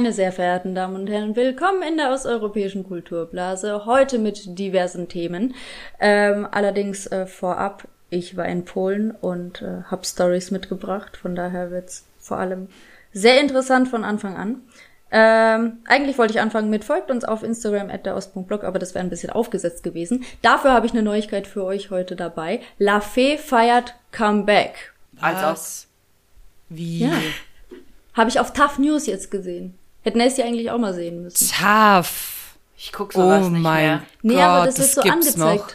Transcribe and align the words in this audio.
Meine 0.00 0.14
sehr 0.14 0.32
verehrten 0.32 0.74
Damen 0.74 0.94
und 0.94 1.10
Herren, 1.10 1.36
willkommen 1.36 1.82
in 1.82 1.98
der 1.98 2.10
osteuropäischen 2.10 2.88
Kulturblase. 2.88 3.84
Heute 3.84 4.18
mit 4.18 4.58
diversen 4.58 5.08
Themen. 5.08 5.54
Ähm, 5.98 6.48
allerdings 6.50 7.06
äh, 7.08 7.26
vorab, 7.26 7.86
ich 8.08 8.34
war 8.34 8.46
in 8.46 8.64
Polen 8.64 9.10
und 9.10 9.60
äh, 9.60 9.82
habe 9.90 10.06
Stories 10.06 10.52
mitgebracht. 10.52 11.18
Von 11.18 11.34
daher 11.34 11.70
wird's 11.70 12.06
vor 12.18 12.38
allem 12.38 12.68
sehr 13.12 13.38
interessant 13.42 13.88
von 13.88 14.02
Anfang 14.02 14.38
an. 14.38 14.62
Ähm, 15.10 15.80
eigentlich 15.84 16.16
wollte 16.16 16.32
ich 16.32 16.40
anfangen 16.40 16.70
mit 16.70 16.82
folgt 16.82 17.10
uns 17.10 17.26
auf 17.26 17.42
Instagram 17.42 17.90
at 17.90 18.06
der 18.06 18.16
Ost.blog, 18.16 18.64
aber 18.64 18.78
das 18.78 18.94
wäre 18.94 19.04
ein 19.04 19.10
bisschen 19.10 19.28
aufgesetzt 19.28 19.82
gewesen. 19.82 20.24
Dafür 20.40 20.72
habe 20.72 20.86
ich 20.86 20.92
eine 20.92 21.02
Neuigkeit 21.02 21.46
für 21.46 21.64
euch 21.64 21.90
heute 21.90 22.16
dabei. 22.16 22.60
La 22.78 23.02
Fee 23.02 23.36
feiert 23.36 23.96
Comeback. 24.12 24.94
Was? 25.12 25.88
Wie? 26.70 27.00
Ja. 27.00 27.12
Habe 28.14 28.30
ich 28.30 28.40
auf 28.40 28.54
Tough 28.54 28.78
News 28.78 29.06
jetzt 29.06 29.30
gesehen. 29.30 29.74
Hätten 30.02 30.20
es 30.20 30.36
ja 30.36 30.44
eigentlich 30.46 30.70
auch 30.70 30.78
mal 30.78 30.94
sehen 30.94 31.22
müssen. 31.22 31.48
Tough. 31.50 32.54
Ich 32.76 32.92
guck 32.92 33.12
sowas 33.12 33.46
Oh 33.46 33.50
nicht 33.50 33.62
mein 33.62 33.84
mehr. 33.84 34.02
Nee, 34.22 34.34
Gott, 34.34 34.42
aber 34.42 34.66
das 34.66 34.78
wird 34.78 34.90
so 34.90 35.00
angezeigt. 35.02 35.38
noch. 35.38 35.68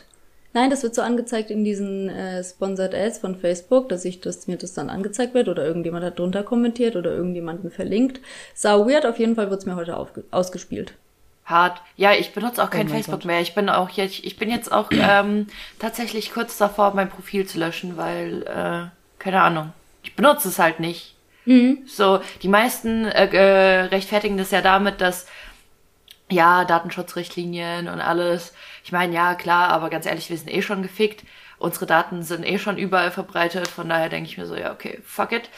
Nein, 0.53 0.70
das 0.70 0.84
wird 0.84 0.95
so 0.95 1.01
angezeigt 1.01 1.51
in 1.51 1.63
diesen 1.65 2.09
äh, 2.09 2.41
Sponsored 2.43 2.95
Ads 2.95 3.20
von 3.20 3.35
Facebook, 3.35 3.89
dass 3.89 4.05
ich 4.05 4.21
das, 4.21 4.48
mir 4.48 4.57
das 4.57 4.73
dann 4.73 4.89
angezeigt 4.89 5.34
wird 5.34 5.49
oder 5.49 5.65
irgendjemand 5.65 6.05
hat 6.05 6.17
drunter 6.17 6.43
kommentiert 6.43 6.95
oder 6.95 7.11
irgendjemanden 7.11 7.71
verlinkt. 7.71 8.21
Sau 8.53 8.88
weird, 8.88 9.05
auf 9.05 9.20
jeden 9.20 9.35
Fall 9.35 9.49
wird's 9.51 9.65
mir 9.65 9.75
heute 9.75 9.98
ausgespielt. 10.31 10.93
Hart. 11.43 11.81
Ja, 11.98 12.13
ich 12.13 12.34
benutze 12.34 12.63
auch 12.63 12.70
kein 12.71 12.87
Oh 12.87 12.91
Facebook 12.91 13.20
Gott. 13.20 13.26
mehr. 13.26 13.41
Ich 13.41 13.54
bin 13.54 13.70
auch 13.70 13.89
jetzt, 13.89 14.23
ich 14.23 14.37
bin 14.37 14.49
jetzt 14.49 14.71
auch 14.71 14.89
ähm, 14.91 15.48
tatsächlich 15.77 16.34
kurz 16.34 16.57
davor, 16.57 16.95
mein 16.95 17.10
Profil 17.10 17.45
zu 17.45 17.60
löschen, 17.60 17.98
weil, 17.98 18.43
äh, 18.43 18.89
keine 19.20 19.41
Ahnung. 19.41 19.73
Ich 20.04 20.15
benutze 20.15 20.48
es 20.48 20.57
halt 20.57 20.79
nicht. 20.79 21.15
So, 21.85 22.21
die 22.41 22.48
meisten 22.48 23.05
äh, 23.05 23.27
äh, 23.27 23.82
rechtfertigen 23.85 24.38
das 24.38 24.51
ja 24.51 24.62
damit, 24.62 25.01
dass 25.01 25.27
ja, 26.29 26.65
Datenschutzrichtlinien 26.65 27.88
und 27.88 28.01
alles. 28.01 28.54
Ich 28.84 28.91
meine, 28.91 29.13
ja, 29.13 29.35
klar, 29.35 29.70
aber 29.70 29.90
ganz 29.90 30.05
ehrlich, 30.05 30.29
wir 30.29 30.38
sind 30.38 30.51
eh 30.51 30.62
schon 30.62 30.82
gefickt. 30.82 31.23
Unsere 31.57 31.85
Daten 31.85 32.23
sind 32.23 32.46
eh 32.46 32.57
schon 32.57 32.77
überall 32.77 33.12
verbreitet. 33.12 33.68
Von 33.68 33.90
daher 33.90 34.10
denke 34.10 34.29
ich 34.29 34.38
mir 34.38 34.46
so, 34.46 34.55
ja, 34.55 34.71
okay, 34.73 35.01
fuck 35.05 35.32
it. 35.32 35.49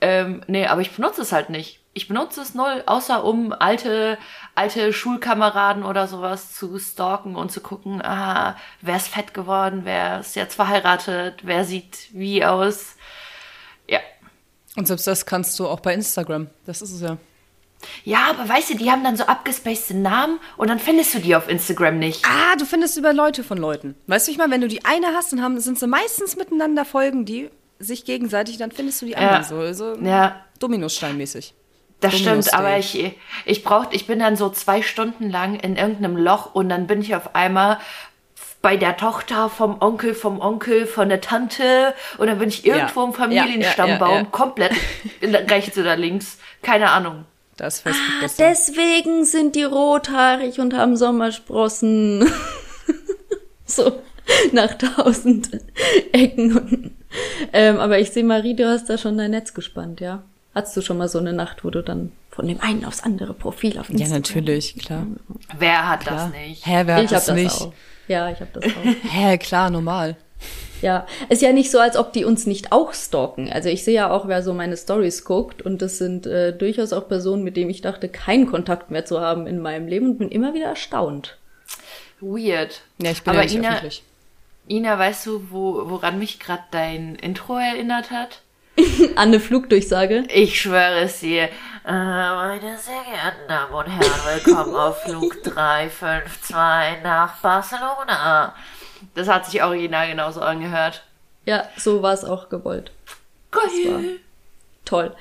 Ähm, 0.00 0.42
nee, 0.46 0.66
aber 0.66 0.80
ich 0.80 0.90
benutze 0.90 1.22
es 1.22 1.32
halt 1.32 1.50
nicht. 1.50 1.80
Ich 1.92 2.08
benutze 2.08 2.40
es 2.40 2.54
null, 2.54 2.82
außer 2.86 3.22
um 3.22 3.52
alte, 3.52 4.18
alte 4.56 4.92
Schulkameraden 4.92 5.84
oder 5.84 6.08
sowas 6.08 6.52
zu 6.52 6.76
stalken 6.80 7.36
und 7.36 7.52
zu 7.52 7.60
gucken, 7.60 8.02
ah, 8.02 8.56
wer 8.80 8.96
ist 8.96 9.08
fett 9.08 9.32
geworden, 9.32 9.82
wer 9.84 10.20
ist 10.20 10.34
jetzt 10.34 10.56
verheiratet, 10.56 11.40
wer 11.44 11.64
sieht 11.64 12.08
wie 12.12 12.44
aus. 12.44 12.96
Ja. 14.74 14.80
Und 14.80 14.86
selbst 14.86 15.06
das 15.06 15.26
kannst 15.26 15.58
du 15.58 15.66
auch 15.66 15.80
bei 15.80 15.94
Instagram. 15.94 16.48
Das 16.66 16.82
ist 16.82 16.92
es 16.92 17.00
ja. 17.00 17.16
Ja, 18.04 18.30
aber 18.30 18.48
weißt 18.48 18.70
du, 18.70 18.76
die 18.76 18.90
haben 18.90 19.04
dann 19.04 19.16
so 19.16 19.24
abgespacede 19.24 19.98
Namen 19.98 20.38
und 20.56 20.68
dann 20.68 20.78
findest 20.78 21.14
du 21.14 21.18
die 21.18 21.36
auf 21.36 21.48
Instagram 21.48 21.98
nicht. 21.98 22.24
Ah, 22.24 22.56
du 22.56 22.64
findest 22.64 22.96
über 22.96 23.12
Leute 23.12 23.44
von 23.44 23.58
Leuten. 23.58 23.94
Weißt 24.06 24.26
du, 24.26 24.32
ich 24.32 24.38
meine, 24.38 24.52
wenn 24.52 24.60
du 24.60 24.68
die 24.68 24.84
eine 24.84 25.08
hast, 25.08 25.32
dann 25.32 25.42
haben, 25.42 25.58
sind 25.60 25.78
sie 25.78 25.86
meistens 25.86 26.36
miteinander 26.36 26.84
folgen, 26.84 27.24
die 27.24 27.50
sich 27.78 28.04
gegenseitig, 28.04 28.56
dann 28.56 28.70
findest 28.70 29.02
du 29.02 29.06
die 29.06 29.16
anderen 29.16 29.44
so, 29.44 29.72
so 29.72 30.00
Ja, 30.02 30.44
Dominosteinmäßig. 30.60 31.54
Das 32.00 32.12
Domino's 32.12 32.46
stimmt, 32.46 32.58
aber 32.58 32.78
ich, 32.78 33.16
ich 33.44 33.64
brauch, 33.64 33.86
ich 33.90 34.06
bin 34.06 34.18
dann 34.18 34.36
so 34.36 34.50
zwei 34.50 34.82
Stunden 34.82 35.30
lang 35.30 35.56
in 35.56 35.76
irgendeinem 35.76 36.16
Loch 36.16 36.54
und 36.54 36.68
dann 36.68 36.86
bin 36.86 37.00
ich 37.00 37.14
auf 37.14 37.34
einmal 37.34 37.78
bei 38.64 38.78
der 38.78 38.96
Tochter 38.96 39.50
vom 39.50 39.76
Onkel, 39.82 40.14
vom 40.14 40.40
Onkel, 40.40 40.86
von 40.86 41.10
der 41.10 41.20
Tante 41.20 41.92
und 42.16 42.28
dann 42.28 42.38
bin 42.38 42.48
ich 42.48 42.64
irgendwo 42.64 43.00
Ja. 43.00 43.06
im 43.06 43.12
Familienstammbaum, 43.12 44.00
Ja, 44.00 44.14
ja, 44.14 44.16
ja, 44.16 44.22
ja. 44.22 44.28
komplett 44.30 44.72
rechts 45.50 45.76
oder 45.76 45.96
links, 45.96 46.38
keine 46.62 46.90
Ahnung. 46.90 47.26
Da 47.58 47.66
ist 47.66 47.80
Facebook 47.80 48.02
Ah, 48.24 48.26
deswegen 48.38 49.24
sind 49.26 49.54
die 49.54 49.64
rothaarig 49.64 50.58
und 50.60 50.72
haben 50.74 50.96
Sommersprossen. 50.96 52.26
so, 53.66 54.00
nach 54.52 54.74
tausend 54.78 55.50
Ecken. 56.12 56.56
Und, 56.56 56.90
ähm, 57.52 57.78
aber 57.78 57.98
ich 57.98 58.10
sehe, 58.12 58.24
Marie, 58.24 58.56
du 58.56 58.66
hast 58.66 58.88
da 58.88 58.96
schon 58.98 59.18
dein 59.18 59.30
Netz 59.32 59.52
gespannt, 59.54 60.00
ja? 60.00 60.22
Hattest 60.54 60.76
du 60.76 60.80
schon 60.80 60.98
mal 60.98 61.08
so 61.08 61.18
eine 61.18 61.32
Nacht, 61.32 61.64
wo 61.64 61.70
du 61.70 61.82
dann 61.82 62.12
von 62.30 62.48
dem 62.48 62.60
einen 62.60 62.84
aufs 62.86 63.02
andere 63.02 63.34
Profil 63.34 63.78
auf 63.78 63.88
Ja, 63.88 63.92
Instagram... 63.94 64.16
natürlich, 64.22 64.76
klar. 64.78 65.06
Wer 65.58 65.88
hat 65.88 66.00
klar. 66.00 66.16
das 66.16 66.40
nicht? 66.40 66.66
Hä, 66.66 66.82
wer 66.86 66.94
hat 66.96 67.04
Ich 67.04 67.10
hab 67.10 67.16
das 67.18 67.26
das 67.26 67.34
nicht? 67.36 67.60
auch. 67.60 67.72
Ja, 68.08 68.30
ich 68.30 68.40
habe 68.40 68.50
das 68.52 68.64
auch. 68.64 69.10
Hä, 69.10 69.38
klar, 69.38 69.70
normal. 69.70 70.16
Ja, 70.82 71.06
ist 71.30 71.40
ja 71.40 71.52
nicht 71.52 71.70
so, 71.70 71.78
als 71.78 71.96
ob 71.96 72.12
die 72.12 72.26
uns 72.26 72.46
nicht 72.46 72.70
auch 72.70 72.92
stalken. 72.92 73.50
Also 73.50 73.70
ich 73.70 73.84
sehe 73.84 73.94
ja 73.94 74.10
auch, 74.10 74.28
wer 74.28 74.42
so 74.42 74.52
meine 74.52 74.76
Stories 74.76 75.24
guckt 75.24 75.62
und 75.62 75.80
das 75.80 75.96
sind 75.96 76.26
äh, 76.26 76.52
durchaus 76.52 76.92
auch 76.92 77.08
Personen, 77.08 77.42
mit 77.42 77.56
denen 77.56 77.70
ich 77.70 77.80
dachte, 77.80 78.08
keinen 78.10 78.46
Kontakt 78.46 78.90
mehr 78.90 79.06
zu 79.06 79.20
haben 79.20 79.46
in 79.46 79.60
meinem 79.60 79.88
Leben 79.88 80.10
und 80.10 80.18
bin 80.18 80.28
immer 80.28 80.52
wieder 80.52 80.66
erstaunt. 80.66 81.38
Weird. 82.20 82.82
Ja, 83.00 83.12
ich 83.12 83.22
bin 83.22 83.30
aber 83.30 83.40
ja 83.40 83.44
nicht 83.44 83.54
Ina, 83.54 83.68
öffentlich. 83.70 84.02
Ina, 84.68 84.98
weißt 84.98 85.26
du, 85.26 85.50
wo, 85.50 85.88
woran 85.88 86.18
mich 86.18 86.38
gerade 86.38 86.64
dein 86.70 87.14
Intro 87.16 87.56
erinnert 87.56 88.10
hat? 88.10 88.42
An 89.16 89.28
eine 89.28 89.40
Flugdurchsage. 89.40 90.24
Ich 90.34 90.60
schwöre 90.60 91.00
es 91.00 91.20
dir. 91.20 91.48
Äh, 91.86 91.92
meine 91.92 92.78
sehr 92.78 93.02
geehrten 93.04 93.46
Damen 93.46 93.74
und 93.74 93.86
Herren, 93.86 94.42
willkommen 94.42 94.74
auf 94.74 95.02
Flug 95.02 95.42
352 95.42 96.56
nach 97.02 97.36
Barcelona. 97.42 98.54
Das 99.14 99.28
hat 99.28 99.44
sich 99.44 99.62
original 99.62 100.08
genauso 100.08 100.40
angehört. 100.40 101.04
Ja, 101.44 101.64
so 101.76 102.00
war 102.00 102.14
es 102.14 102.24
auch 102.24 102.48
gewollt. 102.48 102.90
Geil. 103.50 104.16
Toll. 104.86 105.14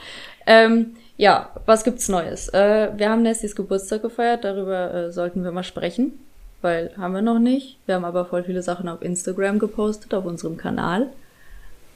Ähm, 0.45 0.95
ja, 1.17 1.49
was 1.65 1.83
gibt's 1.83 2.07
Neues? 2.07 2.47
Äh, 2.53 2.91
wir 2.95 3.09
haben 3.09 3.23
Nessys 3.23 3.57
Geburtstag 3.57 4.01
gefeiert, 4.01 4.45
darüber 4.45 4.93
äh, 4.93 5.11
sollten 5.11 5.43
wir 5.43 5.51
mal 5.51 5.65
sprechen, 5.65 6.17
weil 6.61 6.93
haben 6.97 7.13
wir 7.13 7.21
noch 7.21 7.39
nicht. 7.39 7.77
Wir 7.87 7.95
haben 7.95 8.05
aber 8.05 8.23
voll 8.23 8.45
viele 8.45 8.61
Sachen 8.61 8.87
auf 8.87 9.01
Instagram 9.01 9.59
gepostet, 9.59 10.13
auf 10.13 10.23
unserem 10.23 10.55
Kanal. 10.55 11.11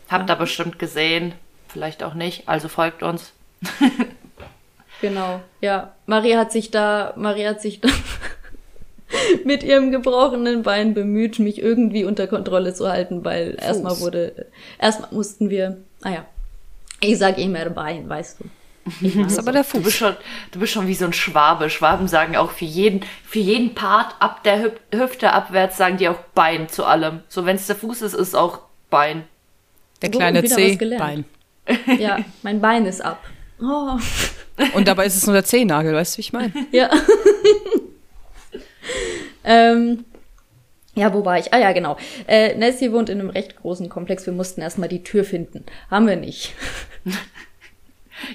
Habt 0.09 0.29
ihr 0.29 0.35
bestimmt 0.35 0.77
gesehen. 0.77 1.35
Vielleicht 1.69 2.03
auch 2.03 2.15
nicht. 2.15 2.49
Also 2.49 2.67
folgt 2.67 3.01
uns. 3.01 3.31
Genau, 5.01 5.41
ja. 5.61 5.93
Marie 6.05 6.35
hat 6.35 6.51
sich 6.51 6.71
da, 6.71 7.13
Marie 7.15 7.45
hat 7.45 7.61
sich 7.61 7.81
da 7.81 7.89
mit 9.45 9.63
ihrem 9.63 9.91
gebrochenen 9.91 10.63
Bein 10.63 10.93
bemüht, 10.93 11.39
mich 11.39 11.61
irgendwie 11.61 12.03
unter 12.03 12.27
Kontrolle 12.27 12.73
zu 12.73 12.89
halten, 12.89 13.23
weil 13.23 13.57
erstmal 13.61 13.99
wurde, 13.99 14.47
erstmal 14.79 15.13
mussten 15.13 15.49
wir, 15.49 15.77
ah 16.01 16.09
ja, 16.09 16.25
ich 16.99 17.17
sag 17.17 17.37
immer 17.37 17.69
Bein, 17.69 18.09
weißt 18.09 18.39
du. 18.39 18.45
Das 19.01 19.33
ist 19.33 19.39
aber 19.39 19.51
der 19.51 19.63
Du 19.63 19.81
bist 19.81 19.97
Fuß. 19.97 19.97
schon, 19.97 20.15
du 20.51 20.59
bist 20.59 20.71
schon 20.71 20.87
wie 20.87 20.93
so 20.93 21.03
ein 21.05 21.11
Schwabe. 21.13 21.69
Schwaben 21.69 22.07
sagen 22.07 22.37
auch 22.37 22.51
für 22.51 22.63
jeden, 22.65 23.01
für 23.25 23.39
jeden 23.39 23.75
Part 23.75 24.15
ab 24.19 24.43
der 24.43 24.61
Hüp 24.61 24.79
Hüfte 24.93 25.33
abwärts 25.33 25.75
sagen 25.77 25.97
die 25.97 26.07
auch 26.07 26.19
Bein 26.33 26.69
zu 26.69 26.85
allem. 26.85 27.19
So 27.27 27.45
wenn 27.45 27.57
es 27.57 27.67
der 27.67 27.75
Fuß 27.75 28.01
ist, 28.01 28.13
ist 28.13 28.33
auch 28.33 28.61
Bein. 28.89 29.25
Der 30.01 30.09
kleine 30.09 30.41
wieder 30.41 30.55
C. 30.55 30.77
Bein. 30.97 31.25
Ja, 31.99 32.19
mein 32.43 32.61
Bein 32.61 32.85
ist 32.85 33.01
ab. 33.01 33.19
Oh, 33.59 33.97
Und 34.73 34.87
dabei 34.87 35.05
ist 35.05 35.15
es 35.15 35.25
nur 35.25 35.33
der 35.33 35.43
Zehennagel, 35.43 35.93
weißt 35.93 36.13
du, 36.13 36.17
wie 36.17 36.21
ich 36.21 36.33
meine? 36.33 36.53
ja. 36.71 36.89
ähm, 39.43 40.05
ja, 40.93 41.13
wo 41.13 41.23
war 41.25 41.37
ich? 41.37 41.53
Ah 41.53 41.59
ja, 41.59 41.71
genau. 41.73 41.97
Äh, 42.27 42.55
Nessie 42.55 42.91
wohnt 42.91 43.09
in 43.09 43.19
einem 43.19 43.29
recht 43.29 43.55
großen 43.57 43.87
Komplex. 43.89 44.25
Wir 44.25 44.33
mussten 44.33 44.61
erstmal 44.61 44.89
die 44.89 45.03
Tür 45.03 45.23
finden. 45.23 45.65
Haben 45.89 46.07
wir 46.07 46.15
nicht. 46.15 46.53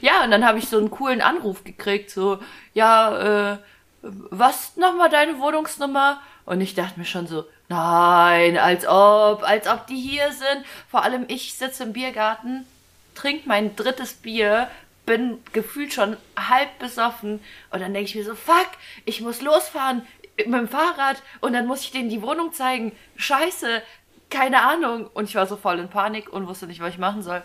Ja, 0.00 0.24
und 0.24 0.30
dann 0.30 0.46
habe 0.46 0.58
ich 0.58 0.68
so 0.68 0.78
einen 0.78 0.90
coolen 0.90 1.20
Anruf 1.20 1.64
gekriegt, 1.64 2.10
so, 2.10 2.38
ja, 2.72 3.54
äh, 3.54 3.58
was 4.02 4.76
nochmal 4.76 5.10
deine 5.10 5.38
Wohnungsnummer? 5.38 6.20
Und 6.44 6.60
ich 6.60 6.74
dachte 6.74 6.98
mir 6.98 7.04
schon 7.04 7.26
so, 7.26 7.44
nein, 7.68 8.58
als 8.58 8.86
ob, 8.86 9.42
als 9.42 9.68
ob 9.68 9.86
die 9.86 10.00
hier 10.00 10.30
sind. 10.32 10.64
Vor 10.88 11.02
allem 11.02 11.24
ich 11.28 11.54
sitze 11.54 11.84
im 11.84 11.92
Biergarten, 11.92 12.66
trink 13.14 13.46
mein 13.46 13.76
drittes 13.76 14.14
Bier, 14.14 14.68
bin 15.06 15.38
gefühlt 15.52 15.92
schon 15.92 16.16
halb 16.36 16.78
besoffen 16.78 17.40
und 17.70 17.80
dann 17.80 17.92
denke 17.92 18.08
ich 18.10 18.14
mir 18.14 18.24
so, 18.24 18.34
fuck, 18.34 18.68
ich 19.04 19.20
muss 19.20 19.40
losfahren 19.42 20.02
mit 20.36 20.46
dem 20.46 20.68
Fahrrad 20.68 21.22
und 21.40 21.52
dann 21.52 21.66
muss 21.66 21.82
ich 21.82 21.90
denen 21.90 22.08
die 22.08 22.22
Wohnung 22.22 22.52
zeigen. 22.52 22.92
Scheiße, 23.16 23.82
keine 24.30 24.62
Ahnung. 24.62 25.08
Und 25.12 25.28
ich 25.28 25.34
war 25.34 25.46
so 25.46 25.56
voll 25.56 25.78
in 25.78 25.88
Panik 25.88 26.32
und 26.32 26.46
wusste 26.46 26.66
nicht, 26.66 26.80
was 26.80 26.94
ich 26.94 26.98
machen 26.98 27.22
soll. 27.22 27.42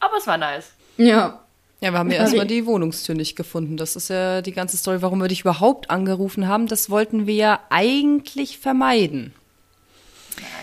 Aber 0.00 0.16
es 0.16 0.26
war 0.26 0.38
nice. 0.38 0.72
Ja. 0.96 1.40
Ja, 1.80 1.90
wir 1.92 1.98
haben 1.98 2.10
ja 2.10 2.16
erstmal 2.18 2.46
die 2.46 2.64
Wohnungstür 2.64 3.14
nicht 3.14 3.36
gefunden. 3.36 3.76
Das 3.76 3.96
ist 3.96 4.08
ja 4.08 4.40
die 4.40 4.52
ganze 4.52 4.78
Story, 4.78 5.02
warum 5.02 5.20
wir 5.20 5.28
dich 5.28 5.42
überhaupt 5.42 5.90
angerufen 5.90 6.48
haben. 6.48 6.68
Das 6.68 6.88
wollten 6.88 7.26
wir 7.26 7.34
ja 7.34 7.60
eigentlich 7.68 8.58
vermeiden. 8.58 9.34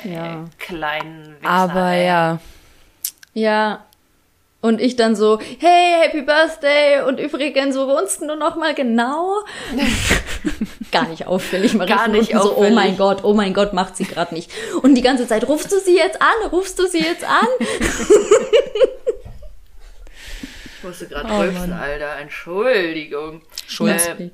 Ja. 0.04 0.46
Kleinen 0.58 1.36
Wichser, 1.40 1.50
Aber 1.50 1.92
ey. 1.92 2.08
ja, 2.08 2.40
Ja. 3.34 3.86
Und 4.64 4.80
ich 4.80 4.96
dann 4.96 5.14
so, 5.14 5.40
hey, 5.60 6.04
Happy 6.04 6.22
Birthday! 6.22 7.02
Und 7.06 7.20
übrigens, 7.20 7.76
wo 7.76 7.86
wohnst 7.86 8.22
du 8.22 8.34
noch 8.34 8.56
mal 8.56 8.74
genau? 8.74 9.44
Gar 10.94 11.10
nicht 11.10 11.28
auffällig, 11.28 11.74
Marie. 11.74 11.90
Gar 11.90 12.08
nicht 12.08 12.32
so, 12.32 12.38
oh 12.38 12.52
auffällig. 12.54 12.74
mein 12.74 12.96
Gott, 12.96 13.26
oh 13.26 13.34
mein 13.34 13.54
Gott, 13.54 13.74
macht 13.74 13.98
sie 13.98 14.06
gerade 14.06 14.34
nicht. 14.34 14.50
Und 14.82 14.96
die 14.96 15.02
ganze 15.02 15.28
Zeit, 15.28 15.50
rufst 15.50 15.70
du 15.70 15.82
sie 15.82 15.98
jetzt 15.98 16.22
an? 16.22 16.50
Rufst 16.50 16.80
du 16.80 16.88
sie 16.88 17.00
jetzt 17.00 17.26
an? 17.26 17.46
Ich 20.78 20.84
musste 20.84 21.08
gerade 21.10 21.30
oh, 21.30 21.42
rülpsen, 21.42 21.74
Alter. 21.74 22.16
Entschuldigung. 22.22 23.42
Schulz. 23.68 24.08
Äh, 24.08 24.30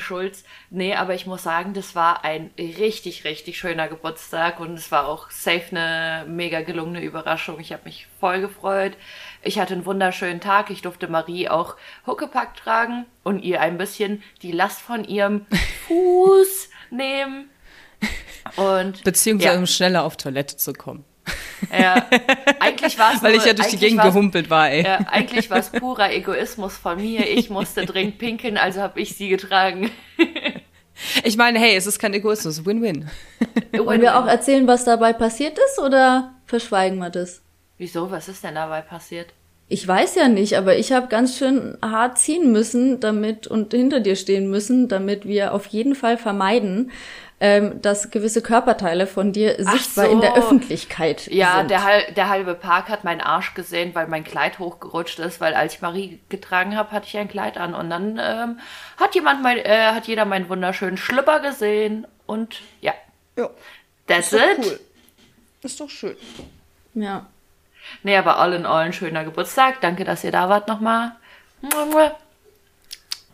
Schulz. 0.00 0.44
Nee, 0.70 0.94
aber 0.94 1.14
ich 1.14 1.26
muss 1.26 1.42
sagen, 1.42 1.74
das 1.74 1.94
war 1.94 2.24
ein 2.24 2.50
richtig, 2.58 3.24
richtig 3.24 3.58
schöner 3.58 3.88
Geburtstag 3.88 4.58
und 4.60 4.74
es 4.74 4.90
war 4.90 5.06
auch 5.06 5.30
safe 5.30 5.64
eine 5.70 6.24
mega 6.26 6.62
gelungene 6.62 7.02
Überraschung. 7.02 7.60
Ich 7.60 7.72
habe 7.72 7.84
mich 7.84 8.06
voll 8.20 8.40
gefreut. 8.40 8.96
Ich 9.44 9.58
hatte 9.58 9.74
einen 9.74 9.86
wunderschönen 9.86 10.40
Tag. 10.40 10.70
Ich 10.70 10.82
durfte 10.82 11.08
Marie 11.08 11.48
auch 11.48 11.76
Huckepack 12.06 12.56
tragen 12.56 13.06
und 13.24 13.40
ihr 13.40 13.60
ein 13.60 13.76
bisschen 13.76 14.22
die 14.40 14.52
Last 14.52 14.80
von 14.80 15.04
ihrem 15.04 15.46
Fuß 15.88 16.70
nehmen. 16.90 17.50
Und, 18.56 19.02
Beziehungsweise 19.04 19.54
ja. 19.54 19.58
um 19.58 19.66
schneller 19.66 20.04
auf 20.04 20.16
Toilette 20.16 20.56
zu 20.56 20.72
kommen. 20.72 21.04
Ja, 21.72 22.06
eigentlich 22.60 22.98
war 22.98 23.14
es 23.14 23.22
Weil 23.22 23.34
ich 23.34 23.44
ja 23.44 23.52
durch 23.52 23.68
die 23.68 23.78
Gegend 23.78 24.02
gehumpelt 24.02 24.50
war, 24.50 24.70
ey. 24.70 24.84
Ja, 24.84 24.98
eigentlich 25.10 25.48
war 25.50 25.58
es 25.58 25.70
purer 25.70 26.12
Egoismus 26.12 26.76
von 26.76 27.00
mir. 27.00 27.28
Ich 27.28 27.50
musste 27.50 27.86
dringend 27.86 28.18
pinkeln, 28.18 28.56
also 28.56 28.80
habe 28.80 29.00
ich 29.00 29.16
sie 29.16 29.28
getragen. 29.28 29.90
Ich 31.24 31.36
meine, 31.36 31.58
hey, 31.58 31.74
es 31.76 31.86
ist 31.86 31.98
kein 31.98 32.14
Egoismus, 32.14 32.64
Win-Win. 32.64 33.08
Wollen 33.76 34.02
wir 34.02 34.18
auch 34.18 34.26
erzählen, 34.26 34.66
was 34.66 34.84
dabei 34.84 35.12
passiert 35.12 35.58
ist, 35.58 35.78
oder 35.78 36.34
verschweigen 36.46 36.98
wir 36.98 37.10
das? 37.10 37.42
Wieso? 37.82 38.12
Was 38.12 38.28
ist 38.28 38.44
denn 38.44 38.54
dabei 38.54 38.80
passiert? 38.80 39.30
Ich 39.66 39.88
weiß 39.88 40.14
ja 40.14 40.28
nicht, 40.28 40.56
aber 40.56 40.76
ich 40.76 40.92
habe 40.92 41.08
ganz 41.08 41.36
schön 41.36 41.76
hart 41.82 42.16
ziehen 42.16 42.52
müssen, 42.52 43.00
damit 43.00 43.48
und 43.48 43.74
hinter 43.74 43.98
dir 43.98 44.14
stehen 44.14 44.48
müssen, 44.48 44.86
damit 44.86 45.26
wir 45.26 45.52
auf 45.52 45.66
jeden 45.66 45.96
Fall 45.96 46.16
vermeiden, 46.16 46.92
ähm, 47.40 47.82
dass 47.82 48.12
gewisse 48.12 48.40
Körperteile 48.40 49.08
von 49.08 49.32
dir 49.32 49.56
Ach 49.66 49.72
sichtbar 49.72 50.06
so. 50.06 50.12
in 50.12 50.20
der 50.20 50.36
Öffentlichkeit 50.36 51.26
ja, 51.26 51.58
sind. 51.58 51.72
Ja, 51.72 51.88
der, 51.88 52.12
der 52.12 52.28
halbe 52.28 52.54
Park 52.54 52.88
hat 52.88 53.02
meinen 53.02 53.20
Arsch 53.20 53.52
gesehen, 53.54 53.96
weil 53.96 54.06
mein 54.06 54.22
Kleid 54.22 54.60
hochgerutscht 54.60 55.18
ist, 55.18 55.40
weil 55.40 55.54
als 55.54 55.74
ich 55.74 55.80
Marie 55.80 56.20
getragen 56.28 56.76
habe, 56.76 56.92
hatte 56.92 57.08
ich 57.08 57.16
ein 57.16 57.26
Kleid 57.26 57.58
an 57.58 57.74
und 57.74 57.90
dann 57.90 58.20
ähm, 58.22 58.60
hat 58.96 59.16
jemand 59.16 59.42
mein, 59.42 59.58
äh, 59.58 59.90
hat 59.92 60.06
jeder 60.06 60.24
meinen 60.24 60.48
wunderschönen 60.48 60.98
Schlüpper 60.98 61.40
gesehen 61.40 62.06
und 62.26 62.60
ja. 62.80 62.94
Ja. 63.36 63.50
That's 64.06 64.32
ist 64.32 64.40
it. 64.40 64.58
Cool. 64.64 64.80
Ist 65.64 65.80
doch 65.80 65.90
schön. 65.90 66.16
Ja. 66.94 67.26
Nee, 68.02 68.16
aber 68.16 68.38
all 68.38 68.52
in 68.52 68.66
all 68.66 68.84
ein 68.84 68.92
schöner 68.92 69.24
Geburtstag. 69.24 69.80
Danke, 69.80 70.04
dass 70.04 70.24
ihr 70.24 70.32
da 70.32 70.48
wart 70.48 70.68
nochmal. 70.68 71.12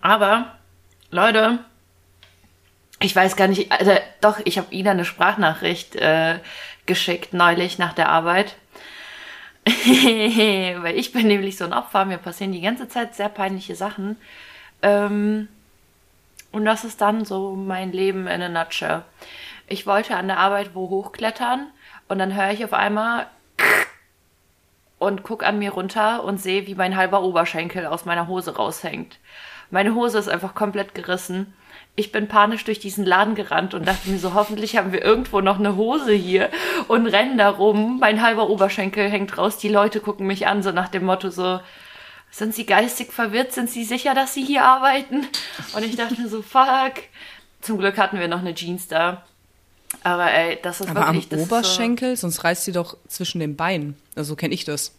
Aber, 0.00 0.56
Leute, 1.10 1.58
ich 3.00 3.14
weiß 3.14 3.36
gar 3.36 3.48
nicht, 3.48 3.70
also 3.72 3.92
doch, 4.20 4.40
ich 4.44 4.58
habe 4.58 4.74
Ina 4.74 4.90
eine 4.92 5.04
Sprachnachricht 5.04 5.96
äh, 5.96 6.38
geschickt 6.86 7.32
neulich 7.32 7.78
nach 7.78 7.92
der 7.92 8.08
Arbeit. 8.08 8.56
Weil 9.66 10.96
ich 10.96 11.12
bin 11.12 11.28
nämlich 11.28 11.56
so 11.56 11.64
ein 11.64 11.72
Opfer, 11.72 12.04
mir 12.04 12.18
passieren 12.18 12.52
die 12.52 12.60
ganze 12.60 12.88
Zeit 12.88 13.14
sehr 13.14 13.28
peinliche 13.28 13.76
Sachen. 13.76 14.16
Ähm, 14.82 15.48
und 16.50 16.64
das 16.64 16.84
ist 16.84 17.00
dann 17.00 17.24
so 17.24 17.54
mein 17.54 17.92
Leben 17.92 18.26
in 18.26 18.42
a 18.42 18.48
nutshell. 18.48 19.02
Ich 19.66 19.86
wollte 19.86 20.16
an 20.16 20.28
der 20.28 20.38
Arbeit 20.38 20.74
wo 20.74 20.88
hochklettern 20.88 21.66
und 22.08 22.18
dann 22.18 22.34
höre 22.34 22.50
ich 22.50 22.64
auf 22.64 22.72
einmal 22.72 23.26
und 24.98 25.22
guck 25.22 25.44
an 25.44 25.58
mir 25.58 25.72
runter 25.72 26.24
und 26.24 26.40
sehe, 26.40 26.66
wie 26.66 26.74
mein 26.74 26.96
halber 26.96 27.22
Oberschenkel 27.22 27.86
aus 27.86 28.04
meiner 28.04 28.28
Hose 28.28 28.56
raushängt. 28.56 29.18
Meine 29.70 29.94
Hose 29.94 30.18
ist 30.18 30.28
einfach 30.28 30.54
komplett 30.54 30.94
gerissen 30.94 31.54
ich 31.98 32.12
bin 32.12 32.28
panisch 32.28 32.64
durch 32.64 32.78
diesen 32.78 33.04
Laden 33.04 33.34
gerannt 33.34 33.74
und 33.74 33.88
dachte 33.88 34.08
mir 34.08 34.20
so, 34.20 34.32
hoffentlich 34.32 34.76
haben 34.76 34.92
wir 34.92 35.04
irgendwo 35.04 35.40
noch 35.40 35.58
eine 35.58 35.74
Hose 35.74 36.12
hier 36.12 36.48
und 36.86 37.08
rennen 37.08 37.36
da 37.38 37.50
rum. 37.50 37.98
Mein 37.98 38.22
halber 38.22 38.48
Oberschenkel 38.48 39.10
hängt 39.10 39.36
raus. 39.36 39.58
Die 39.58 39.68
Leute 39.68 39.98
gucken 39.98 40.28
mich 40.28 40.46
an, 40.46 40.62
so 40.62 40.70
nach 40.70 40.88
dem 40.88 41.04
Motto 41.04 41.30
so, 41.30 41.58
sind 42.30 42.54
sie 42.54 42.66
geistig 42.66 43.12
verwirrt? 43.12 43.52
Sind 43.52 43.68
sie 43.68 43.82
sicher, 43.82 44.14
dass 44.14 44.32
sie 44.32 44.44
hier 44.44 44.64
arbeiten? 44.64 45.26
Und 45.74 45.84
ich 45.84 45.96
dachte 45.96 46.20
mir 46.20 46.28
so, 46.28 46.40
fuck. 46.40 46.94
Zum 47.62 47.78
Glück 47.78 47.98
hatten 47.98 48.20
wir 48.20 48.28
noch 48.28 48.40
eine 48.40 48.54
Jeans 48.54 48.86
da. 48.86 49.24
Aber 50.02 50.30
ey, 50.30 50.58
das 50.62 50.80
ist 50.80 50.88
Aber 50.88 51.06
wirklich... 51.06 51.32
am 51.32 51.38
Oberschenkel? 51.40 52.16
So, 52.16 52.22
sonst 52.22 52.44
reißt 52.44 52.64
sie 52.64 52.72
doch 52.72 52.96
zwischen 53.08 53.40
den 53.40 53.56
Beinen. 53.56 53.96
Also 54.14 54.30
so 54.30 54.36
kenne 54.36 54.54
ich 54.54 54.64
das. 54.64 54.94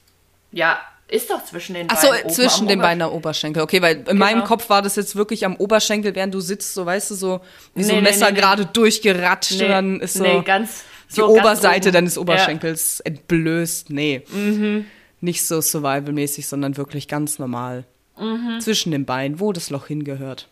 Ja, 0.52 0.80
ist 1.08 1.30
doch 1.30 1.44
zwischen 1.44 1.74
den 1.74 1.88
Beinen. 1.88 2.00
Ach 2.00 2.30
so, 2.30 2.30
zwischen 2.30 2.68
den 2.68 2.80
Beinen 2.80 3.00
der 3.00 3.12
Oberschenkel. 3.12 3.64
Okay, 3.64 3.82
weil 3.82 3.98
in 3.98 4.06
genau. 4.06 4.20
meinem 4.20 4.44
Kopf 4.44 4.70
war 4.70 4.82
das 4.82 4.96
jetzt 4.96 5.16
wirklich 5.16 5.46
am 5.46 5.56
Oberschenkel, 5.56 6.14
während 6.16 6.34
du 6.34 6.40
sitzt, 6.40 6.74
so 6.74 6.86
weißt 6.86 7.12
du, 7.12 7.16
so 7.16 7.42
wie 7.74 7.82
nee, 7.82 7.88
so 7.88 7.96
ein 7.96 8.04
Messer 8.04 8.32
nee, 8.32 8.40
gerade 8.40 8.64
nee. 8.64 8.70
durchgeratscht 8.74 9.62
und 9.62 9.70
dann 9.70 10.00
ist 10.02 10.14
so 10.16 10.24
nee, 10.24 10.42
ganz, 10.42 10.84
die 11.16 11.22
Oberseite 11.22 11.92
deines 11.92 12.18
Oberschenkels 12.18 13.00
ja. 13.00 13.12
entblößt. 13.12 13.90
Nee. 13.90 14.24
Mhm. 14.32 14.86
Nicht 15.22 15.46
so 15.46 15.62
survivalmäßig, 15.62 16.48
sondern 16.48 16.78
wirklich 16.78 17.08
ganz 17.08 17.40
normal. 17.40 17.86
Mhm. 18.18 18.60
Zwischen 18.60 18.92
den 18.92 19.06
Beinen, 19.06 19.40
wo 19.40 19.52
das 19.52 19.70
Loch 19.70 19.88
hingehört. 19.88 20.48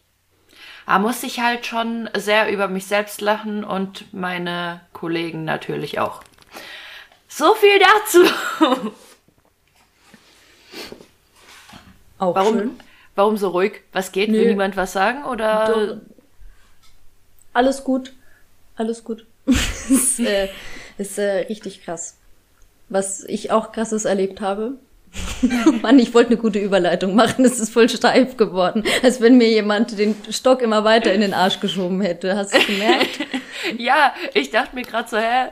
Da 0.87 0.99
musste 0.99 1.25
ich 1.27 1.41
halt 1.41 1.65
schon 1.65 2.09
sehr 2.15 2.49
über 2.49 2.69
mich 2.69 2.85
selbst 2.85 3.19
lachen 3.19 3.65
und 3.65 4.11
meine 4.13 4.79
Kollegen 4.93 5.43
natürlich 5.43 5.99
auch. 5.99 6.23
So 7.27 7.53
viel 7.55 7.77
dazu. 7.77 8.23
Auch 12.19 12.35
warum, 12.35 12.57
schön. 12.57 12.79
Warum 13.15 13.35
so 13.35 13.49
ruhig? 13.49 13.81
Was 13.91 14.13
geht? 14.13 14.29
Nö. 14.29 14.37
Will 14.37 14.47
niemand 14.47 14.77
was 14.77 14.93
sagen? 14.93 15.25
Oder? 15.25 15.65
Doch. 15.67 15.97
Alles 17.53 17.83
gut. 17.83 18.13
Alles 18.77 19.03
gut. 19.03 19.25
ist 19.45 20.21
äh, 20.21 20.47
ist 20.97 21.17
äh, 21.19 21.47
richtig 21.49 21.83
krass. 21.83 22.17
Was 22.87 23.25
ich 23.25 23.51
auch 23.51 23.73
krasses 23.73 24.05
erlebt 24.05 24.39
habe. 24.39 24.77
Mann, 25.81 25.99
ich 25.99 26.13
wollte 26.13 26.31
eine 26.31 26.37
gute 26.37 26.59
Überleitung 26.59 27.15
machen. 27.15 27.45
Es 27.45 27.59
ist 27.59 27.71
voll 27.71 27.89
steif 27.89 28.37
geworden. 28.37 28.83
Als 29.03 29.21
wenn 29.21 29.37
mir 29.37 29.49
jemand 29.49 29.97
den 29.97 30.15
Stock 30.29 30.61
immer 30.61 30.83
weiter 30.83 31.13
in 31.13 31.21
den 31.21 31.33
Arsch 31.33 31.59
geschoben 31.59 32.01
hätte. 32.01 32.35
Hast 32.35 32.53
du 32.53 32.59
gemerkt? 32.59 33.19
ja, 33.77 34.13
ich 34.33 34.49
dachte 34.49 34.75
mir 34.75 34.83
gerade 34.83 35.09
so, 35.09 35.17
hä, 35.17 35.49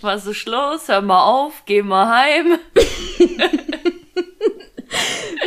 was 0.00 0.26
ist 0.26 0.46
los? 0.46 0.88
Hör 0.88 1.02
mal 1.02 1.24
auf, 1.24 1.62
geh 1.66 1.82
mal 1.82 2.08
heim. 2.08 2.58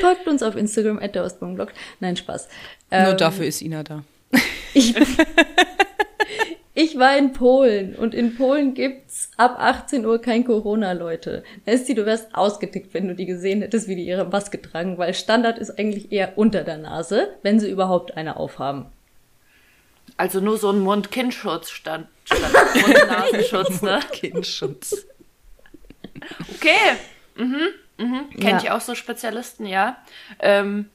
Folgt 0.02 0.28
uns 0.28 0.44
auf 0.44 0.56
Instagram 0.56 1.00
at 1.00 1.16
der 1.16 1.24
Ostbaumblog. 1.24 1.72
Nein, 2.00 2.16
Spaß. 2.16 2.48
Nur 2.92 3.00
ähm, 3.00 3.18
dafür 3.18 3.46
ist 3.46 3.62
Ina 3.62 3.84
da. 3.84 4.04
Ich, 4.74 4.94
ich 6.80 6.98
war 6.98 7.18
in 7.18 7.34
Polen 7.34 7.94
und 7.94 8.16
in 8.16 8.38
Polen 8.38 8.74
gibt's 8.74 9.32
ab 9.36 9.58
18 9.60 10.06
Uhr 10.06 10.22
kein 10.22 10.46
Corona, 10.46 10.94
Leute. 10.94 11.44
Esti, 11.66 11.94
du 11.94 12.06
wärst 12.06 12.34
ausgetickt, 12.34 12.94
wenn 12.94 13.10
du 13.10 13.16
die 13.16 13.26
gesehen 13.26 13.62
hättest, 13.62 13.90
wie 13.90 13.98
die 13.98 14.06
ihre 14.06 14.24
Maske 14.24 14.62
tragen, 14.62 14.98
weil 14.98 15.14
Standard 15.14 15.60
ist 15.60 15.78
eigentlich 15.78 16.14
eher 16.14 16.38
unter 16.38 16.64
der 16.64 16.78
Nase, 16.78 17.36
wenn 17.42 17.60
sie 17.60 17.70
überhaupt 17.70 18.16
eine 18.16 18.38
aufhaben. 18.38 18.86
Also 20.16 20.40
nur 20.40 20.58
so 20.58 20.72
ein 20.72 20.80
Mund-Kinn-Schutz 20.80 21.70
stand, 21.70 22.08
statt 22.24 22.40
Mund-Nasenschutz, 22.82 23.82
ne? 23.82 24.00
Mund-Kinn-Schutz. 24.00 25.06
Okay. 26.56 26.96
Mhm. 27.36 27.68
Mhm, 27.98 28.30
Kenne 28.30 28.52
ja. 28.52 28.58
ich 28.60 28.72
auch 28.72 28.82
so 28.82 28.96
Spezialisten, 28.96 29.66
ja. 29.66 29.98
Ähm, 30.40 30.90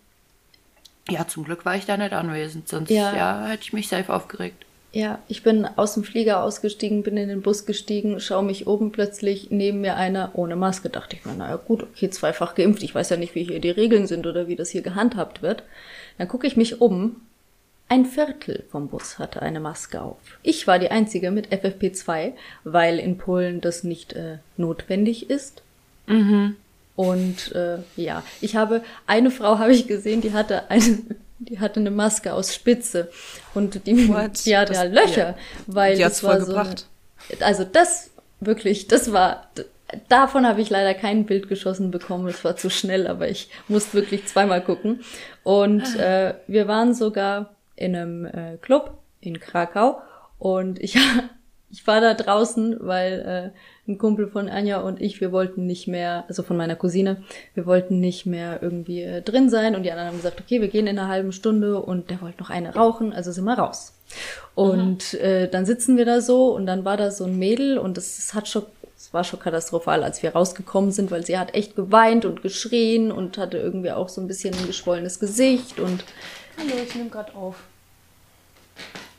ja, 1.10 1.28
zum 1.28 1.44
Glück 1.44 1.66
war 1.66 1.76
ich 1.76 1.84
da 1.84 1.98
nicht 1.98 2.14
anwesend, 2.14 2.70
sonst 2.70 2.88
ja. 2.88 3.14
ja. 3.14 3.46
hätte 3.48 3.64
ich 3.64 3.74
mich 3.74 3.88
safe 3.88 4.10
aufgeregt. 4.10 4.64
Ja, 4.94 5.18
ich 5.26 5.42
bin 5.42 5.66
aus 5.66 5.94
dem 5.94 6.04
Flieger 6.04 6.44
ausgestiegen, 6.44 7.02
bin 7.02 7.16
in 7.16 7.28
den 7.28 7.42
Bus 7.42 7.66
gestiegen, 7.66 8.20
schaue 8.20 8.44
mich 8.44 8.68
oben 8.68 8.92
plötzlich 8.92 9.50
neben 9.50 9.80
mir 9.80 9.96
einer 9.96 10.30
ohne 10.34 10.54
Maske. 10.54 10.88
Dachte 10.88 11.16
ich 11.16 11.24
mir, 11.24 11.34
naja 11.34 11.56
gut, 11.56 11.82
okay, 11.82 12.10
zweifach 12.10 12.54
geimpft. 12.54 12.84
Ich 12.84 12.94
weiß 12.94 13.10
ja 13.10 13.16
nicht, 13.16 13.34
wie 13.34 13.42
hier 13.42 13.58
die 13.58 13.70
Regeln 13.70 14.06
sind 14.06 14.24
oder 14.24 14.46
wie 14.46 14.54
das 14.54 14.70
hier 14.70 14.82
gehandhabt 14.82 15.42
wird. 15.42 15.64
Dann 16.16 16.28
gucke 16.28 16.46
ich 16.46 16.56
mich 16.56 16.80
um. 16.80 17.16
Ein 17.88 18.06
Viertel 18.06 18.62
vom 18.70 18.86
Bus 18.86 19.18
hatte 19.18 19.42
eine 19.42 19.58
Maske 19.58 20.00
auf. 20.00 20.20
Ich 20.44 20.68
war 20.68 20.78
die 20.78 20.92
einzige 20.92 21.32
mit 21.32 21.48
FFP2, 21.48 22.34
weil 22.62 23.00
in 23.00 23.18
Polen 23.18 23.60
das 23.60 23.82
nicht 23.82 24.12
äh, 24.12 24.38
notwendig 24.56 25.28
ist. 25.28 25.62
Mhm. 26.06 26.54
Und 26.94 27.50
äh, 27.50 27.78
ja, 27.96 28.22
ich 28.40 28.54
habe 28.54 28.84
eine 29.08 29.32
Frau 29.32 29.58
habe 29.58 29.72
ich 29.72 29.88
gesehen, 29.88 30.20
die 30.20 30.32
hatte 30.32 30.70
eine 30.70 30.98
die 31.38 31.60
hatte 31.60 31.80
eine 31.80 31.90
Maske 31.90 32.32
aus 32.32 32.54
Spitze 32.54 33.10
und 33.54 33.86
die, 33.86 34.08
What? 34.08 34.44
die 34.46 34.56
hatte 34.56 34.72
das, 34.72 34.92
Löcher, 34.92 35.28
ja. 35.30 35.36
weil 35.66 35.96
die 35.96 36.02
das 36.02 36.22
war 36.22 36.40
so. 36.40 36.54
Eine, 36.54 36.74
also 37.40 37.64
das 37.64 38.10
wirklich, 38.40 38.88
das 38.88 39.12
war 39.12 39.48
davon 40.08 40.46
habe 40.46 40.60
ich 40.60 40.70
leider 40.70 40.94
kein 40.94 41.26
Bild 41.26 41.48
geschossen 41.48 41.90
bekommen, 41.90 42.26
es 42.28 42.44
war 42.44 42.56
zu 42.56 42.70
schnell, 42.70 43.06
aber 43.06 43.28
ich 43.28 43.48
musste 43.68 43.94
wirklich 43.94 44.26
zweimal 44.26 44.62
gucken 44.62 45.04
und 45.42 45.84
ah. 45.98 46.28
äh, 46.28 46.34
wir 46.46 46.68
waren 46.68 46.94
sogar 46.94 47.54
in 47.76 47.96
einem 47.96 48.26
äh, 48.26 48.56
Club 48.60 48.98
in 49.20 49.40
Krakau 49.40 50.00
und 50.38 50.78
ich 50.80 50.98
ich 51.74 51.86
war 51.88 52.00
da 52.00 52.14
draußen, 52.14 52.76
weil 52.80 53.52
äh, 53.86 53.90
ein 53.90 53.98
Kumpel 53.98 54.28
von 54.28 54.48
Anja 54.48 54.80
und 54.80 55.00
ich, 55.00 55.20
wir 55.20 55.32
wollten 55.32 55.66
nicht 55.66 55.88
mehr, 55.88 56.24
also 56.28 56.44
von 56.44 56.56
meiner 56.56 56.76
Cousine, 56.76 57.24
wir 57.54 57.66
wollten 57.66 57.98
nicht 57.98 58.26
mehr 58.26 58.62
irgendwie 58.62 59.02
äh, 59.02 59.22
drin 59.22 59.50
sein 59.50 59.74
und 59.74 59.82
die 59.82 59.90
anderen 59.90 60.10
haben 60.10 60.16
gesagt, 60.16 60.40
okay, 60.40 60.60
wir 60.60 60.68
gehen 60.68 60.86
in 60.86 60.96
einer 60.96 61.08
halben 61.08 61.32
Stunde 61.32 61.80
und 61.80 62.10
der 62.10 62.20
wollte 62.22 62.38
noch 62.38 62.50
eine 62.50 62.76
rauchen, 62.76 63.12
also 63.12 63.32
sind 63.32 63.44
wir 63.44 63.58
raus. 63.58 63.92
Und 64.54 65.14
mhm. 65.14 65.18
äh, 65.18 65.48
dann 65.48 65.66
sitzen 65.66 65.96
wir 65.96 66.04
da 66.04 66.20
so 66.20 66.54
und 66.54 66.66
dann 66.66 66.84
war 66.84 66.96
da 66.96 67.10
so 67.10 67.24
ein 67.24 67.40
Mädel 67.40 67.76
und 67.76 67.98
es, 67.98 68.18
es 68.18 68.34
hat 68.34 68.46
schon 68.46 68.62
es 68.96 69.12
war 69.12 69.24
schon 69.24 69.40
katastrophal, 69.40 70.04
als 70.04 70.22
wir 70.22 70.30
rausgekommen 70.30 70.92
sind, 70.92 71.10
weil 71.10 71.26
sie 71.26 71.36
hat 71.36 71.54
echt 71.54 71.74
geweint 71.74 72.24
und 72.24 72.40
geschrien 72.40 73.10
und 73.10 73.36
hatte 73.36 73.58
irgendwie 73.58 73.90
auch 73.90 74.08
so 74.08 74.20
ein 74.20 74.28
bisschen 74.28 74.54
ein 74.54 74.66
geschwollenes 74.66 75.18
Gesicht 75.18 75.80
und. 75.80 76.04
Hallo, 76.56 76.72
ich 76.82 76.94
nehme 76.94 77.10
gerade 77.10 77.34
auf. 77.34 77.56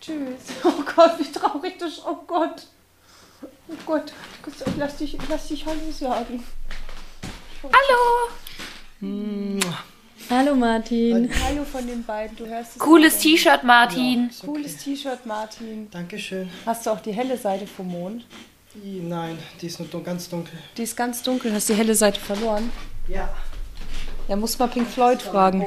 Tschüss. 0.06 0.56
Oh 0.64 0.84
Gott, 0.96 1.20
wie 1.20 1.32
traurig 1.32 1.80
das 1.80 1.94
ist. 1.94 2.04
Oh 2.06 2.18
Gott. 2.28 2.68
Oh 3.42 3.74
Gott. 3.86 4.14
Lass 4.78 4.98
dich, 4.98 5.18
lass 5.28 5.48
dich 5.48 5.66
Hallo 5.66 5.92
sagen. 5.92 6.44
Hallo. 7.64 8.30
Hallo 10.30 10.56
Martin. 10.56 11.16
Und 11.16 11.44
Hallo 11.44 11.64
von 11.64 11.88
den 11.88 12.04
beiden. 12.04 12.38
Du 12.38 12.46
hörst 12.46 12.74
es 12.74 12.80
Cooles. 12.80 13.18
T-Shirt, 13.18 13.64
Martin. 13.64 14.30
Okay. 14.38 14.48
Cooles 14.48 14.78
T-Shirt, 14.78 15.26
Martin. 15.26 15.90
Dankeschön. 15.90 16.50
Hast 16.66 16.86
du 16.86 16.92
auch 16.92 17.00
die 17.00 17.12
helle 17.12 17.38
Seite 17.38 17.66
vom 17.66 17.88
Mond? 17.88 18.26
Nein, 18.84 19.40
die 19.62 19.68
ist 19.68 19.80
nur 19.80 20.04
ganz 20.04 20.30
dunkel. 20.30 20.58
Die 20.78 20.84
ist 20.84 20.96
ganz 20.96 21.24
dunkel. 21.24 21.54
Hast 21.54 21.70
die 21.70 21.74
helle 21.76 21.96
Seite 21.96 22.20
verloren? 22.20 22.72
Ja. 23.08 23.34
Ja, 24.28 24.36
muss 24.36 24.58
mal 24.60 24.68
Pink 24.68 24.88
Floyd 24.88 25.22
fragen. 25.22 25.66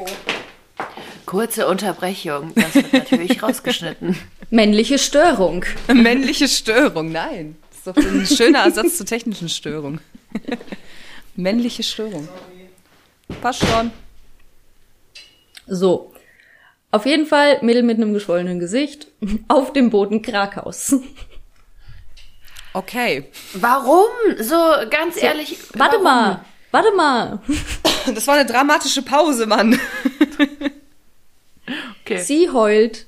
Kurze 1.29 1.67
Unterbrechung. 1.67 2.53
Das 2.55 2.75
wird 2.75 2.91
natürlich 2.91 3.43
rausgeschnitten. 3.43 4.17
Männliche 4.49 4.99
Störung. 4.99 5.63
Männliche 5.93 6.49
Störung, 6.49 7.13
nein. 7.13 7.57
Das 7.69 7.77
ist 7.77 7.87
doch 7.87 7.97
ein 7.99 8.27
schöner 8.27 8.61
Ersatz 8.61 8.97
zur 8.97 9.05
technischen 9.05 9.51
Störung. 9.51 10.01
Männliche 11.37 11.83
Störung. 11.83 12.27
Passt 13.43 13.63
schon. 13.63 13.91
So. 15.67 16.15
Auf 16.93 17.05
jeden 17.05 17.27
Fall 17.27 17.59
Mädel 17.61 17.83
mit 17.83 17.99
einem 17.99 18.15
geschwollenen 18.15 18.59
Gesicht 18.59 19.09
auf 19.49 19.75
dem 19.75 19.91
Boden 19.91 20.23
Krakhaus. 20.23 20.97
Okay. 22.73 23.29
Warum? 23.53 24.09
So, 24.41 24.57
ganz 24.89 25.23
ehrlich. 25.23 25.59
Warte 25.75 25.97
warum? 25.97 26.05
mal. 26.05 26.45
Warte 26.71 26.93
mal. 26.93 27.43
Das 28.15 28.27
war 28.27 28.37
eine 28.37 28.47
dramatische 28.47 29.03
Pause, 29.03 29.47
Mann. 29.47 29.79
Okay. 32.11 32.21
Sie 32.23 32.49
heult, 32.51 33.07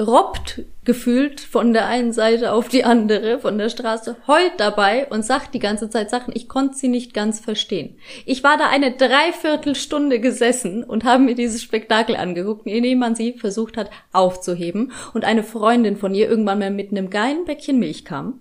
robbt 0.00 0.62
gefühlt 0.84 1.40
von 1.40 1.72
der 1.72 1.86
einen 1.86 2.12
Seite 2.12 2.52
auf 2.52 2.68
die 2.68 2.82
andere 2.82 3.38
von 3.38 3.56
der 3.56 3.68
Straße, 3.68 4.16
heult 4.26 4.54
dabei 4.58 5.06
und 5.08 5.24
sagt 5.24 5.54
die 5.54 5.60
ganze 5.60 5.88
Zeit 5.88 6.10
Sachen, 6.10 6.34
ich 6.34 6.48
konnte 6.48 6.76
sie 6.76 6.88
nicht 6.88 7.14
ganz 7.14 7.38
verstehen. 7.38 7.96
Ich 8.24 8.42
war 8.42 8.58
da 8.58 8.68
eine 8.68 8.92
Dreiviertelstunde 8.92 10.18
gesessen 10.18 10.82
und 10.82 11.04
habe 11.04 11.22
mir 11.22 11.36
dieses 11.36 11.62
Spektakel 11.62 12.16
angeguckt, 12.16 12.66
indem 12.66 12.98
man 12.98 13.14
sie 13.14 13.34
versucht 13.34 13.76
hat 13.76 13.90
aufzuheben 14.12 14.90
und 15.14 15.24
eine 15.24 15.44
Freundin 15.44 15.96
von 15.96 16.14
ihr 16.14 16.28
irgendwann 16.28 16.58
mal 16.58 16.70
mit 16.72 16.90
einem 16.90 17.10
geilen 17.10 17.44
Bäckchen 17.44 17.78
Milch 17.78 18.04
kam 18.04 18.40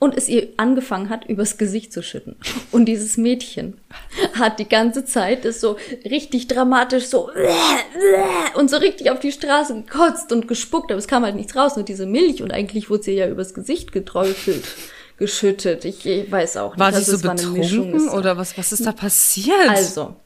und 0.00 0.16
es 0.16 0.28
ihr 0.28 0.48
angefangen 0.56 1.10
hat, 1.10 1.26
übers 1.26 1.58
Gesicht 1.58 1.92
zu 1.92 2.02
schütten. 2.02 2.34
Und 2.72 2.86
dieses 2.86 3.16
Mädchen 3.16 3.78
hat 4.32 4.58
die 4.58 4.68
ganze 4.68 5.04
Zeit 5.04 5.44
es 5.44 5.60
so 5.60 5.76
richtig 6.04 6.48
dramatisch 6.48 7.04
so 7.06 7.30
und 8.54 8.70
so 8.70 8.78
richtig 8.78 9.10
auf 9.10 9.20
die 9.20 9.30
Straße 9.30 9.74
gekotzt 9.74 10.32
und 10.32 10.48
gespuckt, 10.48 10.90
aber 10.90 10.98
es 10.98 11.06
kam 11.06 11.22
halt 11.22 11.36
nichts 11.36 11.54
raus, 11.54 11.76
nur 11.76 11.84
diese 11.84 12.06
Milch 12.06 12.42
und 12.42 12.50
eigentlich 12.50 12.90
wurde 12.90 13.04
sie 13.04 13.12
ja 13.12 13.28
übers 13.28 13.52
Gesicht 13.54 13.92
geträufelt, 13.92 14.64
geschüttet. 15.18 15.84
Ich, 15.84 16.04
ich 16.06 16.32
weiß 16.32 16.56
auch 16.56 16.70
nicht. 16.72 16.80
War 16.80 16.92
sie 16.92 16.98
Also 16.98 17.16
so 17.18 17.32
Mischung. 17.52 17.92
betrunken 17.92 18.08
oder 18.08 18.38
was, 18.38 18.56
was 18.56 18.72
ist 18.72 18.86
da 18.86 18.92
passiert? 18.92 19.68
Also, 19.68 20.16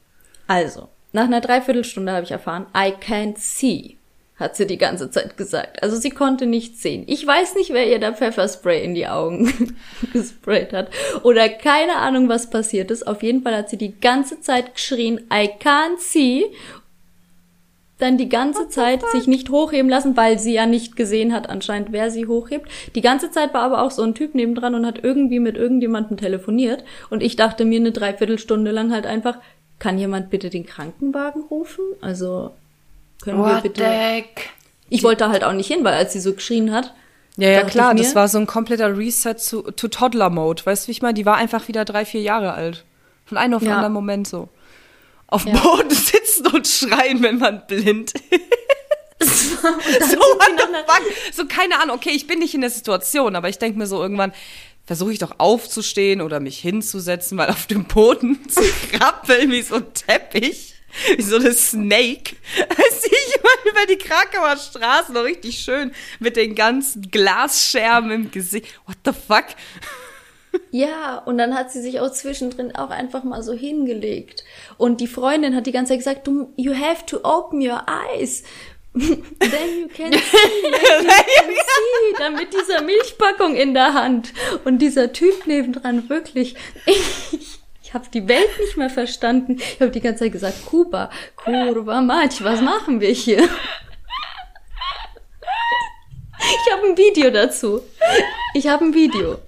also, 0.47 0.87
nach 1.11 1.25
einer 1.25 1.41
Dreiviertelstunde 1.41 2.13
habe 2.13 2.23
ich 2.23 2.31
erfahren, 2.31 2.65
I 2.75 2.93
can't 2.93 3.37
see, 3.37 3.94
hat 4.37 4.57
sie 4.57 4.67
die 4.67 4.77
ganze 4.77 5.09
Zeit 5.09 5.37
gesagt. 5.37 5.81
Also 5.81 5.95
sie 5.95 6.09
konnte 6.09 6.45
nichts 6.45 6.81
sehen. 6.81 7.03
Ich 7.07 7.25
weiß 7.25 7.55
nicht, 7.55 7.71
wer 7.71 7.87
ihr 7.87 7.99
da 7.99 8.11
Pfefferspray 8.11 8.83
in 8.83 8.93
die 8.93 9.07
Augen 9.07 9.75
gesprayt 10.13 10.73
hat. 10.73 10.89
Oder 11.23 11.47
keine 11.47 11.95
Ahnung, 11.95 12.27
was 12.27 12.49
passiert 12.49 12.91
ist. 12.91 13.07
Auf 13.07 13.23
jeden 13.23 13.43
Fall 13.43 13.55
hat 13.55 13.69
sie 13.69 13.77
die 13.77 13.97
ganze 13.99 14.41
Zeit 14.41 14.75
geschrien, 14.75 15.21
I 15.31 15.49
can't 15.61 15.99
see. 15.99 16.45
Dann 17.97 18.17
die 18.17 18.27
ganze 18.27 18.67
Zeit 18.67 19.03
sich 19.13 19.25
nicht 19.25 19.49
hochheben 19.49 19.89
lassen, 19.89 20.17
weil 20.17 20.37
sie 20.37 20.53
ja 20.53 20.65
nicht 20.65 20.97
gesehen 20.97 21.31
hat, 21.31 21.49
anscheinend, 21.49 21.93
wer 21.93 22.11
sie 22.11 22.27
hochhebt. 22.27 22.69
Die 22.93 22.99
ganze 22.99 23.31
Zeit 23.31 23.53
war 23.53 23.61
aber 23.61 23.81
auch 23.83 23.91
so 23.91 24.03
ein 24.03 24.15
Typ 24.15 24.35
nebendran 24.35 24.75
und 24.75 24.85
hat 24.85 25.01
irgendwie 25.01 25.39
mit 25.39 25.55
irgendjemandem 25.55 26.17
telefoniert. 26.17 26.83
Und 27.09 27.23
ich 27.23 27.37
dachte 27.37 27.63
mir 27.63 27.79
eine 27.79 27.93
Dreiviertelstunde 27.93 28.71
lang 28.71 28.91
halt 28.91 29.05
einfach, 29.05 29.37
kann 29.79 29.97
jemand 29.97 30.29
bitte 30.29 30.49
den 30.49 30.65
Krankenwagen 30.65 31.43
rufen? 31.43 31.85
Also, 32.01 32.51
können 33.25 33.37
wir 33.39 33.45
What 33.55 33.63
the 33.63 33.69
bitte. 33.69 33.85
heck? 33.85 34.49
Ich 34.89 35.03
wollte 35.03 35.27
halt 35.29 35.43
auch 35.43 35.51
nicht 35.53 35.67
hin, 35.67 35.83
weil 35.83 35.95
als 35.95 36.13
sie 36.13 36.19
so 36.21 36.33
geschrien 36.33 36.71
hat. 36.71 36.93
Ja, 37.37 37.49
ja, 37.49 37.63
klar, 37.65 37.93
das 37.93 38.15
war 38.15 38.29
so 38.29 38.37
ein 38.37 38.47
kompletter 38.47 38.97
Reset 38.97 39.35
zu, 39.37 39.63
to 39.63 39.89
Toddler-Mode. 39.89 40.65
Weißt 40.65 40.85
du, 40.85 40.87
wie 40.87 40.91
ich 40.93 41.01
meine? 41.01 41.15
Die 41.15 41.25
war 41.25 41.35
einfach 41.35 41.67
wieder 41.67 41.83
drei, 41.83 42.05
vier 42.05 42.21
Jahre 42.21 42.53
alt. 42.53 42.85
Von 43.25 43.37
einem 43.37 43.55
auf 43.55 43.59
den 43.61 43.69
Ja. 43.69 43.75
anderen 43.75 43.93
Moment 43.93 44.25
so. 44.27 44.47
Auf 45.27 45.45
Ja. 45.45 45.57
Boden 45.57 45.89
sitzen 45.93 46.47
und 46.47 46.65
schreien, 46.65 47.21
wenn 47.23 47.39
man 47.39 47.65
blind 47.67 48.13
ist. 49.19 49.51
so? 49.61 50.19
So, 51.33 51.45
keine 51.47 51.81
Ahnung, 51.81 51.97
okay, 51.97 52.11
ich 52.13 52.27
bin 52.27 52.39
nicht 52.39 52.53
in 52.53 52.61
der 52.61 52.69
Situation, 52.69 53.35
aber 53.35 53.49
ich 53.49 53.57
denke 53.57 53.77
mir 53.79 53.87
so 53.87 54.01
irgendwann, 54.01 54.31
versuche 54.85 55.11
ich 55.11 55.19
doch 55.19 55.35
aufzustehen 55.39 56.21
oder 56.21 56.39
mich 56.39 56.59
hinzusetzen, 56.59 57.37
weil 57.37 57.49
auf 57.49 57.65
dem 57.65 57.85
Boden 57.85 58.39
zu 58.49 58.61
krabbeln 58.91 59.51
wie 59.51 59.61
so 59.63 59.75
ein 59.75 59.93
Teppich. 59.93 60.74
Wie 61.17 61.21
so 61.21 61.37
eine 61.37 61.53
Snake. 61.53 62.35
Als 62.69 63.05
ich 63.05 63.41
mal 63.43 63.71
über 63.71 63.85
die 63.87 63.97
Krakauer 63.97 64.57
Straße 64.57 65.13
noch 65.13 65.23
richtig 65.23 65.57
schön 65.59 65.91
mit 66.19 66.35
den 66.35 66.55
ganzen 66.55 67.09
Glasscherben 67.11 68.11
im 68.11 68.31
Gesicht. 68.31 68.67
What 68.85 68.97
the 69.05 69.11
fuck? 69.11 69.45
Ja, 70.71 71.17
und 71.17 71.37
dann 71.37 71.53
hat 71.53 71.69
sie 71.69 71.81
sich 71.81 71.99
auch 71.99 72.09
zwischendrin 72.11 72.73
auch 72.75 72.89
einfach 72.89 73.25
mal 73.25 73.43
so 73.43 73.51
hingelegt. 73.51 74.45
Und 74.77 75.01
die 75.01 75.07
Freundin 75.07 75.53
hat 75.53 75.67
die 75.67 75.73
ganze 75.73 75.91
Zeit 75.91 75.99
gesagt, 75.99 76.27
du, 76.27 76.53
you 76.55 76.73
have 76.73 77.05
to 77.05 77.19
open 77.23 77.59
your 77.59 77.83
eyes. 77.87 78.43
Then 78.93 79.81
you 79.81 79.89
can 79.89 80.13
see, 80.13 80.21
then 80.71 81.03
you 81.03 81.09
can 81.09 81.49
see. 81.49 82.13
Dann 82.17 82.35
mit 82.35 82.53
dieser 82.53 82.81
Milchpackung 82.83 83.55
in 83.55 83.73
der 83.73 83.93
Hand. 83.93 84.31
Und 84.63 84.79
dieser 84.79 85.11
Typ 85.11 85.45
nebendran 85.45 86.09
wirklich, 86.09 86.55
ich, 86.85 87.33
ich 87.33 87.59
habe 87.95 88.09
die 88.13 88.27
Welt 88.27 88.59
nicht 88.59 88.77
mehr 88.77 88.91
verstanden. 88.91 89.57
Ich 89.57 89.79
habe 89.79 89.89
die 89.89 90.01
ganze 90.01 90.25
Zeit 90.25 90.33
gesagt, 90.33 90.65
Kuba, 90.65 91.09
Kurva 91.35 92.01
Mać, 92.01 92.43
was 92.43 92.61
machen 92.61 92.99
wir 92.99 93.11
hier? 93.11 93.49
Ich 96.37 96.71
habe 96.71 96.87
ein 96.87 96.97
Video 96.97 97.31
dazu. 97.31 97.81
Ich 98.53 98.67
habe 98.67 98.85
ein 98.85 98.93
Video. 98.93 99.39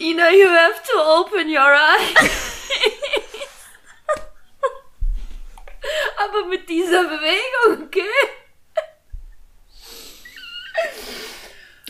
Ina, 0.00 0.30
you 0.32 0.48
have 0.48 0.82
to 0.84 0.98
open 1.20 1.48
your 1.48 1.74
eyes. 1.74 2.68
Aber 6.24 6.46
mit 6.46 6.68
dieser 6.68 7.04
Bewegung, 7.04 7.86
okay? 7.86 8.02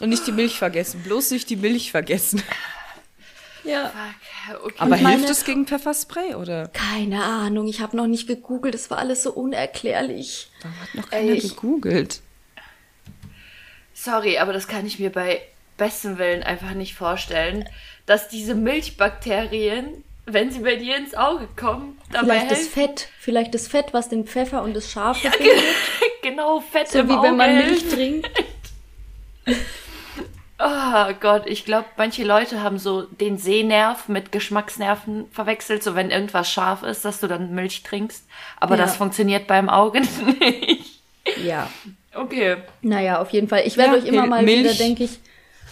Und 0.00 0.10
nicht 0.10 0.26
die 0.26 0.32
Milch 0.32 0.58
vergessen. 0.58 1.02
Bloß 1.02 1.30
nicht 1.32 1.48
die 1.50 1.56
Milch 1.56 1.90
vergessen. 1.90 2.42
Ja. 3.64 3.92
Fuck, 4.46 4.64
okay. 4.64 4.74
Aber 4.78 4.96
meine- 4.96 5.10
hilft 5.18 5.30
es 5.30 5.44
gegen 5.44 5.66
Pfefferspray 5.66 6.34
oder? 6.34 6.68
Keine 6.68 7.22
Ahnung, 7.24 7.66
ich 7.68 7.80
habe 7.80 7.96
noch 7.96 8.06
nicht 8.06 8.26
gegoogelt, 8.26 8.74
es 8.74 8.90
war 8.90 8.98
alles 8.98 9.22
so 9.22 9.32
unerklärlich. 9.32 10.50
Da 10.62 10.68
hat 10.68 10.94
noch 10.94 11.10
keiner 11.10 11.32
Ich- 11.32 11.42
gegoogelt. 11.50 12.20
Sorry, 13.94 14.38
aber 14.38 14.52
das 14.52 14.68
kann 14.68 14.86
ich 14.86 14.98
mir 14.98 15.10
bei 15.10 15.40
bestem 15.76 16.18
Willen 16.18 16.42
einfach 16.42 16.72
nicht 16.72 16.94
vorstellen, 16.94 17.68
dass 18.06 18.28
diese 18.28 18.54
Milchbakterien, 18.54 20.04
wenn 20.24 20.50
sie 20.52 20.60
bei 20.60 20.76
dir 20.76 20.96
ins 20.96 21.14
Auge 21.14 21.48
kommen, 21.56 21.98
dabei 22.12 22.26
Vielleicht 22.38 22.50
das 22.50 22.58
helfen. 22.58 22.72
Fett, 22.72 23.08
vielleicht 23.18 23.54
das 23.54 23.66
Fett, 23.68 23.92
was 23.92 24.08
den 24.08 24.24
Pfeffer 24.26 24.62
und 24.62 24.74
das 24.74 24.90
Schaf 24.90 25.18
verbindet, 25.20 25.64
genau, 26.22 26.60
Fett 26.60 26.88
so 26.88 27.00
im 27.00 27.08
wie 27.08 27.12
Auge 27.12 27.28
wenn 27.28 27.36
man 27.36 27.56
Milch 27.56 27.80
hilft. 27.80 27.92
trinkt. 27.92 28.30
Oh 30.60 31.12
Gott, 31.20 31.42
ich 31.46 31.64
glaube, 31.64 31.86
manche 31.96 32.24
Leute 32.24 32.62
haben 32.62 32.78
so 32.78 33.02
den 33.02 33.38
Sehnerv 33.38 34.08
mit 34.08 34.32
Geschmacksnerven 34.32 35.26
verwechselt, 35.30 35.84
so 35.84 35.94
wenn 35.94 36.10
irgendwas 36.10 36.50
scharf 36.50 36.82
ist, 36.82 37.04
dass 37.04 37.20
du 37.20 37.28
dann 37.28 37.54
Milch 37.54 37.84
trinkst. 37.84 38.24
Aber 38.58 38.76
Ja. 38.76 38.84
das 38.84 38.96
funktioniert 38.96 39.46
beim 39.46 39.68
Auge 39.68 40.00
nicht. 40.40 41.00
Ja. 41.44 41.70
Okay. 42.14 42.56
Naja, 42.82 43.20
auf 43.20 43.30
jeden 43.30 43.46
Fall. 43.48 43.62
Ich 43.66 43.76
werde 43.76 43.96
Ja, 43.98 44.02
euch 44.02 44.08
immer 44.08 44.26
mal 44.26 44.42
Milch. 44.42 44.64
wieder, 44.64 44.74
denke 44.74 45.04
ich, 45.04 45.18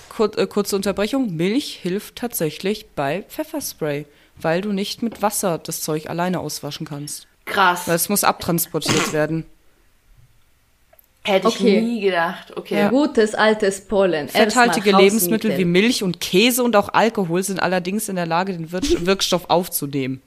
Kur 0.09 0.37
äh, 0.39 0.47
kurze 0.47 0.77
Unterbrechung. 0.77 1.35
Milch 1.35 1.79
hilft 1.83 2.17
tatsächlich 2.17 2.87
bei 2.95 3.25
Pfefferspray, 3.29 4.07
weil 4.37 4.61
du 4.61 4.73
nicht 4.73 5.03
mit 5.03 5.21
Wasser 5.21 5.59
das 5.59 5.83
Zeug 5.83 6.09
alleine 6.09 6.39
auswaschen 6.41 6.87
kannst. 6.87 7.27
Krass. 7.45 7.89
Weil 7.89 7.97
es 7.97 8.09
muss 8.09 8.23
abtransportiert 8.25 9.13
werden. 9.13 9.47
Hätte 11.27 11.49
ich 11.49 11.61
Okay. 11.61 11.81
nie 11.81 12.01
gedacht. 12.01 12.57
Okay. 12.57 12.77
Ja. 12.79 12.89
gutes 12.89 13.35
altes 13.35 13.87
Pollen. 13.87 14.29
Fetthaltige 14.29 14.93
Lebensmittel 14.97 15.57
wie. 15.59 15.65
Milch 15.65 16.03
und 16.03 16.21
Käse 16.21 16.63
und 16.63 16.77
auch 16.77 16.91
Alkohol 16.95 17.43
sind 17.43 17.61
allerdings 17.61 18.09
in 18.09 18.17
der 18.17 18.27
Lage, 18.27 18.53
den 18.53 18.71
Wir 18.73 18.81
Wirkstoff 19.07 19.51
aufzunehmen. 19.51 20.23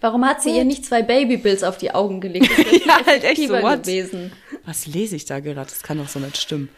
Warum 0.00 0.24
hat 0.26 0.42
sie 0.42 0.50
ihr 0.56 0.64
nicht 0.64 0.84
zwei 0.84 1.02
Babybills 1.02 1.62
auf 1.62 1.78
die 1.78 1.92
Augen 1.94 2.20
gelegt? 2.20 2.50
Das 2.56 2.72
Ja, 2.86 3.06
halt 3.06 3.24
echt 3.24 3.48
so, 3.48 3.54
what? 3.54 3.82
gewesen. 3.84 4.32
Was 4.66 4.86
lese 4.86 5.16
ich 5.16 5.24
da 5.24 5.40
gerade? 5.40 5.70
Das 5.70 5.82
kann 5.82 5.98
doch 5.98 6.08
so 6.08 6.18
nicht 6.18 6.36
stimmen. 6.36 6.68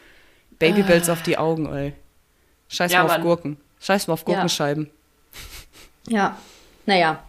Babybells 0.58 1.08
auf 1.10 1.22
die 1.22 1.36
Augen, 1.36 1.66
ey. 1.74 1.92
Scheiß 2.68 2.92
Ja, 2.92 2.98
mal 3.00 3.04
auf 3.06 3.12
Mann. 3.12 3.22
Gurken. 3.22 3.56
Scheiß 3.80 4.06
mal 4.06 4.14
auf 4.14 4.20
Ja. 4.20 4.26
Gurkenscheiben. 4.26 4.90
Ja, 6.08 6.36
naja. 6.86 7.22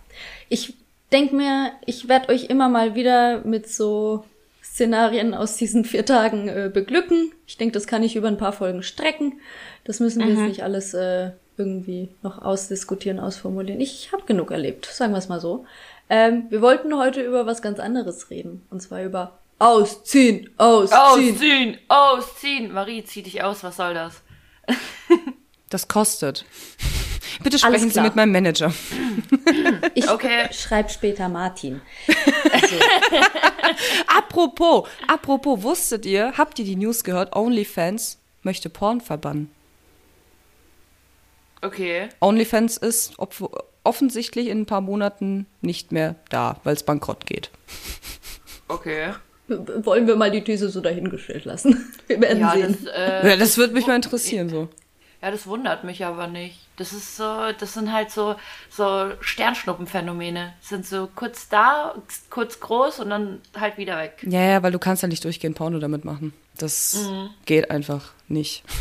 Ich 0.49 0.73
denk 1.11 1.33
mir, 1.33 1.71
ich 1.85 2.07
werde 2.07 2.29
euch 2.29 2.45
immer 2.45 2.69
mal 2.69 2.95
wieder 2.95 3.39
mit 3.43 3.69
so 3.69 4.23
Szenarien 4.77 5.33
aus 5.33 5.57
diesen 5.57 5.85
vier 5.85 6.05
Tagen 6.05 6.47
äh, 6.47 6.69
beglücken. 6.71 7.31
Ich 7.47 7.57
denke, 7.57 7.73
das 7.73 7.87
kann 7.87 8.03
ich 8.03 8.15
über 8.15 8.27
ein 8.27 8.37
paar 8.37 8.53
Folgen 8.53 8.83
strecken. 8.83 9.39
Das 9.85 9.99
müssen 9.99 10.19
wir 10.19 10.29
jetzt 10.29 10.47
nicht 10.47 10.63
alles 10.63 10.93
äh, 10.93 11.31
irgendwie 11.57 12.09
noch 12.21 12.39
ausdiskutieren, 12.39 13.19
ausformulieren. 13.19 13.81
Ich 13.81 14.11
habe 14.11 14.25
genug 14.27 14.51
erlebt, 14.51 14.85
sagen 14.85 15.13
wir 15.13 15.17
es 15.17 15.29
mal 15.29 15.39
so. 15.39 15.65
Ähm, 16.11 16.45
wir 16.49 16.61
wollten 16.61 16.95
heute 16.95 17.23
über 17.23 17.47
was 17.47 17.63
ganz 17.63 17.79
anderes 17.79 18.29
reden. 18.29 18.67
Und 18.69 18.83
zwar 18.83 19.03
über 19.03 19.39
Ausziehen, 19.57 20.51
Ausziehen. 20.57 20.99
Ausziehen, 20.99 21.77
ausziehen. 21.87 22.71
Marie, 22.71 23.03
zieh 23.03 23.23
dich 23.23 23.41
aus, 23.41 23.63
was 23.63 23.77
soll 23.77 23.95
das? 23.95 24.21
Das 25.69 25.87
kostet. 25.87 26.45
Bitte 27.43 27.59
sprechen 27.59 27.91
Sie 27.91 28.01
mit 28.01 28.15
meinem 28.15 28.31
Manager. 28.31 28.73
Ich 29.93 30.09
Okay. 30.09 30.47
schreib 30.51 30.89
später 30.91 31.29
Martin. 31.29 31.81
Apropos, 34.07 34.87
apropos, 35.07 35.63
wusstet 35.63 36.05
ihr, 36.05 36.33
habt 36.37 36.59
ihr 36.59 36.65
die 36.65 36.75
News 36.75 37.03
gehört? 37.03 37.35
OnlyFans 37.35 38.17
möchte 38.43 38.69
Porn 38.69 39.01
verbannen. 39.01 39.49
Okay. 41.61 42.09
OnlyFans 42.21 42.77
ist 42.77 43.13
ob, 43.17 43.33
offensichtlich 43.83 44.47
in 44.47 44.61
ein 44.61 44.65
paar 44.65 44.81
Monaten 44.81 45.47
nicht 45.61 45.91
mehr 45.91 46.15
da, 46.29 46.59
weil 46.63 46.75
es 46.75 46.83
bankrott 46.83 47.25
geht. 47.25 47.49
Okay. 48.67 49.13
Wollen 49.47 50.07
wir 50.07 50.15
mal 50.17 50.29
die 50.31 50.43
These 50.43 50.69
so 50.69 50.81
dahingestellt 50.81 51.45
lassen? 51.45 51.93
Wir 52.07 52.19
werden 52.21 52.39
Ja, 52.41 52.51
sehen. 52.51 52.77
das, 52.83 52.93
äh, 52.93 53.29
Ja, 53.29 53.35
das 53.37 53.57
würde 53.57 53.73
mich 53.73 53.87
mal 53.87 53.95
interessieren 53.95 54.49
so. 54.49 54.69
Ja, 55.21 55.31
das 55.31 55.47
wundert 55.47 55.83
mich 55.83 56.05
aber 56.05 56.27
nicht. 56.27 56.59
Das 56.77 56.93
ist 56.93 57.17
so, 57.17 57.51
das 57.59 57.73
sind 57.73 57.91
halt 57.91 58.11
so, 58.11 58.35
so 58.69 59.11
Sternschnuppenphänomene. 59.19 60.53
Sind 60.61 60.85
so 60.85 61.09
kurz 61.15 61.49
da, 61.49 61.95
kurz 62.29 62.59
groß 62.59 62.99
und 62.99 63.09
dann 63.09 63.41
halt 63.59 63.77
wieder 63.77 63.97
weg. 63.97 64.23
Ja, 64.27 64.41
ja, 64.41 64.63
weil 64.63 64.71
du 64.71 64.79
kannst 64.79 65.01
ja 65.01 65.07
nicht 65.07 65.23
durchgehend 65.23 65.57
Porno 65.57 65.79
damit 65.79 66.05
machen. 66.05 66.33
Das 66.57 67.09
geht 67.45 67.71
einfach 67.71 68.11
nicht. 68.27 68.63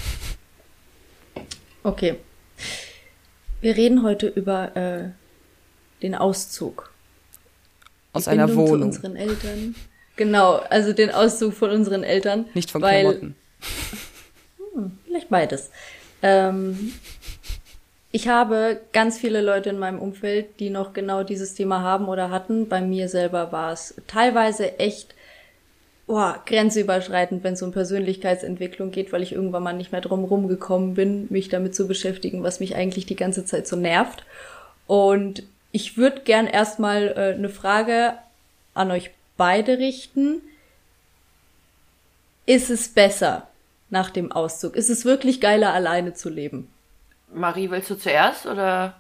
Okay. 1.83 2.19
Wir 3.61 3.77
reden 3.77 4.03
heute 4.03 4.27
über 4.27 4.75
äh, 4.77 5.11
den 6.03 6.17
Auszug. 6.17 6.91
Aus 8.13 8.25
Die 8.25 8.31
einer 8.31 8.49
Bindung 8.49 8.69
Wohnung, 8.69 8.93
Zu 8.93 8.99
unseren 8.99 9.15
Eltern. 9.17 9.75
Genau, 10.17 10.55
also 10.57 10.93
den 10.93 11.13
Auszug 11.13 11.55
von 11.55 11.71
unseren 11.71 12.03
Eltern. 12.03 12.47
nicht 12.55 12.73
von 12.73 12.83
weil, 12.83 13.03
Klamotten. 13.03 13.37
Vielleicht 15.05 15.29
beides. 15.29 15.71
Ähm, 16.27 16.93
ich 18.11 18.27
habe 18.27 18.81
ganz 18.93 19.19
viele 19.19 19.41
Leute 19.43 19.71
in 19.71 19.79
meinem 19.79 20.01
Umfeld, 20.01 20.59
die 20.59 20.71
noch 20.71 20.93
genau 20.93 21.23
dieses 21.23 21.55
Thema 21.55 21.83
haben 21.83 22.09
oder 22.09 22.31
hatten. 22.31 22.69
Bei 22.69 22.81
mir 22.81 23.09
selber 23.09 23.53
war 23.53 23.73
es 23.73 23.95
teilweise 24.09 24.79
echt 24.81 25.15
boah, 26.09 26.43
grenzüberschreitend, 26.47 27.45
wenn 27.45 27.55
es 27.55 27.63
um 27.63 27.73
Persönlichkeitsentwicklung 27.73 28.91
geht, 28.91 29.13
weil 29.13 29.23
ich 29.23 29.33
irgendwann 29.33 29.63
mal 29.63 29.73
nicht 29.73 29.93
mehr 29.93 30.01
drum 30.01 30.25
rumgekommen 30.25 30.95
bin, 30.95 31.27
mich 31.31 31.49
damit 31.49 31.75
zu 31.75 31.87
beschäftigen, 31.87 32.43
was 32.43 32.59
mich 32.59 32.75
eigentlich 32.75 33.07
die 33.07 33.17
ganze 33.17 33.45
Zeit 33.45 33.69
so 33.69 33.77
nervt. 33.77 34.25
Und 34.87 35.45
ich 35.73 35.97
würde 35.97 36.23
gern 36.23 36.47
erstmal 36.47 37.09
äh, 37.09 37.35
eine 37.35 37.49
Frage 37.49 38.15
an 38.75 38.91
euch 38.91 39.11
beide 39.37 39.79
richten. 39.79 40.41
Ist 42.47 42.71
es 42.71 42.89
besser 42.89 43.49
nach 43.91 44.11
dem 44.11 44.33
Auszug? 44.33 44.75
Ist 44.77 44.91
es 44.91 45.05
wirklich 45.05 45.41
geiler, 45.41 45.73
alleine 45.73 46.15
zu 46.15 46.29
leben? 46.29 46.69
Marie, 47.33 47.71
willst 47.71 47.91
du 47.91 47.97
zuerst 47.97 48.47
oder? 48.47 48.95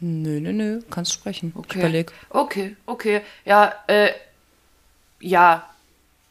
Nö, 0.00 0.40
nö, 0.40 0.52
nö, 0.52 0.80
kannst 0.90 1.12
sprechen. 1.12 1.50
Ich 1.54 1.56
Okay. 1.58 1.78
überleg. 1.78 2.12
Okay, 2.30 2.76
okay. 2.86 3.20
Ja, 3.44 3.72
äh, 3.86 4.10
ja, 5.20 5.64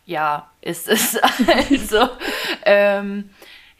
ja, 0.05 0.49
ist 0.61 0.87
es. 0.89 1.17
also, 1.71 2.09
ähm, 2.65 3.29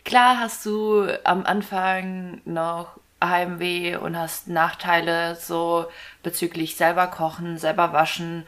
klar 0.06 0.40
hast 0.40 0.66
du 0.66 1.08
am 1.26 1.44
Anfang 1.46 2.42
noch 2.46 2.98
Heimweh 3.24 3.98
und 3.98 4.18
hast 4.18 4.48
Nachteile 4.48 5.36
so 5.36 5.86
bezüglich 6.24 6.76
selber 6.76 7.08
kochen, 7.08 7.58
selber 7.58 7.92
waschen. 7.94 8.46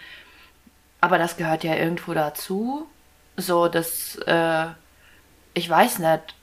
Aber 1.02 1.18
das 1.18 1.36
gehört 1.38 1.64
ja 1.64 1.76
irgendwo 1.76 2.14
dazu. 2.14 2.88
So, 3.36 3.68
dass, 3.68 4.16
äh, 4.26 4.66
ich 5.54 5.70
weiß 5.70 6.00
nicht, 6.00 6.36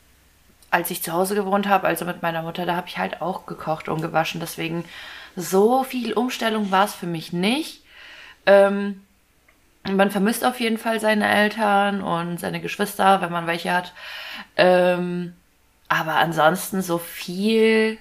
als 0.70 0.90
ich 0.90 1.02
zu 1.02 1.12
Hause 1.12 1.34
gewohnt 1.34 1.68
habe, 1.68 1.86
also 1.86 2.04
mit 2.04 2.22
meiner 2.22 2.42
Mutter, 2.42 2.64
da 2.64 2.76
habe 2.76 2.88
ich 2.88 2.98
halt 2.98 3.20
auch 3.20 3.46
gekocht 3.46 3.88
und 3.88 4.02
gewaschen. 4.02 4.40
Deswegen 4.40 4.84
so 5.36 5.84
viel 5.84 6.12
Umstellung 6.12 6.70
war 6.70 6.84
es 6.84 6.94
für 6.94 7.06
mich 7.06 7.32
nicht. 7.32 7.82
Ähm, 8.46 9.02
man 9.84 10.10
vermisst 10.10 10.44
auf 10.44 10.60
jeden 10.60 10.78
Fall 10.78 11.00
seine 11.00 11.28
Eltern 11.28 12.02
und 12.02 12.38
seine 12.38 12.60
Geschwister, 12.60 13.20
wenn 13.20 13.32
man 13.32 13.46
welche 13.46 13.72
hat. 13.72 13.92
Ähm, 14.56 15.34
aber 15.88 16.16
ansonsten 16.16 16.82
so 16.82 16.98
viel 16.98 17.98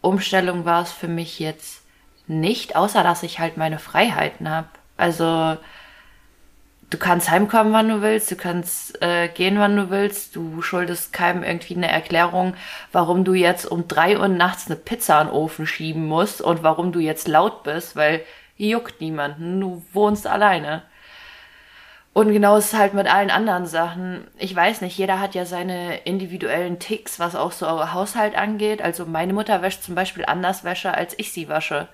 Umstellung 0.00 0.64
war 0.64 0.82
es 0.82 0.92
für 0.92 1.08
mich 1.08 1.38
jetzt 1.38 1.82
nicht, 2.26 2.76
außer 2.76 3.02
dass 3.02 3.22
ich 3.22 3.40
halt 3.40 3.56
meine 3.56 3.78
Freiheiten 3.78 4.48
habe. 4.48 4.68
Also 4.96 5.58
du 6.90 6.98
kannst 6.98 7.30
heimkommen, 7.30 7.72
wann 7.72 7.88
du 7.88 8.02
willst, 8.02 8.30
du 8.30 8.36
kannst 8.36 9.00
äh, 9.00 9.28
gehen, 9.28 9.58
wann 9.58 9.76
du 9.76 9.90
willst, 9.90 10.36
du 10.36 10.60
schuldest 10.60 11.12
keinem 11.12 11.44
irgendwie 11.44 11.76
eine 11.76 11.90
Erklärung, 11.90 12.54
warum 12.92 13.24
du 13.24 13.32
jetzt 13.32 13.64
um 13.64 13.88
drei 13.88 14.18
Uhr 14.18 14.28
nachts 14.28 14.66
eine 14.66 14.76
Pizza 14.76 15.20
in 15.20 15.28
den 15.28 15.34
Ofen 15.34 15.66
schieben 15.66 16.06
musst 16.06 16.42
und 16.42 16.62
warum 16.62 16.92
du 16.92 16.98
jetzt 16.98 17.28
laut 17.28 17.62
bist, 17.62 17.96
weil 17.96 18.22
juckt 18.56 19.00
niemanden, 19.00 19.60
du 19.60 19.84
wohnst 19.92 20.26
alleine. 20.26 20.82
Und 22.12 22.32
genau 22.32 22.56
ist 22.56 22.72
es 22.72 22.78
halt 22.78 22.92
mit 22.92 23.06
allen 23.06 23.30
anderen 23.30 23.66
Sachen. 23.66 24.26
Ich 24.36 24.54
weiß 24.54 24.80
nicht, 24.80 24.98
jeder 24.98 25.20
hat 25.20 25.36
ja 25.36 25.46
seine 25.46 25.98
individuellen 25.98 26.80
Ticks, 26.80 27.20
was 27.20 27.36
auch 27.36 27.52
so 27.52 27.92
Haushalt 27.92 28.36
angeht. 28.36 28.82
Also 28.82 29.06
meine 29.06 29.32
Mutter 29.32 29.62
wäscht 29.62 29.84
zum 29.84 29.94
Beispiel 29.94 30.24
anders 30.26 30.64
Wäsche, 30.64 30.92
als 30.92 31.14
ich 31.18 31.32
sie 31.32 31.48
wasche. 31.48 31.88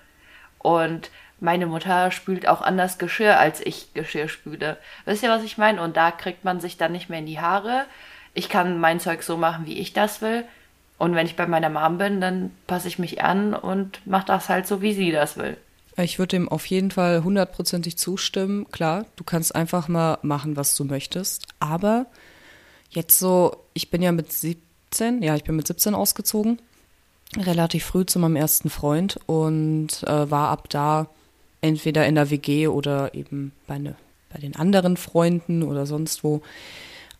Und 0.59 1.11
meine 1.41 1.67
Mutter 1.67 2.11
spült 2.11 2.49
auch 2.49 2.63
anders 2.63 2.99
Geschirr, 2.99 3.39
als 3.39 3.61
ich 3.61 3.93
Geschirr 3.95 4.29
spüle. 4.29 4.79
Wisst 5.05 5.23
ihr, 5.23 5.29
was 5.29 5.43
ich 5.43 5.59
meine? 5.59 5.83
Und 5.83 5.97
da 5.97 6.11
kriegt 6.11 6.45
man 6.45 6.61
sich 6.61 6.77
dann 6.77 6.93
nicht 6.93 7.11
mehr 7.11 7.19
in 7.19 7.27
die 7.27 7.41
Haare. 7.41 7.85
Ich 8.33 8.49
kann 8.49 8.81
mein 8.81 9.01
Zeug 9.01 9.23
so 9.23 9.37
machen, 9.37 9.67
wie 9.67 9.79
ich 9.79 9.93
das 9.93 10.23
will. 10.23 10.45
Und 10.99 11.15
wenn 11.15 11.27
ich 11.27 11.37
bei 11.37 11.47
meiner 11.47 11.69
Mom 11.69 11.99
bin, 11.99 12.21
dann 12.21 12.53
passe 12.67 12.89
ich 12.89 12.99
mich 12.99 13.23
an 13.23 13.55
und 13.55 14.07
mache 14.07 14.27
das 14.27 14.49
halt 14.49 14.67
so, 14.67 14.81
wie 14.81 14.95
sie 14.95 15.13
das 15.13 15.37
will. 15.37 15.59
Ich 15.99 16.19
würde 16.19 16.37
dem 16.37 16.49
auf 16.49 16.67
jeden 16.67 16.91
Fall 16.91 17.23
hundertprozentig 17.23 17.97
zustimmen. 17.97 18.71
Klar, 18.71 19.07
du 19.17 19.25
kannst 19.25 19.55
einfach 19.55 19.89
mal 19.89 20.19
machen, 20.23 20.57
was 20.57 20.75
du 20.77 20.85
möchtest. 20.85 21.47
Aber 21.61 22.07
jetzt 22.91 23.19
so, 23.19 23.65
ich 23.75 23.91
bin 23.91 24.03
ja 24.03 24.13
mit 24.13 24.33
17, 24.33 25.23
ja, 25.23 25.37
ich 25.37 25.45
bin 25.45 25.57
mit 25.57 25.67
17 25.67 25.95
ausgezogen. 25.95 26.61
Relativ 27.37 27.85
früh 27.85 28.07
zu 28.07 28.19
meinem 28.19 28.37
ersten 28.37 28.71
Freund 28.71 29.19
und 29.27 30.03
äh, 30.05 30.31
war 30.31 30.51
ab 30.51 30.69
da 30.71 31.09
entweder 31.67 32.07
in 32.07 32.15
der 32.15 32.31
WG 32.31 32.69
oder 32.69 33.15
eben 33.15 33.53
bei, 33.67 33.79
ne, 33.79 33.95
bei 34.33 34.39
den 34.39 34.57
anderen 34.57 34.97
Freunden 34.97 35.63
oder 35.63 35.87
sonst 35.87 36.25
wo. 36.25 36.43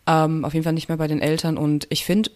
Ähm, 0.05 0.45
auf 0.45 0.53
jeden 0.53 0.63
Fall 0.63 0.73
nicht 0.73 0.89
mehr 0.89 0.97
bei 0.97 1.07
den 1.07 1.21
Eltern. 1.21 1.57
Und 1.57 1.87
ich 1.89 2.05
finde, 2.05 2.31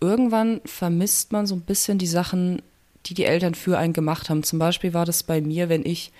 irgendwann 0.00 0.60
vermisst 0.64 1.32
man 1.32 1.46
so 1.46 1.54
ein 1.54 1.60
bisschen 1.60 1.98
die 1.98 2.06
Sachen, 2.06 2.62
die 3.06 3.14
die 3.14 3.24
Eltern 3.24 3.54
für 3.54 3.78
einen 3.78 3.92
gemacht 3.92 4.30
haben. 4.30 4.42
Zum 4.42 4.58
Beispiel 4.58 4.94
war 4.94 5.04
das 5.04 5.22
bei 5.22 5.40
mir, 5.40 5.68
wenn 5.68 5.84
ich 5.84 6.12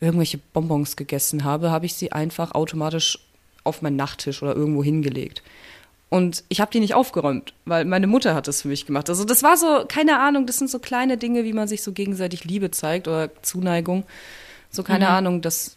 irgendwelche 0.00 0.38
Bonbons 0.38 0.96
gegessen 0.96 1.44
habe, 1.44 1.70
habe 1.70 1.86
ich 1.86 1.94
sie 1.94 2.12
einfach 2.12 2.52
automatisch 2.52 3.18
auf 3.64 3.82
meinen 3.82 3.96
Nachttisch 3.96 4.42
oder 4.42 4.54
irgendwo 4.54 4.82
hingelegt. 4.82 5.42
Und 6.10 6.44
ich 6.48 6.60
habe 6.60 6.70
die 6.70 6.80
nicht 6.80 6.94
aufgeräumt, 6.94 7.52
weil 7.66 7.84
meine 7.84 8.06
Mutter 8.06 8.34
hat 8.34 8.48
das 8.48 8.62
für 8.62 8.68
mich 8.68 8.86
gemacht. 8.86 9.10
Also 9.10 9.24
das 9.24 9.42
war 9.42 9.56
so, 9.56 9.84
keine 9.86 10.18
Ahnung, 10.20 10.46
das 10.46 10.56
sind 10.56 10.70
so 10.70 10.78
kleine 10.78 11.18
Dinge, 11.18 11.44
wie 11.44 11.52
man 11.52 11.68
sich 11.68 11.82
so 11.82 11.92
gegenseitig 11.92 12.44
Liebe 12.44 12.70
zeigt 12.70 13.08
oder 13.08 13.30
Zuneigung. 13.42 14.04
So 14.78 14.84
keine 14.84 15.08
Ahnung, 15.08 15.40
dass 15.42 15.76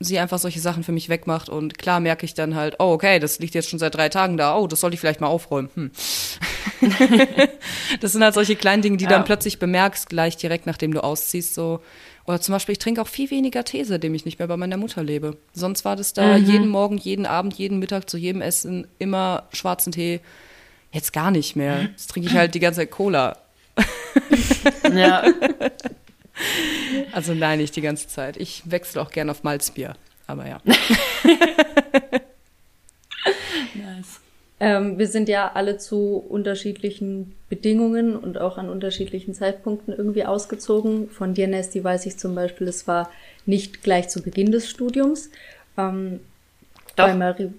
sie 0.00 0.18
einfach 0.18 0.38
solche 0.38 0.60
Sachen 0.60 0.84
für 0.84 0.92
mich 0.92 1.08
wegmacht. 1.08 1.48
Und 1.48 1.78
klar 1.78 1.98
merke 1.98 2.26
ich 2.26 2.34
dann 2.34 2.54
halt, 2.54 2.76
oh, 2.78 2.92
okay, 2.92 3.18
das 3.18 3.38
liegt 3.38 3.54
jetzt 3.54 3.70
schon 3.70 3.78
seit 3.78 3.94
drei 3.94 4.10
Tagen 4.10 4.36
da. 4.36 4.54
Oh, 4.58 4.66
das 4.66 4.80
sollte 4.80 4.92
ich 4.92 5.00
vielleicht 5.00 5.22
mal 5.22 5.28
aufräumen. 5.28 5.70
Hm. 5.74 5.90
das 8.00 8.12
sind 8.12 8.22
halt 8.22 8.34
solche 8.34 8.54
kleinen 8.54 8.82
Dinge, 8.82 8.98
die 8.98 9.04
Ja. 9.04 9.10
dann 9.10 9.24
plötzlich 9.24 9.58
bemerkst, 9.58 10.10
gleich 10.10 10.36
direkt 10.36 10.66
nachdem 10.66 10.92
du 10.92 11.02
ausziehst. 11.02 11.54
So. 11.54 11.80
Oder 12.26 12.38
zum 12.38 12.52
Beispiel, 12.52 12.74
ich 12.74 12.80
trinke 12.80 13.00
auch 13.00 13.08
viel 13.08 13.30
weniger 13.30 13.64
Tee, 13.64 13.82
seitdem 13.84 14.14
ich 14.14 14.26
nicht 14.26 14.38
mehr 14.38 14.48
bei 14.48 14.58
meiner 14.58 14.76
Mutter 14.76 15.02
lebe. 15.02 15.38
Sonst 15.54 15.86
war 15.86 15.96
das 15.96 16.12
da 16.12 16.36
jeden 16.36 16.68
Morgen, 16.68 16.98
jeden 16.98 17.24
Abend, 17.24 17.54
jeden 17.54 17.78
Mittag, 17.78 18.10
zu 18.10 18.18
jedem 18.18 18.42
Essen 18.42 18.86
immer 18.98 19.44
schwarzen 19.54 19.90
Tee. 19.90 20.20
Jetzt 20.92 21.14
gar 21.14 21.30
nicht 21.30 21.56
mehr. 21.56 21.80
Jetzt 21.84 22.10
trinke 22.10 22.28
ich 22.28 22.34
halt 22.36 22.54
die 22.54 22.60
ganze 22.60 22.80
Zeit 22.80 22.90
Cola. 22.90 23.38
Ja. 24.94 25.24
Also 27.12 27.34
nein, 27.34 27.58
nicht 27.58 27.76
die 27.76 27.80
ganze 27.80 28.08
Zeit. 28.08 28.36
Ich 28.36 28.62
wechsle 28.70 29.00
auch 29.00 29.10
gern 29.10 29.30
auf 29.30 29.44
Malzbier. 29.44 29.94
Aber 30.26 30.46
ja. 30.46 30.60
nice. 33.74 34.20
Ähm, 34.60 34.98
wir 34.98 35.06
sind 35.06 35.28
ja 35.28 35.52
alle 35.52 35.78
zu 35.78 36.16
unterschiedlichen 36.16 37.34
Bedingungen 37.48 38.16
und 38.16 38.38
auch 38.38 38.56
an 38.58 38.68
unterschiedlichen 38.68 39.34
Zeitpunkten 39.34 39.94
irgendwie 39.94 40.24
ausgezogen. 40.24 41.10
Von 41.10 41.34
dir, 41.34 41.46
Nesti, 41.48 41.84
weiß 41.84 42.06
ich 42.06 42.16
zum 42.16 42.34
Beispiel, 42.34 42.68
es 42.68 42.88
war 42.88 43.10
nicht 43.46 43.82
gleich 43.82 44.08
zu 44.08 44.22
Beginn 44.22 44.50
des 44.52 44.68
Studiums. 44.70 45.30
Ähm, 45.76 46.20
Doch. 46.96 47.06
Bei 47.06 47.14
Marie, 47.14 47.52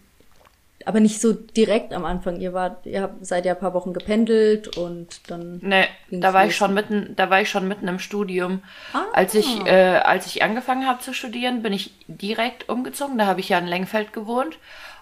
aber 0.86 1.00
nicht 1.00 1.19
so 1.19 1.34
direkt 1.34 1.93
am 1.93 2.06
Anfang. 2.06 2.39
Ihr 2.39 2.54
wart, 2.54 2.86
ihr 2.86 3.02
habt, 3.02 3.26
seid 3.26 3.45
ja 3.45 3.54
ein 3.54 3.60
paar 3.60 3.74
Wochen 3.74 3.93
gependelt 3.93 4.78
und 4.78 5.30
dann. 5.30 5.60
Nee, 5.62 5.88
da 6.12 6.34
war 6.34 6.43
los. 6.43 6.52
ich 6.52 6.58
schon 6.58 6.74
mitten, 6.74 7.13
da 7.15 7.30
war 7.30 7.41
ich 7.41 7.50
schon 7.50 7.67
mitten 7.67 7.88
im 7.88 8.00
Studium. 8.00 8.62
Ah. 8.93 9.04
Als 9.13 9.34
ich, 9.34 9.65
äh, 9.65 9.98
als 9.98 10.28
ich 10.28 10.43
angefangen 10.43 10.88
habe 10.88 11.00
zu 11.00 11.13
studieren, 11.13 11.63
bin 11.63 11.74
ich 11.74 11.93
direkt 12.08 12.69
umgezogen. 12.69 13.17
Da 13.17 13.26
habe 13.26 13.39
ich 13.39 13.50
ja 13.50 13.58
in 13.58 13.67
Lengfeld 13.67 14.13
gewohnt. 14.13 14.58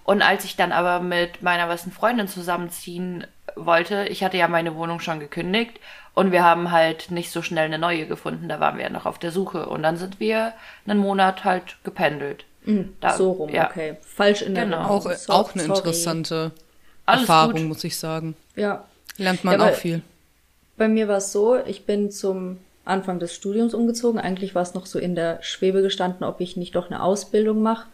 Und 0.05 0.21
als 0.21 0.43
ich 0.43 0.55
dann 0.55 0.71
aber 0.71 0.99
mit 0.99 1.41
meiner 1.41 1.67
besten 1.67 1.91
Freundin 1.91 2.27
zusammenziehen 2.27 3.25
wollte, 3.55 4.05
ich 4.09 4.23
hatte 4.23 4.37
ja 4.37 4.47
meine 4.47 4.75
Wohnung 4.75 4.99
schon 4.99 5.19
gekündigt 5.19 5.79
und 6.13 6.31
wir 6.31 6.43
haben 6.43 6.71
halt 6.71 7.09
nicht 7.09 7.31
so 7.31 7.41
schnell 7.41 7.65
eine 7.65 7.79
neue 7.79 8.05
gefunden. 8.05 8.49
Da 8.49 8.59
waren 8.59 8.77
wir 8.77 8.83
ja 8.83 8.89
noch 8.89 9.05
auf 9.05 9.17
der 9.17 9.31
Suche. 9.31 9.67
Und 9.67 9.83
dann 9.83 9.97
sind 9.97 10.19
wir 10.19 10.53
einen 10.85 10.99
Monat 10.99 11.43
halt 11.43 11.77
gependelt. 11.83 12.45
Da- 13.01 13.17
so 13.17 13.31
rum, 13.31 13.49
ja. 13.49 13.69
okay. 13.69 13.97
Falsch 14.01 14.41
in 14.41 14.55
der 14.55 14.65
Genau. 14.65 14.83
Auch, 14.87 15.01
So- 15.11 15.33
auch 15.33 15.53
eine 15.53 15.63
sorry. 15.63 15.77
interessante 15.79 16.51
Alles 17.05 17.21
Erfahrung, 17.21 17.53
gut. 17.53 17.63
muss 17.63 17.83
ich 17.83 17.97
sagen. 17.97 18.35
Ja. 18.55 18.85
Lernt 19.17 19.43
man 19.43 19.59
Ja, 19.59 19.69
auch 19.69 19.73
viel. 19.73 20.01
Bei 20.77 20.87
mir 20.87 21.07
war 21.07 21.17
es 21.17 21.31
so, 21.31 21.57
ich 21.65 21.85
bin 21.85 22.09
zum 22.11 22.57
Anfang 22.85 23.19
des 23.19 23.33
Studiums 23.33 23.73
umgezogen. 23.73 24.19
Eigentlich 24.19 24.55
war 24.55 24.61
es 24.63 24.73
noch 24.73 24.85
so 24.85 24.97
in 24.99 25.15
der 25.15 25.37
Schwebe 25.41 25.81
gestanden, 25.81 26.23
ob 26.25 26.41
ich 26.41 26.57
nicht 26.57 26.75
doch 26.75 26.89
eine 26.89 27.03
Ausbildung 27.03 27.61
mache. 27.61 27.87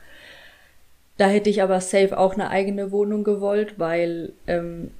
Da 1.18 1.28
hätte 1.28 1.50
ich 1.50 1.62
aber 1.62 1.82
safe 1.82 2.18
auch 2.18 2.34
eine 2.34 2.50
eigene 2.50 2.92
Wohnung 2.92 3.24
gewollt, 3.26 3.74
weil 3.78 4.32
ähm, 4.48 4.92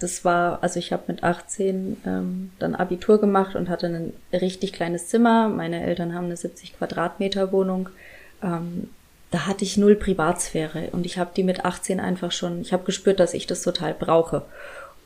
das 0.00 0.24
war, 0.24 0.62
also 0.62 0.78
ich 0.78 0.92
habe 0.92 1.04
mit 1.06 1.22
18 1.22 1.96
ähm, 2.04 2.50
dann 2.58 2.74
Abitur 2.74 3.20
gemacht 3.20 3.54
und 3.54 3.68
hatte 3.68 3.86
ein 3.86 4.12
richtig 4.32 4.72
kleines 4.72 5.08
Zimmer. 5.08 5.48
Meine 5.48 5.82
Eltern 5.84 6.14
haben 6.14 6.24
eine 6.26 6.36
70 6.36 6.76
Quadratmeter 6.76 7.52
Wohnung. 7.52 7.88
Ähm, 8.42 8.90
da 9.30 9.46
hatte 9.46 9.64
ich 9.64 9.76
null 9.76 9.96
Privatsphäre 9.96 10.88
und 10.92 11.04
ich 11.04 11.18
habe 11.18 11.30
die 11.36 11.42
mit 11.42 11.64
18 11.64 12.00
einfach 12.00 12.32
schon, 12.32 12.60
ich 12.60 12.72
habe 12.72 12.84
gespürt, 12.84 13.20
dass 13.20 13.34
ich 13.34 13.46
das 13.46 13.62
total 13.62 13.94
brauche. 13.94 14.46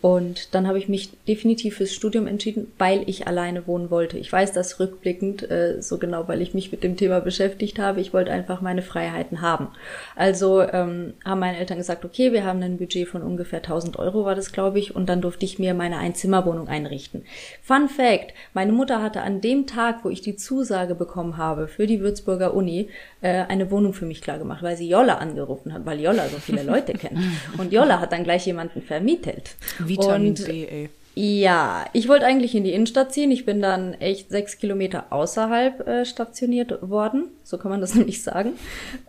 Und 0.02 0.52
dann 0.52 0.66
habe 0.66 0.78
ich 0.78 0.88
mich 0.88 1.10
definitiv 1.28 1.76
fürs 1.76 1.92
Studium 1.92 2.26
entschieden, 2.26 2.72
weil 2.76 3.08
ich 3.08 3.28
alleine 3.28 3.68
wohnen 3.68 3.88
wollte. 3.88 4.18
Ich 4.18 4.32
weiß 4.32 4.52
das 4.52 4.80
rückblickend 4.80 5.48
äh, 5.48 5.80
so 5.80 5.96
genau, 5.96 6.26
weil 6.26 6.42
ich 6.42 6.54
mich 6.54 6.72
mit 6.72 6.82
dem 6.82 6.96
Thema 6.96 7.20
beschäftigt 7.20 7.78
habe. 7.78 8.00
Ich 8.00 8.12
wollte 8.12 8.32
einfach 8.32 8.60
meine 8.60 8.82
Freiheiten 8.82 9.42
haben. 9.42 9.68
Also 10.16 10.60
ähm, 10.60 11.14
haben 11.24 11.38
meine 11.38 11.58
Eltern 11.58 11.78
gesagt, 11.78 12.04
okay, 12.04 12.32
wir 12.32 12.44
haben 12.44 12.60
ein 12.64 12.78
Budget 12.78 13.06
von 13.06 13.22
ungefähr 13.22 13.60
1000 13.60 13.96
Euro, 13.96 14.24
war 14.24 14.34
das, 14.34 14.50
glaube 14.50 14.80
ich, 14.80 14.96
und 14.96 15.08
dann 15.08 15.20
durfte 15.20 15.44
ich 15.44 15.60
mir 15.60 15.72
meine 15.72 15.98
Einzimmerwohnung 15.98 16.66
einrichten. 16.66 17.24
Fun 17.62 17.88
Fact, 17.88 18.34
meine 18.54 18.72
Mutter 18.72 19.00
hatte 19.00 19.22
an 19.22 19.40
dem 19.40 19.68
Tag, 19.68 20.04
wo 20.04 20.10
ich 20.10 20.20
die 20.20 20.34
Zusage 20.34 20.96
bekommen 20.96 21.36
habe 21.36 21.68
für 21.68 21.86
die 21.86 22.00
Würzburger 22.00 22.54
Uni, 22.54 22.88
äh, 23.20 23.44
eine 23.44 23.70
Wohnung 23.70 23.94
für 23.94 24.06
mich 24.06 24.20
klargemacht, 24.20 24.64
weil 24.64 24.76
sie 24.76 24.88
Jolla 24.88 25.18
angerufen 25.18 25.72
hat, 25.72 25.86
weil 25.86 26.00
Jolla 26.00 26.26
so 26.26 26.38
viele 26.38 26.64
Leute 26.64 26.94
kennt. 26.94 27.20
Und 27.58 27.72
Jolla 27.72 28.00
hat 28.00 28.10
dann 28.10 28.24
gleich 28.24 28.44
jemanden 28.46 28.82
vermietet. 28.82 29.54
Vitamin 29.92 30.28
Und 30.31 30.46
D, 30.48 30.66
ey. 30.66 30.88
ja, 31.14 31.85
ich 31.92 32.09
wollte 32.09 32.24
eigentlich 32.26 32.55
in 32.55 32.64
die 32.64 32.72
Innenstadt 32.72 33.12
ziehen. 33.12 33.31
Ich 33.31 33.44
bin 33.44 33.61
dann 33.61 33.94
echt 33.94 34.31
sechs 34.31 34.59
Kilometer 34.59 35.07
außerhalb 35.11 35.87
äh, 35.87 36.05
stationiert 36.07 36.78
worden. 36.88 37.26
So 37.44 37.59
kann 37.59 37.70
man 37.70 37.81
das 37.81 37.94
nämlich 37.96 38.22
sagen. 38.22 38.52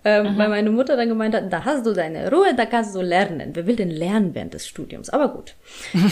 Ähm, 0.03 0.37
Weil 0.37 0.49
meine 0.49 0.69
Mutter 0.71 0.97
dann 0.97 1.07
gemeint 1.07 1.33
hat, 1.35 1.51
da 1.51 1.63
hast 1.65 1.85
du 1.85 1.93
deine 1.93 2.29
Ruhe, 2.31 2.53
da 2.55 2.65
kannst 2.65 2.93
du 2.95 3.01
lernen. 3.01 3.51
Wer 3.53 3.65
will 3.67 3.75
denn 3.75 3.89
lernen 3.91 4.35
während 4.35 4.53
des 4.53 4.67
Studiums? 4.67 5.09
Aber 5.09 5.29
gut. 5.29 5.53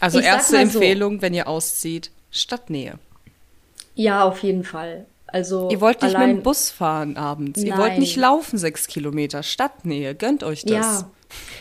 Also 0.00 0.18
Ich 0.18 0.24
erste 0.24 0.54
mal 0.54 0.66
so. 0.66 0.78
Empfehlung, 0.78 1.20
wenn 1.22 1.34
ihr 1.34 1.46
auszieht, 1.48 2.10
Stadtnähe. 2.30 2.94
Ja, 3.94 4.24
auf 4.24 4.42
jeden 4.42 4.64
Fall. 4.64 5.04
Also 5.26 5.68
Ihr 5.70 5.80
wollt 5.80 6.02
nicht 6.02 6.16
mit 6.18 6.26
dem 6.28 6.42
Bus 6.42 6.70
fahren 6.70 7.16
abends. 7.16 7.62
Ihr 7.62 7.70
Nein. 7.70 7.78
wollt 7.78 7.98
nicht 7.98 8.16
laufen 8.16 8.58
sechs 8.58 8.86
Kilometer. 8.86 9.42
Stadtnähe. 9.42 10.14
Gönnt 10.14 10.42
euch 10.42 10.62
das. 10.62 10.70
Ja, 10.72 11.10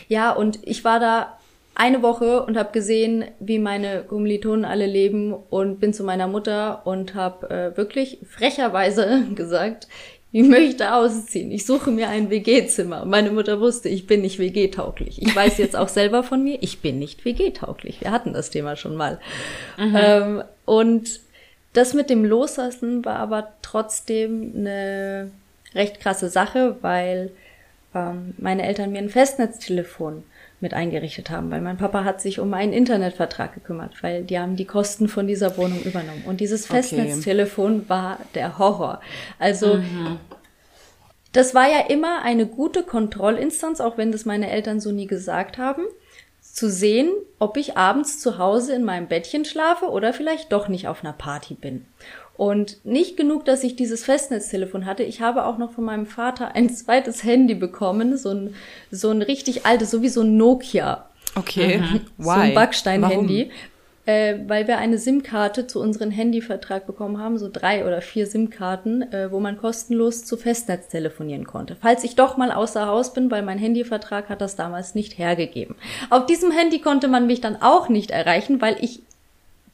ja, 0.09 0.31
und 0.31 0.59
ich 0.63 0.83
war 0.83 0.99
da 0.99 1.37
eine 1.75 2.01
Woche 2.01 2.43
und 2.43 2.57
habe 2.57 2.73
gesehen, 2.73 3.23
wie 3.39 3.59
meine 3.59 4.03
Kommilitonen 4.03 4.65
alle 4.65 4.85
leben 4.85 5.33
und 5.33 5.79
bin 5.79 5.93
zu 5.93 6.03
meiner 6.03 6.27
Mutter 6.27 6.85
und 6.85 7.15
habe 7.15 7.49
äh, 7.49 7.77
wirklich 7.77 8.19
frecherweise 8.29 9.23
gesagt, 9.35 9.87
ich 10.31 10.43
möchte 10.43 10.93
ausziehen. 10.93 11.51
Ich 11.51 11.65
suche 11.65 11.89
mir 11.89 12.09
ein 12.09 12.29
WG-Zimmer. 12.29 13.05
Meine 13.05 13.31
Mutter 13.31 13.59
wusste, 13.61 13.89
ich 13.89 14.05
bin 14.05 14.21
nicht 14.21 14.37
WG-tauglich. 14.37 15.21
Ich 15.21 15.35
weiß 15.35 15.57
jetzt 15.57 15.75
auch 15.75 15.87
selber 15.87 16.21
von 16.21 16.43
mir, 16.43 16.57
ich 16.61 16.81
bin 16.81 16.99
nicht 16.99 17.23
WG-tauglich. 17.25 18.01
Wir 18.01 18.11
hatten 18.11 18.33
das 18.33 18.49
Thema 18.49 18.75
schon 18.75 18.95
mal. 18.95 19.19
Ähm, 19.77 20.43
und 20.65 21.21
das 21.73 21.93
mit 21.93 22.09
dem 22.09 22.25
Loslassen 22.25 23.05
war 23.05 23.15
aber 23.15 23.53
trotzdem 23.61 24.53
eine 24.55 25.31
recht 25.73 25.99
krasse 25.99 26.29
Sache, 26.29 26.77
weil 26.81 27.31
ähm, 27.95 28.33
meine 28.37 28.63
Eltern 28.63 28.91
mir 28.91 28.99
ein 28.99 29.09
Festnetztelefon 29.09 30.23
mit 30.61 30.73
eingerichtet 30.73 31.29
haben, 31.29 31.49
weil 31.51 31.61
mein 31.61 31.77
Papa 31.77 32.03
hat 32.03 32.21
sich 32.21 32.39
um 32.39 32.53
einen 32.53 32.73
Internetvertrag 32.73 33.53
gekümmert, 33.53 34.03
weil 34.03 34.23
die 34.23 34.37
haben 34.37 34.57
die 34.57 34.65
Kosten 34.65 35.07
von 35.07 35.25
dieser 35.25 35.57
Wohnung 35.57 35.81
übernommen. 35.83 36.23
Und 36.25 36.41
dieses 36.41 36.65
Okay. 36.65 36.81
Festnetztelefon 36.81 37.87
war 37.87 38.19
der 38.35 38.57
Horror. 38.57 39.01
Also 39.39 39.79
das 41.31 41.55
war 41.55 41.69
ja 41.69 41.81
immer 41.87 42.23
eine 42.23 42.45
gute 42.45 42.83
Kontrollinstanz, 42.83 43.79
auch 43.79 43.97
wenn 43.97 44.11
das 44.11 44.25
meine 44.25 44.49
Eltern 44.49 44.79
so 44.79 44.91
nie 44.91 45.07
gesagt 45.07 45.57
haben, 45.57 45.83
zu 46.41 46.69
sehen, 46.69 47.11
ob 47.37 47.55
ich 47.55 47.77
abends 47.77 48.19
zu 48.19 48.37
Hause 48.37 48.73
in 48.73 48.83
meinem 48.83 49.07
Bettchen 49.07 49.45
schlafe 49.45 49.85
oder 49.85 50.13
vielleicht 50.13 50.51
doch 50.51 50.67
nicht 50.67 50.87
auf 50.87 51.03
einer 51.03 51.13
Party 51.13 51.53
bin. 51.53 51.85
Und 52.39 52.85
nicht 52.85 53.17
genug, 53.17 53.43
dass 53.43 53.65
ich 53.65 53.75
dieses 53.75 54.05
Festnetztelefon 54.05 54.85
hatte, 54.85 55.03
ich 55.03 55.19
habe 55.19 55.43
auch 55.43 55.57
noch 55.57 55.73
von 55.73 55.83
meinem 55.83 56.05
Vater 56.05 56.55
ein 56.55 56.69
zweites 56.69 57.25
Handy 57.25 57.53
bekommen, 57.53 58.15
so 58.15 58.29
ein, 58.29 58.55
so 58.91 59.09
ein 59.09 59.21
richtig 59.21 59.65
altes, 59.65 59.91
so 59.91 60.01
wie 60.01 60.07
so 60.07 60.21
ein 60.21 60.37
Nokia. 60.37 61.05
Okay. 61.35 61.83
So 62.17 62.29
ein? 62.29 62.53
Backstein-Handy. 62.53 63.51
Äh, 64.05 64.37
weil 64.47 64.69
wir 64.69 64.77
eine 64.77 64.97
SIM-Karte 64.97 65.67
zu 65.67 65.81
unserem 65.81 66.11
Handyvertrag 66.11 66.87
bekommen 66.87 67.17
haben, 67.17 67.37
so 67.37 67.49
drei 67.51 67.85
oder 67.85 68.01
vier 68.01 68.25
SIM-Karten, 68.25 69.01
äh, 69.11 69.33
wo 69.33 69.41
man 69.41 69.57
kostenlos 69.57 70.23
zu 70.23 70.37
Festnetz 70.37 70.87
telefonieren 70.87 71.45
konnte. 71.45 71.75
Falls 71.75 72.05
ich 72.05 72.15
doch 72.15 72.37
mal 72.37 72.53
außer 72.53 72.87
Haus 72.87 73.11
bin, 73.11 73.29
weil 73.29 73.41
mein 73.41 73.57
Handyvertrag 73.57 74.29
hat 74.29 74.39
das 74.39 74.55
damals 74.55 74.95
nicht 74.95 75.17
hergegeben. 75.17 75.75
Auf 76.09 76.25
diesem 76.25 76.51
Handy 76.51 76.79
konnte 76.79 77.09
man 77.09 77.27
mich 77.27 77.41
dann 77.41 77.61
auch 77.61 77.89
nicht 77.89 78.11
erreichen, 78.11 78.61
weil 78.61 78.77
ich, 78.79 79.01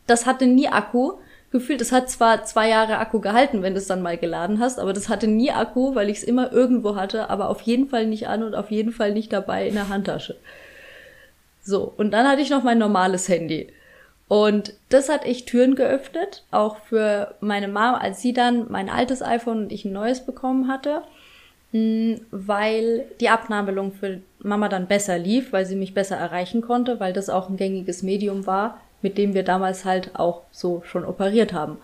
das 0.08 0.26
hatte 0.26 0.48
nie 0.48 0.68
Akku. 0.68 1.20
Gefühlt, 1.56 1.80
es 1.80 1.94
hat 1.94 2.10
zwar 2.10 2.44
zwei 2.44 2.68
Jahre 2.68 2.98
Akku 2.98 3.22
gehalten, 3.22 3.62
wenn 3.62 3.76
du 3.76 3.80
es 3.80 3.88
dann 3.88 4.02
mal 4.02 4.18
geladen 4.18 4.60
hast, 4.60 4.78
aber 4.78 4.92
das 4.92 5.08
hatte 5.08 5.26
nie 5.26 5.52
Akku, 5.52 5.96
weil 5.96 6.10
ich 6.10 6.18
es 6.18 6.24
immer 6.26 6.52
irgendwo 6.52 6.98
hatte, 6.98 7.30
aber 7.30 7.48
auf 7.48 7.62
jeden 7.62 7.88
Fall 7.88 8.08
nicht 8.08 8.28
an 8.28 8.44
und 8.44 8.56
auf 8.56 8.72
jeden 8.72 8.92
Fall 8.92 9.14
nicht 9.14 9.32
dabei 9.32 9.66
in 9.66 9.76
der 9.76 9.88
Handtasche. 9.88 10.36
So, 11.64 11.94
und 11.96 12.12
dann 12.12 12.28
hatte 12.28 12.42
ich 12.42 12.50
noch 12.50 12.64
mein 12.64 12.78
normales 12.78 13.30
Handy. 13.30 13.70
Und 14.28 14.74
das 14.90 15.08
hat 15.08 15.24
echt 15.24 15.48
Türen 15.48 15.76
geöffnet, 15.76 16.44
auch 16.52 16.76
für 16.90 17.36
meine 17.40 17.70
Mom, 17.70 17.96
als 17.96 18.22
sie 18.22 18.34
dann 18.34 18.70
mein 18.70 18.90
altes 18.90 19.22
iPhone 19.22 19.60
und 19.60 19.72
ich 19.72 19.86
ein 19.86 19.94
neues 19.94 20.26
bekommen 20.26 20.68
hatte, 20.68 21.04
mh, 21.72 22.18
weil 22.32 23.06
die 23.22 23.30
Abnabelung 23.30 23.94
für 23.94 24.20
Mama 24.40 24.68
dann 24.68 24.88
besser 24.88 25.18
lief, 25.18 25.54
weil 25.54 25.66
sie 25.66 25.78
mich 25.78 25.94
besser 25.94 26.18
erreichen 26.18 26.62
konnte, 26.62 27.00
weil 27.00 27.14
das 27.14 27.30
auch 27.30 27.48
ein 27.48 27.56
gängiges 27.56 28.04
Medium 28.04 28.46
war, 28.46 28.82
mit 29.02 29.18
dem 29.18 29.34
wir 29.34 29.44
damals 29.44 29.86
halt 29.86 30.16
auch 30.16 30.42
so 30.52 30.84
schon 30.86 31.06
operiert 31.06 31.54
haben. 31.54 31.78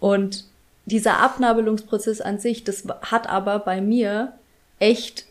Und 0.00 0.44
dieser 0.84 1.18
Abnabelungsprozess 1.18 2.20
an 2.20 2.38
sich, 2.38 2.64
das 2.64 2.84
hat 3.02 3.28
aber 3.28 3.58
bei 3.58 3.80
mir 3.80 4.32
echt 4.78 5.24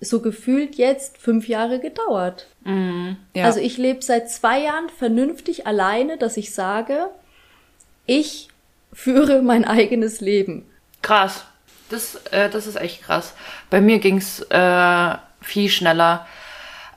so 0.00 0.20
gefühlt 0.20 0.74
jetzt 0.74 1.18
fünf 1.18 1.46
Jahre 1.46 1.78
gedauert. 1.78 2.48
Ja. 3.34 3.44
Also 3.44 3.60
ich 3.60 3.78
lebe 3.78 4.02
seit 4.02 4.30
zwei 4.30 4.60
Jahren 4.60 4.88
vernünftig 4.88 5.66
alleine, 5.66 6.18
dass 6.18 6.36
ich 6.36 6.54
sage, 6.54 7.08
ich 8.06 8.48
führe 8.92 9.42
mein 9.42 9.64
eigenes 9.64 10.20
Leben. 10.20 10.66
Krass. 11.02 11.44
Das, 11.88 12.16
äh, 12.32 12.48
das 12.50 12.66
ist 12.66 12.76
echt 12.76 13.02
krass. 13.02 13.34
Bei 13.70 13.80
mir 13.80 13.98
ging's 13.98 14.40
äh, 14.48 15.14
viel 15.40 15.68
schneller. 15.68 16.26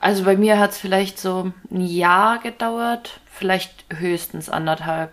Also 0.05 0.23
bei 0.23 0.37
mir 0.37 0.59
hat's 0.59 0.77
vielleicht 0.77 1.17
so 1.17 1.51
ein 1.71 1.81
Jahr 1.81 2.37
gedauert, 2.37 3.21
vielleicht 3.25 3.85
höchstens 3.89 4.51
anderthalb. 4.51 5.11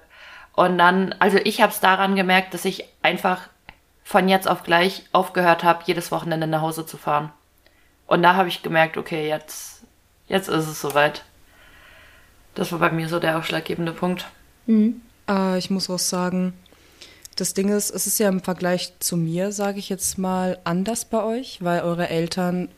Und 0.55 0.77
dann, 0.77 1.15
also 1.19 1.39
ich 1.39 1.63
habe 1.63 1.73
es 1.73 1.81
daran 1.81 2.15
gemerkt, 2.15 2.53
dass 2.53 2.67
ich 2.67 2.85
einfach 3.01 3.49
von 4.05 4.29
jetzt 4.29 4.47
auf 4.47 4.65
gleich 4.65 5.05
aufgehört 5.13 5.65
habe, 5.65 5.85
jedes 5.87 6.13
Wochenende 6.13 6.47
nach 6.47 6.61
Hause 6.61 6.85
zu 6.85 6.99
fahren. 6.99 7.33
Und 8.07 8.23
da 8.23 8.35
habe 8.35 8.51
ich 8.51 8.63
gemerkt, 8.63 8.99
okay, 8.99 9.27
jetzt, 9.27 9.81
jetzt 10.29 10.49
ist 10.49 10.69
es 10.69 10.83
soweit. 10.83 11.25
Das 12.55 12.71
war 12.71 12.79
bei 12.79 12.91
mir 12.91 13.09
so 13.09 13.19
der 13.19 13.39
ausschlaggebende 13.39 13.93
Punkt. 13.93 14.27
Äh, 15.27 15.57
ich 15.57 15.71
muss 15.71 15.89
auch 15.89 15.99
sagen, 15.99 16.53
das 17.37 17.55
Ding 17.55 17.71
ist, 17.71 17.89
es 17.89 18.07
ist 18.07 18.19
ja 18.19 18.29
im 18.29 18.43
Vergleich 18.43 18.93
zu 18.99 19.17
mir, 19.17 19.53
sage 19.53 19.79
ich 19.79 19.89
jetzt 19.89 20.19
mal, 20.19 20.59
anders 20.65 21.07
bei 21.07 21.23
euch, 21.23 21.65
weil 21.65 21.81
eure 21.81 22.11
Eltern 22.11 22.69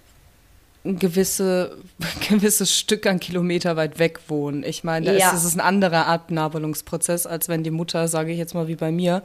ein 0.85 0.99
gewisse, 0.99 1.77
gewisses 2.29 2.77
Stück 2.79 3.07
an 3.07 3.21
Kilometer 3.21 3.77
weit 3.77 3.99
weg 3.99 4.21
wohnen. 4.29 4.63
Ich 4.65 4.85
meine, 4.85 5.07
da 5.07 5.13
Ja. 5.13 5.27
ist, 5.29 5.33
das 5.35 5.45
ist 5.45 5.55
ein 5.57 5.61
anderer 5.61 6.07
Abnabelungsprozess, 6.07 7.27
als 7.27 7.49
wenn 7.49 7.63
die 7.65 7.71
Mutter, 7.71 8.07
sage 8.09 8.33
ich 8.33 8.39
jetzt 8.39 8.55
mal 8.55 8.69
wie 8.69 8.77
bei 8.77 8.93
mir, 8.93 9.23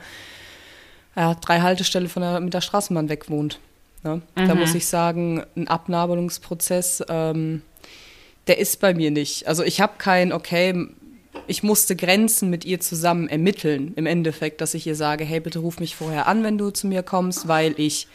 ja, 1.16 1.36
drei 1.36 1.60
Haltestelle 1.62 2.08
von 2.08 2.22
der, 2.22 2.40
mit 2.40 2.54
der 2.54 2.62
Straßenbahn 2.62 3.10
weg 3.10 3.30
wohnt. 3.30 3.60
Ne? 4.04 4.22
Da 4.36 4.56
muss 4.56 4.74
ich 4.76 4.86
sagen, 4.88 5.44
ein 5.58 5.68
Abnabelungsprozess, 5.68 7.04
ähm, 7.10 7.62
der 8.48 8.58
ist 8.60 8.80
bei 8.80 8.94
mir 8.94 9.12
nicht. 9.12 9.48
Also 9.48 9.64
ich 9.64 9.82
habe 9.82 9.94
kein, 9.98 10.32
okay, 10.32 10.88
ich 11.48 11.62
musste 11.64 11.96
Grenzen 11.96 12.50
mit 12.50 12.64
ihr 12.66 12.80
zusammen 12.80 13.28
ermitteln, 13.28 13.92
im 13.98 14.06
Endeffekt, 14.06 14.62
dass 14.62 14.74
ich 14.74 14.88
ihr 14.88 14.96
sage, 14.96 15.26
hey, 15.26 15.40
bitte 15.42 15.60
ruf 15.60 15.80
mich 15.80 15.96
vorher 15.96 16.28
an, 16.28 16.44
wenn 16.44 16.58
du 16.58 16.70
zu 16.72 16.88
mir 16.88 17.04
kommst, 17.04 17.48
weil 17.48 17.74
ich 17.78 18.08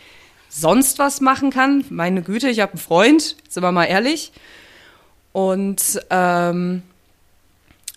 sonst 0.57 0.99
was 0.99 1.21
machen 1.21 1.51
kann. 1.51 1.85
Meine 1.91 2.23
Güte, 2.23 2.49
ich 2.49 2.61
habe 2.61 2.73
einen 2.73 2.81
Freund, 2.81 3.37
sind 3.49 3.63
wir 3.63 3.73
mal 3.73 3.85
ehrlich. 3.87 4.33
Und 5.33 6.01
ähm, 6.11 6.83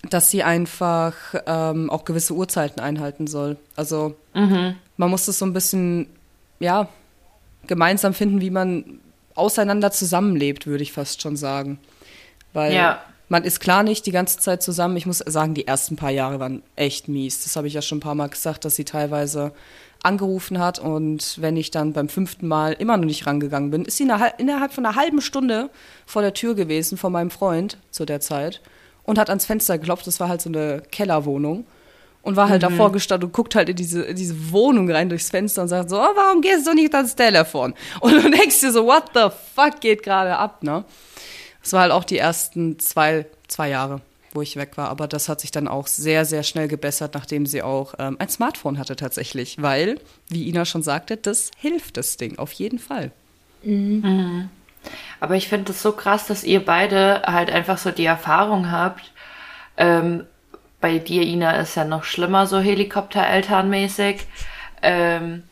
dass 0.10 0.32
sie 0.32 0.42
einfach 0.44 1.14
ähm, 1.46 1.90
auch 1.90 2.06
gewisse 2.06 2.34
Uhrzeiten 2.34 2.80
einhalten 2.80 3.28
soll. 3.28 3.58
Also 3.76 4.16
man 4.34 5.10
muss 5.10 5.26
das 5.26 5.38
so 5.40 5.46
ein 5.46 5.54
bisschen, 5.54 6.08
ja, 6.60 6.88
gemeinsam 7.68 8.14
finden, 8.14 8.40
wie 8.42 8.50
man 8.50 9.00
auseinander 9.36 9.92
zusammenlebt, 9.92 10.66
würde 10.66 10.84
ich 10.84 10.94
fast 10.94 11.22
schon 11.22 11.36
sagen. 11.36 11.80
Weil 12.54 12.74
Ja. 12.74 13.04
man 13.30 13.44
ist 13.44 13.60
klar 13.60 13.84
nicht 13.84 14.06
die 14.06 14.12
ganze 14.12 14.40
Zeit 14.40 14.64
zusammen. 14.64 14.96
Ich 14.98 15.06
muss 15.06 15.20
sagen, 15.20 15.54
die 15.54 15.68
ersten 15.68 15.96
paar 15.96 16.12
Jahre 16.12 16.40
waren 16.40 16.64
echt 16.76 17.08
mies. 17.08 17.44
Das 17.44 17.56
habe 17.56 17.68
ich 17.68 17.74
ja 17.74 17.82
schon 17.82 17.98
ein 17.98 18.02
paar 18.02 18.16
Mal 18.16 18.30
gesagt, 18.30 18.66
dass 18.66 18.76
sie 18.76 18.86
teilweise 18.86 19.52
angerufen 20.04 20.60
hat 20.60 20.80
und 20.80 21.42
wenn 21.42 21.58
ich 21.58 21.72
dann 21.72 21.94
beim 21.94 22.10
fünften 22.10 22.48
Mal 22.48 22.74
immer 22.74 22.98
noch 22.98 23.06
nicht 23.06 23.26
rangegangen 23.26 23.72
bin, 23.72 23.86
ist 23.86 23.98
sie 23.98 24.04
innerhalb, 24.04 24.74
von 24.74 24.86
einer 24.86 24.96
halben 24.96 25.22
Stunde 25.22 25.70
vor 26.06 26.22
der 26.22 26.34
Tür 26.34 26.56
gewesen 26.56 26.98
von 26.98 27.12
meinem 27.12 27.32
Freund 27.32 27.78
zu 27.92 28.06
der 28.06 28.20
Zeit 28.20 28.62
und 29.04 29.18
hat 29.18 29.30
ans 29.30 29.46
Fenster 29.46 29.78
geklopft. 29.78 30.08
Das 30.08 30.20
war 30.20 30.30
halt 30.30 30.42
so 30.42 30.50
eine 30.50 30.84
Kellerwohnung 30.92 31.66
und 32.22 32.36
war 32.36 32.50
halt 32.50 32.62
davor 32.62 32.92
gestanden 32.92 33.28
und 33.28 33.34
guckt 33.34 33.56
halt 33.56 33.70
in 33.70 33.76
diese, 33.76 34.04
in 34.04 34.16
diese 34.16 34.52
Wohnung 34.52 34.92
rein 34.92 35.08
durchs 35.08 35.30
Fenster 35.30 35.62
und 35.62 35.70
sagt 35.70 35.90
so, 35.90 35.98
oh, 35.98 36.10
warum 36.16 36.42
gehst 36.42 36.68
du 36.68 36.74
nicht 36.74 36.94
ans 36.94 37.16
Telefon? 37.16 37.74
Und 38.02 38.12
du 38.14 38.30
denkst 38.30 38.60
dir 38.60 38.72
so, 38.72 38.86
what 38.86 39.06
the 39.14 39.30
fuck 39.56 39.80
geht 39.80 40.04
gerade 40.04 40.36
ab, 40.38 40.62
ne? 40.62 40.84
Das 41.64 41.74
war 41.74 41.82
halt 41.82 41.92
auch 41.92 42.04
die 42.04 42.18
ersten 42.18 42.80
zwei, 42.80 43.26
zwei 43.48 43.70
Jahre, 43.70 44.02
wo 44.38 44.42
ich 44.44 44.56
weg 44.56 44.78
war. 44.78 44.90
Aber 44.90 45.08
das 45.08 45.28
hat 45.28 45.42
sich 45.42 45.52
dann 45.52 45.68
auch 45.68 45.88
sehr, 45.88 46.24
sehr 46.24 46.44
schnell 46.44 46.68
gebessert, 46.68 47.16
nachdem 47.16 47.48
sie 47.48 47.64
auch 47.64 47.96
ähm, 47.98 48.16
ein 48.20 48.30
Smartphone 48.30 48.78
hatte 48.78 48.96
tatsächlich. 48.96 49.62
Weil, 49.62 50.00
wie 50.30 50.48
Ina 50.48 50.64
schon 50.64 50.84
sagte, 50.84 51.18
das 51.18 51.50
hilft 51.58 51.98
das 51.98 52.18
Ding 52.18 52.38
auf 52.38 52.52
jeden 52.54 52.78
Fall. 52.78 53.12
Aber 55.20 55.36
ich 55.36 55.48
finde 55.50 55.72
es 55.72 55.82
so 55.82 55.92
krass, 55.92 56.28
dass 56.28 56.44
ihr 56.44 56.64
beide 56.64 57.24
halt 57.24 57.50
einfach 57.50 57.80
so 57.80 57.90
die 57.90 58.06
Erfahrung 58.06 58.72
habt. 58.72 59.12
Ähm, 59.76 60.26
bei 60.80 61.00
dir, 61.00 61.24
Ina, 61.24 61.58
ist 61.58 61.76
ja 61.76 61.84
noch 61.84 62.04
schlimmer, 62.04 62.46
so 62.46 62.60
Helikopterelternmäßig. 62.60 64.28
Ähm, 64.84 65.44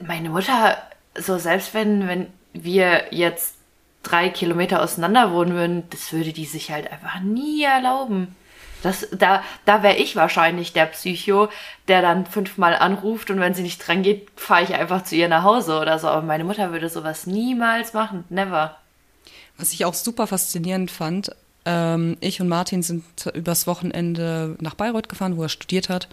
meine 0.00 0.30
Mutter, 0.30 0.78
so 1.14 1.36
selbst 1.36 1.74
wenn, 1.74 2.08
wenn 2.08 2.26
wir 2.54 3.08
jetzt 3.10 3.57
drei 4.02 4.28
Kilometer 4.28 4.82
auseinander 4.82 5.32
wohnen 5.32 5.54
würden, 5.54 5.82
das 5.90 6.12
würde 6.12 6.32
die 6.32 6.46
sich 6.46 6.70
halt 6.70 6.90
einfach 6.90 7.20
nie 7.20 7.62
erlauben. 7.62 8.34
Das, 8.82 9.08
da 9.10 9.42
da 9.64 9.82
wäre 9.82 9.96
ich 9.96 10.14
wahrscheinlich 10.14 10.72
der 10.72 10.86
Psycho, 10.86 11.48
der 11.88 12.00
dann 12.00 12.26
fünfmal 12.26 12.76
anruft 12.76 13.30
und 13.30 13.40
wenn 13.40 13.54
sie 13.54 13.62
nicht 13.62 13.86
dran 13.86 14.02
geht, 14.02 14.28
fahre 14.36 14.62
ich 14.62 14.74
einfach 14.74 15.02
zu 15.02 15.16
ihr 15.16 15.28
nach 15.28 15.42
Hause 15.42 15.80
oder 15.80 15.98
so. 15.98 16.06
Aber 16.06 16.22
meine 16.22 16.44
Mutter 16.44 16.70
würde 16.70 16.88
sowas 16.88 17.26
niemals 17.26 17.92
machen. 17.92 18.24
Never. 18.28 18.76
Was 19.56 19.72
ich 19.72 19.84
auch 19.84 19.94
super 19.94 20.28
faszinierend 20.28 20.92
fand, 20.92 21.32
ähm, 21.64 22.16
ich 22.20 22.40
und 22.40 22.48
Martin 22.48 22.82
sind 22.82 23.04
übers 23.34 23.66
Wochenende 23.66 24.56
nach 24.60 24.74
Bayreuth 24.74 25.08
gefahren, 25.08 25.36
wo 25.36 25.42
er 25.42 25.48
studiert 25.48 25.88
hat. 25.88 26.08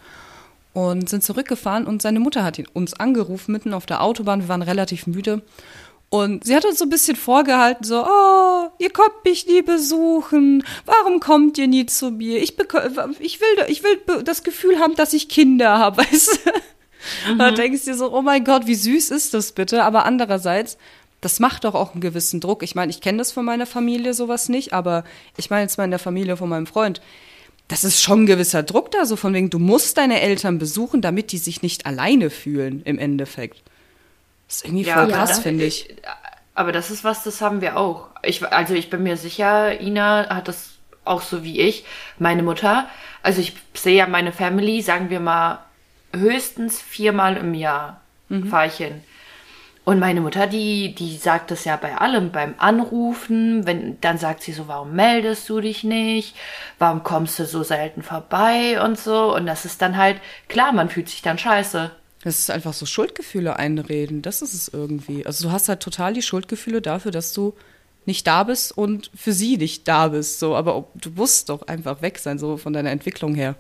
Und 0.74 1.08
sind 1.08 1.24
zurückgefahren 1.24 1.88
und 1.88 2.02
seine 2.02 2.20
Mutter 2.20 2.44
hat 2.44 2.60
ihn, 2.60 2.68
uns 2.74 2.96
angerufen, 2.96 3.54
mitten 3.54 3.74
auf 3.74 3.86
der 3.86 4.02
Autobahn. 4.02 4.42
Wir 4.42 4.50
waren 4.50 4.62
relativ 4.62 5.08
müde. 5.08 5.42
Und 6.16 6.46
sie 6.46 6.56
hat 6.56 6.64
uns 6.64 6.80
so 6.80 6.86
ein 6.86 6.90
bisschen 6.90 7.18
vorgehalten, 7.18 7.84
so, 7.84 8.06
oh, 8.06 8.70
ihr 8.80 8.90
kommt 8.90 9.26
mich 9.26 9.48
nie 9.48 9.62
besuchen. 9.62 10.64
Warum 10.86 11.20
kommt 11.20 11.58
ihr 11.58 11.68
nie 11.68 11.86
zu 11.88 12.10
mir? 12.10 12.42
Ich, 12.42 12.58
ich, 13.20 13.42
will, 13.42 13.66
ich 13.68 13.84
will 13.84 14.24
das 14.24 14.44
Gefühl 14.44 14.80
haben, 14.80 14.96
dass 14.96 15.12
ich 15.12 15.28
Kinder 15.28 15.78
habe, 15.78 15.98
weißt 16.04 16.40
du? 16.46 17.32
Und 17.32 17.40
Da 17.40 17.52
denkst 17.52 17.84
du 17.84 17.92
dir 17.92 17.98
so, 17.98 18.14
oh 18.14 18.22
mein 18.22 18.46
Gott, 18.46 18.66
wie 18.66 18.76
süß 18.76 19.12
ist 19.12 19.34
das 19.34 19.52
bitte? 19.52 19.84
Aber 19.84 20.06
andererseits, 20.06 20.78
das 21.20 21.42
macht 21.42 21.66
doch 21.66 21.76
auch 21.76 21.92
einen 21.92 22.02
gewissen 22.02 22.40
Druck. 22.40 22.64
Ich 22.64 22.76
meine, 22.76 22.92
ich 22.92 23.02
kenne 23.02 23.18
das 23.18 23.34
von 23.34 23.44
meiner 23.44 23.66
Familie 23.66 24.14
sowas 24.14 24.48
nicht, 24.48 24.72
aber 24.72 25.04
ich 25.36 25.50
meine 25.50 25.64
jetzt 25.64 25.78
mal 25.78 25.84
in 25.84 25.92
der 25.92 26.00
Familie 26.00 26.38
von 26.38 26.48
meinem 26.48 26.66
Freund. 26.66 27.02
Das 27.68 27.84
ist 27.84 28.02
schon 28.02 28.24
ein 28.24 28.26
gewisser 28.26 28.64
Druck 28.64 28.92
da, 28.92 29.06
so 29.06 29.18
von 29.18 29.34
wegen, 29.34 29.50
du 29.50 29.60
musst 29.60 29.98
deine 29.98 30.22
Eltern 30.22 30.60
besuchen, 30.60 31.02
damit 31.02 31.34
die 31.34 31.40
sich 31.40 31.62
nicht 31.62 31.86
alleine 31.86 32.30
fühlen 32.30 32.84
im 32.86 33.00
Endeffekt. 33.00 33.64
Das 34.48 34.58
ist 34.58 34.66
irgendwie 34.66 34.84
Ja, 34.84 34.96
voll 34.96 35.12
krass, 35.12 35.40
finde 35.40 35.66
ich. 35.66 35.96
Aber 36.54 36.72
das 36.72 36.92
ist 36.92 37.04
was, 37.04 37.24
das 37.24 37.42
haben 37.42 37.62
wir 37.62 37.78
auch. 37.78 38.08
Ich, 38.24 38.46
also 38.52 38.74
ich 38.74 38.90
bin 38.90 39.04
mir 39.04 39.18
sicher, 39.18 39.80
Ina 39.82 40.30
hat 40.30 40.48
das 40.48 40.72
auch 41.04 41.22
so 41.22 41.44
wie 41.44 41.60
ich. 41.60 41.86
Meine 42.18 42.44
Mutter, 42.44 42.88
also 43.24 43.42
ich 43.42 43.54
sehe 43.74 43.98
ja 43.98 44.08
meine 44.08 44.32
Family, 44.32 44.82
sagen 44.82 45.10
wir 45.10 45.20
mal, 45.20 45.60
höchstens 46.14 46.82
viermal 46.82 47.38
im 47.38 47.54
Jahr 47.54 48.02
fahre 48.50 48.68
ich 48.68 48.76
hin. 48.76 49.04
Und 49.84 50.00
meine 50.00 50.20
Mutter, 50.22 50.48
die, 50.48 50.96
die 50.96 51.16
sagt 51.16 51.52
das 51.52 51.64
ja 51.66 51.76
bei 51.76 51.96
allem, 51.98 52.32
beim 52.32 52.56
Anrufen, 52.58 53.68
wenn, 53.68 54.02
dann 54.02 54.18
sagt 54.18 54.42
sie 54.42 54.52
so, 54.52 54.68
warum 54.68 54.94
meldest 54.96 55.48
du 55.48 55.62
dich 55.62 55.84
nicht? 55.84 56.36
Warum 56.80 57.04
kommst 57.04 57.38
du 57.38 57.46
so 57.46 57.62
selten 57.62 58.02
vorbei 58.02 58.82
und 58.82 58.98
so? 58.98 59.36
Und 59.36 59.46
das 59.46 59.64
ist 59.66 59.84
dann 59.84 59.96
halt, 59.96 60.20
klar, 60.48 60.72
man 60.72 60.90
fühlt 60.90 61.10
sich 61.10 61.22
dann 61.22 61.38
scheiße. 61.38 61.92
Das 62.26 62.40
ist 62.40 62.52
einfach 62.52 62.74
so 62.74 62.86
Schuldgefühle 62.86 63.56
einreden. 63.56 64.22
Das 64.22 64.42
ist 64.42 64.54
es 64.54 64.68
irgendwie. 64.68 65.26
Also 65.26 65.48
du 65.48 65.52
hast 65.54 65.70
halt 65.70 65.80
total 65.80 66.14
die 66.14 66.22
Schuldgefühle 66.24 66.82
dafür, 66.82 67.12
dass 67.12 67.32
du 67.32 67.54
nicht 68.08 68.28
da 68.28 68.44
bist 68.44 68.78
und 68.78 69.10
für 69.16 69.32
sie 69.32 69.58
nicht 69.58 69.88
da 69.88 70.10
bist. 70.10 70.40
So, 70.40 70.56
aber 70.56 70.76
ob, 70.76 70.90
du 71.02 71.12
musst 71.12 71.50
doch 71.50 71.68
einfach 71.68 72.02
weg 72.02 72.18
sein, 72.20 72.38
so 72.40 72.58
von 72.58 72.74
deiner 72.74 72.92
Entwicklung 72.92 73.36
her. 73.36 73.56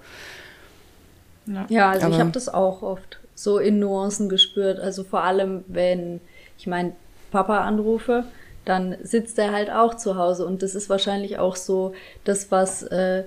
Ja, 1.69 1.91
also 1.91 1.99
ich 2.07 2.13
Aber- 2.13 2.17
habe 2.19 2.31
das 2.31 2.49
auch 2.49 2.81
oft 2.81 3.19
so 3.35 3.59
in 3.59 3.79
Nuancen 3.79 4.29
gespürt. 4.29 4.79
Also 4.79 5.03
vor 5.03 5.21
allem, 5.23 5.63
wenn 5.67 6.19
ich 6.57 6.67
meinen 6.67 6.93
Papa 7.31 7.59
anrufe, 7.59 8.23
dann 8.65 8.95
sitzt 9.03 9.37
er 9.37 9.51
halt 9.51 9.69
auch 9.69 9.93
zu 9.95 10.15
Hause. 10.17 10.45
Und 10.45 10.63
das 10.63 10.73
ist 10.73 10.89
wahrscheinlich 10.89 11.37
auch 11.37 11.55
so 11.55 11.93
das, 12.23 12.49
was 12.49 12.81
äh, 12.83 13.25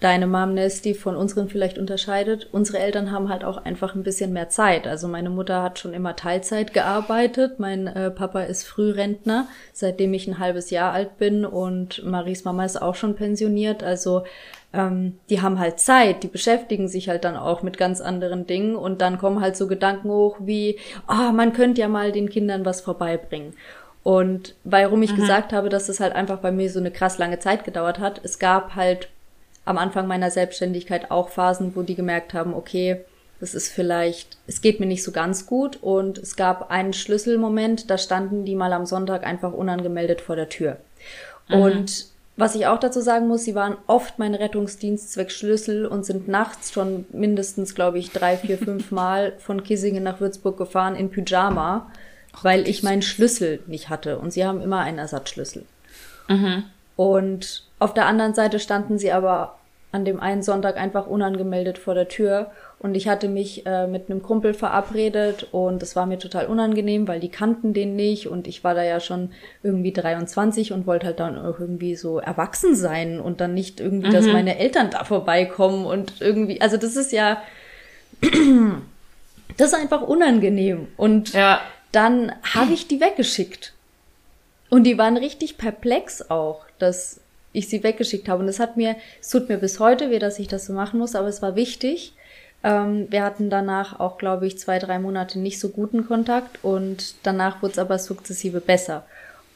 deine 0.00 0.26
Mom 0.26 0.52
Nesty 0.52 0.94
von 0.94 1.16
unseren 1.16 1.48
vielleicht 1.48 1.78
unterscheidet. 1.78 2.48
Unsere 2.52 2.78
Eltern 2.78 3.10
haben 3.12 3.30
halt 3.30 3.44
auch 3.44 3.64
einfach 3.64 3.94
ein 3.94 4.02
bisschen 4.02 4.32
mehr 4.32 4.50
Zeit. 4.50 4.86
Also 4.86 5.08
meine 5.08 5.30
Mutter 5.30 5.62
hat 5.62 5.78
schon 5.78 5.94
immer 5.94 6.16
Teilzeit 6.16 6.74
gearbeitet. 6.74 7.58
Mein 7.58 7.86
äh, 7.86 8.10
Papa 8.10 8.42
ist 8.42 8.64
Frührentner, 8.64 9.48
seitdem 9.72 10.12
ich 10.12 10.26
ein 10.26 10.38
halbes 10.38 10.70
Jahr 10.70 10.92
alt 10.92 11.16
bin. 11.16 11.46
Und 11.46 12.04
Maries 12.04 12.44
Mama 12.44 12.64
ist 12.64 12.80
auch 12.80 12.94
schon 12.94 13.16
pensioniert. 13.16 13.82
Also 13.82 14.24
ähm, 14.74 15.18
die 15.30 15.40
haben 15.40 15.58
halt 15.58 15.80
Zeit, 15.80 16.22
die 16.22 16.28
beschäftigen 16.28 16.88
sich 16.88 17.08
halt 17.08 17.24
dann 17.24 17.36
auch 17.36 17.62
mit 17.62 17.78
ganz 17.78 18.02
anderen 18.02 18.46
Dingen 18.46 18.76
und 18.76 19.00
dann 19.00 19.16
kommen 19.16 19.40
halt 19.40 19.56
so 19.56 19.66
Gedanken 19.66 20.10
hoch 20.10 20.36
wie, 20.40 20.78
ah, 21.06 21.32
man 21.32 21.54
könnte 21.54 21.80
ja 21.80 21.88
mal 21.88 22.12
den 22.12 22.28
Kindern 22.28 22.66
was 22.66 22.82
vorbeibringen. 22.82 23.54
Und 24.02 24.54
warum 24.62 25.02
ich 25.02 25.16
gesagt 25.16 25.52
habe, 25.52 25.68
dass 25.68 25.88
es 25.88 25.98
halt 25.98 26.14
einfach 26.14 26.38
bei 26.38 26.52
mir 26.52 26.70
so 26.70 26.78
eine 26.78 26.92
krass 26.92 27.18
lange 27.18 27.40
Zeit 27.40 27.64
gedauert 27.64 27.98
hat, 27.98 28.20
es 28.22 28.38
gab 28.38 28.76
halt 28.76 29.08
am 29.66 29.76
Anfang 29.76 30.06
meiner 30.06 30.30
Selbstständigkeit 30.30 31.10
auch 31.10 31.28
Phasen, 31.28 31.76
wo 31.76 31.82
die 31.82 31.94
gemerkt 31.94 32.32
haben, 32.32 32.54
okay, 32.54 33.00
das 33.40 33.54
ist 33.54 33.68
vielleicht, 33.68 34.38
es 34.46 34.62
geht 34.62 34.80
mir 34.80 34.86
nicht 34.86 35.02
so 35.02 35.12
ganz 35.12 35.44
gut 35.44 35.76
und 35.82 36.16
es 36.16 36.36
gab 36.36 36.70
einen 36.70 36.94
Schlüsselmoment, 36.94 37.90
da 37.90 37.98
standen 37.98 38.46
die 38.46 38.54
mal 38.54 38.72
am 38.72 38.86
Sonntag 38.86 39.26
einfach 39.26 39.52
unangemeldet 39.52 40.22
vor 40.22 40.36
der 40.36 40.48
Tür. 40.48 40.78
Und 41.48 42.06
was 42.36 42.54
ich 42.54 42.66
auch 42.66 42.78
dazu 42.78 43.00
sagen 43.00 43.28
muss, 43.28 43.44
sie 43.44 43.54
waren 43.54 43.76
oft 43.86 44.18
mein 44.18 44.34
Rettungsdienst 44.34 45.12
zwecks 45.12 45.34
Schlüssel 45.34 45.86
und 45.86 46.04
sind 46.04 46.28
nachts 46.28 46.72
schon 46.72 47.06
mindestens, 47.12 47.74
glaube 47.74 47.98
ich, 47.98 48.10
drei, 48.10 48.36
vier, 48.36 48.58
fünf 48.58 48.90
Mal 48.90 49.34
von 49.38 49.64
Kissingen 49.64 50.02
nach 50.02 50.20
Würzburg 50.20 50.56
gefahren 50.56 50.96
in 50.96 51.10
Pyjama, 51.10 51.90
weil 52.42 52.68
ich 52.68 52.82
meinen 52.82 53.02
Schlüssel 53.02 53.60
nicht 53.66 53.88
hatte. 53.88 54.18
Und 54.18 54.32
sie 54.32 54.44
haben 54.44 54.60
immer 54.60 54.80
einen 54.80 54.98
Ersatzschlüssel. 54.98 55.64
Und 56.96 57.65
auf 57.78 57.94
der 57.94 58.06
anderen 58.06 58.34
Seite 58.34 58.58
standen 58.58 58.98
sie 58.98 59.12
aber 59.12 59.58
an 59.92 60.04
dem 60.04 60.20
einen 60.20 60.42
Sonntag 60.42 60.76
einfach 60.76 61.06
unangemeldet 61.06 61.78
vor 61.78 61.94
der 61.94 62.08
Tür 62.08 62.50
und 62.80 62.94
ich 62.96 63.08
hatte 63.08 63.28
mich 63.28 63.64
äh, 63.66 63.86
mit 63.86 64.10
einem 64.10 64.22
Kumpel 64.22 64.52
verabredet 64.52 65.46
und 65.52 65.82
es 65.82 65.96
war 65.96 66.04
mir 66.06 66.18
total 66.18 66.46
unangenehm, 66.46 67.08
weil 67.08 67.20
die 67.20 67.30
kannten 67.30 67.72
den 67.72 67.96
nicht 67.96 68.26
und 68.28 68.46
ich 68.46 68.62
war 68.64 68.74
da 68.74 68.82
ja 68.82 69.00
schon 69.00 69.30
irgendwie 69.62 69.92
23 69.92 70.72
und 70.72 70.86
wollte 70.86 71.06
halt 71.06 71.20
dann 71.20 71.38
auch 71.38 71.58
irgendwie 71.60 71.96
so 71.96 72.18
erwachsen 72.18 72.74
sein 72.76 73.20
und 73.20 73.40
dann 73.40 73.54
nicht 73.54 73.80
irgendwie, 73.80 74.10
dass 74.10 74.26
meine 74.26 74.58
Eltern 74.58 74.90
da 74.90 75.04
vorbeikommen 75.04 75.86
und 75.86 76.20
irgendwie, 76.20 76.60
also 76.60 76.76
das 76.76 76.96
ist 76.96 77.12
ja, 77.12 77.40
das 79.56 79.68
ist 79.72 79.74
einfach 79.74 80.02
unangenehm 80.02 80.88
und 80.96 81.32
Ja. 81.32 81.60
dann 81.92 82.32
habe 82.54 82.72
ich 82.72 82.88
die 82.88 83.00
weggeschickt. 83.00 83.72
Und 84.68 84.82
die 84.84 84.98
waren 84.98 85.16
richtig 85.16 85.58
perplex 85.58 86.28
auch, 86.30 86.64
dass 86.78 87.20
ich 87.56 87.68
sie 87.68 87.82
weggeschickt 87.82 88.28
habe. 88.28 88.42
Und 88.42 88.48
es 88.48 88.60
hat 88.60 88.76
mir, 88.76 88.96
es 89.20 89.30
tut 89.30 89.48
mir 89.48 89.56
bis 89.56 89.80
heute 89.80 90.10
weh, 90.10 90.18
dass 90.18 90.38
ich 90.38 90.48
das 90.48 90.66
so 90.66 90.72
machen 90.72 90.98
muss, 90.98 91.14
aber 91.14 91.28
es 91.28 91.40
war 91.42 91.56
wichtig. 91.56 92.12
Ähm, 92.62 93.06
wir 93.10 93.22
hatten 93.22 93.48
danach 93.48 93.98
auch, 93.98 94.18
glaube 94.18 94.46
ich, 94.46 94.58
zwei, 94.58 94.78
drei 94.78 94.98
Monate 94.98 95.38
nicht 95.38 95.58
so 95.58 95.70
guten 95.70 96.06
Kontakt 96.06 96.62
und 96.62 97.14
danach 97.22 97.62
wurde 97.62 97.72
es 97.72 97.78
aber 97.78 97.98
sukzessive 97.98 98.60
besser. 98.60 99.06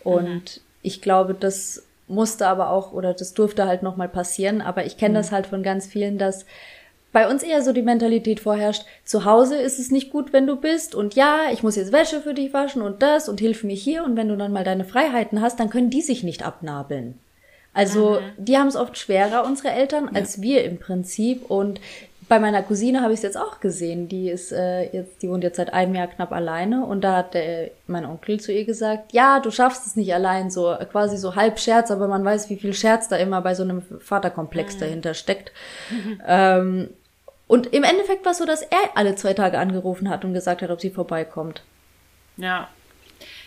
Und 0.03 0.57
mhm. 0.57 0.63
ich 0.83 1.03
glaube, 1.03 1.35
das 1.35 1.85
musste 2.09 2.47
aber 2.47 2.71
auch 2.71 2.93
oder 2.93 3.13
das 3.13 3.35
durfte 3.35 3.67
halt 3.67 3.83
nochmal 3.83 4.09
passieren. 4.09 4.63
Aber 4.63 4.87
ich 4.87 4.97
kenne 4.97 5.13
mhm. 5.13 5.23
das 5.23 5.33
halt 5.33 5.47
von 5.47 5.63
ganz 5.63 5.87
vielen, 5.87 6.17
dass 6.17 6.47
bei 7.13 7.29
uns 7.29 7.43
eher 7.43 7.63
so 7.63 7.73
die 7.73 7.83
Mentalität 7.83 8.41
vorherrscht, 8.41 8.85
zu 9.05 9.25
Hause 9.25 9.57
ist 9.57 9.79
es 9.79 9.91
nicht 9.91 10.11
gut, 10.11 10.33
wenn 10.33 10.47
du 10.47 10.57
bist 10.57 10.95
und 10.95 11.17
ja, 11.17 11.49
ich 11.53 11.65
muss 11.65 11.75
jetzt 11.75 11.93
Wäsche 11.93 12.21
für 12.21 12.35
dich 12.35 12.55
waschen 12.55 12.83
und 12.83 13.03
das 13.03 13.29
und 13.29 13.41
hilf 13.41 13.65
mir 13.65 13.75
hier 13.75 14.05
und 14.05 14.17
wenn 14.17 14.29
du 14.29 14.37
dann 14.37 14.53
mal 14.53 14.63
deine 14.63 14.85
Freiheiten 14.85 15.41
hast, 15.41 15.59
dann 15.59 15.71
können 15.71 15.91
die 15.91 16.03
sich 16.03 16.23
nicht 16.23 16.47
abnabeln. 16.47 17.19
Also 17.73 18.21
mhm. 18.21 18.45
die 18.45 18.57
haben 18.57 18.69
es 18.69 18.77
oft 18.77 18.99
schwerer, 18.99 19.45
unsere 19.45 19.71
Eltern, 19.71 20.11
als 20.15 20.37
ja. 20.37 20.43
wir 20.43 20.65
im 20.65 20.79
Prinzip 20.79 21.49
und 21.49 21.81
bei 22.31 22.39
meiner 22.39 22.63
Cousine 22.63 23.03
habe 23.03 23.13
ich 23.13 23.19
es 23.19 23.25
jetzt 23.25 23.37
auch 23.37 23.59
gesehen. 23.59 24.09
Die 24.09 24.31
ist 24.31 24.53
äh, 24.53 24.85
jetzt, 24.93 25.21
die 25.21 25.29
wohnt 25.29 25.43
jetzt 25.43 25.57
seit 25.57 25.75
einem 25.75 25.97
Jahr 25.97 26.07
knapp 26.07 26.31
alleine 26.31 26.85
und 26.87 27.01
da 27.01 27.17
hat 27.17 27.35
der, 27.35 27.73
mein 27.89 28.05
Onkel 28.05 28.39
zu 28.39 28.53
ihr 28.53 28.65
gesagt, 28.65 29.13
ja, 29.13 29.41
du 29.41 29.51
schaffst 29.51 29.85
es 29.85 29.97
nicht 29.97 30.15
allein, 30.15 30.49
so 30.49 30.77
quasi 30.93 31.17
so 31.17 31.35
halb 31.35 31.59
Scherz, 31.59 31.91
aber 31.91 32.07
man 32.07 32.25
weiß, 32.25 32.49
wie 32.49 32.57
viel 32.57 32.73
Scherz 32.73 33.09
da 33.09 33.17
immer 33.17 33.41
bei 33.43 33.57
so 33.57 33.65
einem 33.65 33.83
Vaterkomplex 33.83 34.77
mhm. 34.77 34.81
dahinter 34.81 35.15
steckt. 35.15 35.53
Ähm, 36.27 36.91
und 37.49 37.67
im 37.73 37.83
Endeffekt 37.83 38.25
war 38.25 38.31
es 38.31 38.39
so, 38.39 38.47
dass 38.47 38.63
er 38.63 38.79
alle 38.95 39.17
zwei 39.17 39.35
Tage 39.35 39.59
angerufen 39.59 40.09
hat 40.09 40.25
und 40.25 40.33
gesagt 40.33 40.63
hat, 40.63 40.71
ob 40.71 40.81
sie 40.81 40.91
vorbeikommt. 40.91 41.65
Ja. 42.37 42.69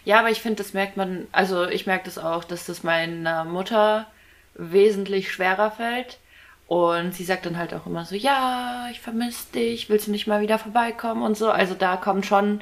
Ja, 0.04 0.20
aber 0.20 0.30
ich 0.30 0.42
finde, 0.42 0.62
das 0.62 0.74
merkt 0.74 0.98
man, 0.98 1.28
also 1.32 1.66
ich 1.70 1.88
merke 1.88 2.04
das 2.06 2.18
auch, 2.18 2.44
dass 2.44 2.66
das 2.66 2.84
meiner 2.84 3.46
Mutter 3.46 4.08
wesentlich 4.56 5.32
schwerer 5.32 5.72
fällt 5.72 6.20
und 6.68 7.14
sie 7.14 7.24
sagt 7.24 7.46
dann 7.46 7.58
halt 7.58 7.74
auch 7.74 7.86
immer 7.86 8.06
so, 8.06 8.16
ja, 8.16 8.88
ich 8.92 9.00
vermisse 9.00 9.52
dich, 9.54 9.90
willst 9.90 10.08
du 10.08 10.12
nicht 10.12 10.28
mal 10.28 10.42
wieder 10.42 10.58
vorbeikommen 10.58 11.22
und 11.22 11.38
so. 11.38 11.52
Also 11.52 11.76
da 11.76 11.98
kommt 11.98 12.26
schon 12.26 12.62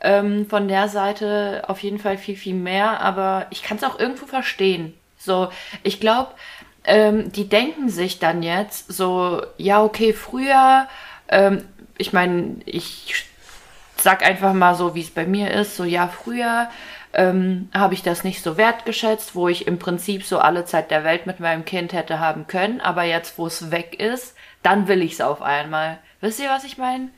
ähm, 0.00 0.46
von 0.48 0.68
der 0.68 0.88
Seite 0.88 1.64
auf 1.66 1.82
jeden 1.82 1.98
Fall 1.98 2.18
viel, 2.18 2.36
viel 2.36 2.54
mehr. 2.54 3.00
Aber 3.00 3.46
ich 3.50 3.62
kann 3.62 3.78
es 3.78 3.84
auch 3.84 3.98
irgendwo 3.98 4.26
verstehen. 4.26 4.94
So, 5.16 5.48
ich 5.82 5.98
glaube, 5.98 6.32
ähm, 6.84 7.32
die 7.32 7.48
denken 7.48 7.88
sich 7.88 8.18
dann 8.18 8.42
jetzt 8.42 8.92
so, 8.92 9.42
ja, 9.56 9.82
okay, 9.82 10.12
früher, 10.12 10.88
ähm, 11.28 11.64
ich 11.96 12.12
meine, 12.12 12.56
ich 12.66 13.24
sag 13.96 14.24
einfach 14.24 14.52
mal 14.52 14.74
so, 14.74 14.94
wie 14.94 15.00
es 15.00 15.10
bei 15.10 15.26
mir 15.26 15.52
ist, 15.52 15.76
so, 15.76 15.84
ja, 15.84 16.08
früher 16.08 16.68
ähm, 17.12 17.68
habe 17.74 17.94
ich 17.94 18.02
das 18.02 18.24
nicht 18.24 18.42
so 18.42 18.56
wertgeschätzt, 18.56 19.34
wo 19.34 19.48
ich 19.48 19.66
im 19.66 19.78
Prinzip 19.78 20.24
so 20.24 20.38
alle 20.38 20.64
Zeit 20.64 20.90
der 20.90 21.04
Welt 21.04 21.26
mit 21.26 21.40
meinem 21.40 21.64
Kind 21.64 21.92
hätte 21.92 22.20
haben 22.20 22.46
können, 22.46 22.80
aber 22.80 23.04
jetzt, 23.04 23.38
wo 23.38 23.46
es 23.46 23.70
weg 23.70 23.98
ist, 24.00 24.34
dann 24.62 24.88
will 24.88 25.02
ich 25.02 25.14
es 25.14 25.20
auf 25.20 25.42
einmal. 25.42 25.98
Wisst 26.20 26.40
ihr, 26.40 26.48
was 26.48 26.64
ich 26.64 26.78
meine? 26.78 27.08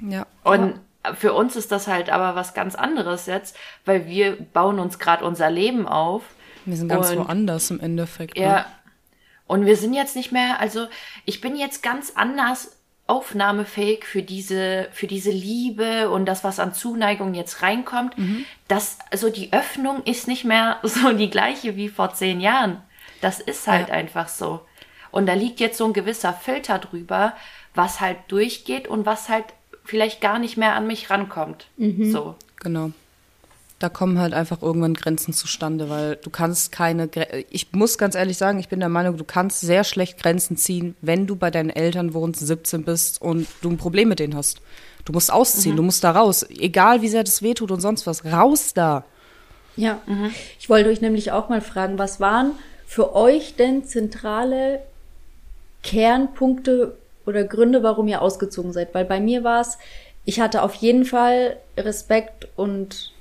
Ja. 0.00 0.26
Und 0.44 0.78
für 1.14 1.32
uns 1.32 1.56
ist 1.56 1.72
das 1.72 1.88
halt 1.88 2.10
aber 2.10 2.36
was 2.36 2.54
ganz 2.54 2.74
anderes 2.74 3.26
jetzt, 3.26 3.56
weil 3.84 4.06
wir 4.06 4.36
bauen 4.36 4.78
uns 4.78 4.98
gerade 4.98 5.24
unser 5.24 5.50
Leben 5.50 5.88
auf. 5.88 6.22
Wir 6.64 6.76
sind 6.76 6.88
ganz 6.88 7.10
und, 7.10 7.18
woanders 7.18 7.70
im 7.70 7.80
Endeffekt. 7.80 8.38
Ja. 8.38 8.52
Ne? 8.52 8.64
Und 9.46 9.66
wir 9.66 9.76
sind 9.76 9.94
jetzt 9.94 10.14
nicht 10.14 10.32
mehr, 10.32 10.60
also 10.60 10.86
ich 11.24 11.40
bin 11.40 11.56
jetzt 11.56 11.82
ganz 11.82 12.12
anders 12.14 12.76
aufnahmefähig 13.06 14.04
für 14.04 14.22
diese, 14.22 14.88
für 14.92 15.06
diese 15.06 15.30
Liebe 15.30 16.08
und 16.10 16.26
das, 16.26 16.44
was 16.44 16.60
an 16.60 16.72
Zuneigung 16.72 17.34
jetzt 17.34 17.62
reinkommt. 17.62 18.16
Mhm. 18.16 18.44
Das, 18.68 18.98
also 19.10 19.28
die 19.28 19.52
Öffnung 19.52 20.02
ist 20.04 20.28
nicht 20.28 20.44
mehr 20.44 20.78
so 20.82 21.12
die 21.12 21.30
gleiche 21.30 21.76
wie 21.76 21.88
vor 21.88 22.14
zehn 22.14 22.40
Jahren. 22.40 22.80
Das 23.20 23.40
ist 23.40 23.66
halt 23.66 23.88
ja. 23.88 23.94
einfach 23.94 24.28
so. 24.28 24.60
Und 25.10 25.26
da 25.26 25.34
liegt 25.34 25.60
jetzt 25.60 25.78
so 25.78 25.84
ein 25.84 25.92
gewisser 25.92 26.32
Filter 26.32 26.78
drüber, 26.78 27.34
was 27.74 28.00
halt 28.00 28.18
durchgeht 28.28 28.88
und 28.88 29.04
was 29.04 29.28
halt 29.28 29.44
vielleicht 29.84 30.20
gar 30.20 30.38
nicht 30.38 30.56
mehr 30.56 30.74
an 30.74 30.86
mich 30.86 31.10
rankommt. 31.10 31.66
Mhm. 31.76 32.10
So. 32.10 32.36
Genau 32.56 32.92
da 33.82 33.88
kommen 33.88 34.18
halt 34.18 34.32
einfach 34.32 34.62
irgendwann 34.62 34.94
Grenzen 34.94 35.32
zustande, 35.32 35.90
weil 35.90 36.16
du 36.16 36.30
kannst 36.30 36.70
keine, 36.70 37.08
ich 37.50 37.72
muss 37.72 37.98
ganz 37.98 38.14
ehrlich 38.14 38.36
sagen, 38.38 38.58
ich 38.58 38.68
bin 38.68 38.80
der 38.80 38.88
Meinung, 38.88 39.16
du 39.16 39.24
kannst 39.24 39.60
sehr 39.60 39.82
schlecht 39.82 40.22
Grenzen 40.22 40.56
ziehen, 40.56 40.94
wenn 41.00 41.26
du 41.26 41.34
bei 41.34 41.50
deinen 41.50 41.70
Eltern 41.70 42.14
wohnst, 42.14 42.46
17 42.46 42.84
bist 42.84 43.20
und 43.20 43.48
du 43.60 43.70
ein 43.70 43.78
Problem 43.78 44.08
mit 44.08 44.20
denen 44.20 44.36
hast. 44.36 44.60
Du 45.04 45.12
musst 45.12 45.32
ausziehen, 45.32 45.72
mhm. 45.72 45.78
du 45.78 45.82
musst 45.82 46.04
da 46.04 46.12
raus, 46.12 46.46
egal 46.48 47.02
wie 47.02 47.08
sehr 47.08 47.24
das 47.24 47.42
wehtut 47.42 47.72
und 47.72 47.80
sonst 47.80 48.06
was, 48.06 48.24
raus 48.24 48.72
da. 48.72 49.04
Ja, 49.76 50.00
mhm. 50.06 50.30
ich 50.60 50.68
wollte 50.68 50.90
euch 50.90 51.00
nämlich 51.00 51.32
auch 51.32 51.48
mal 51.48 51.60
fragen, 51.60 51.98
was 51.98 52.20
waren 52.20 52.52
für 52.86 53.16
euch 53.16 53.56
denn 53.56 53.84
zentrale 53.84 54.80
Kernpunkte 55.82 56.96
oder 57.26 57.44
Gründe, 57.44 57.82
warum 57.82 58.06
ihr 58.06 58.22
ausgezogen 58.22 58.72
seid? 58.72 58.94
Weil 58.94 59.04
bei 59.04 59.18
mir 59.18 59.42
war 59.42 59.60
es, 59.60 59.78
ich 60.24 60.40
hatte 60.40 60.62
auf 60.62 60.74
jeden 60.74 61.04
Fall 61.04 61.56
Respekt 61.76 62.48
und 62.54 63.11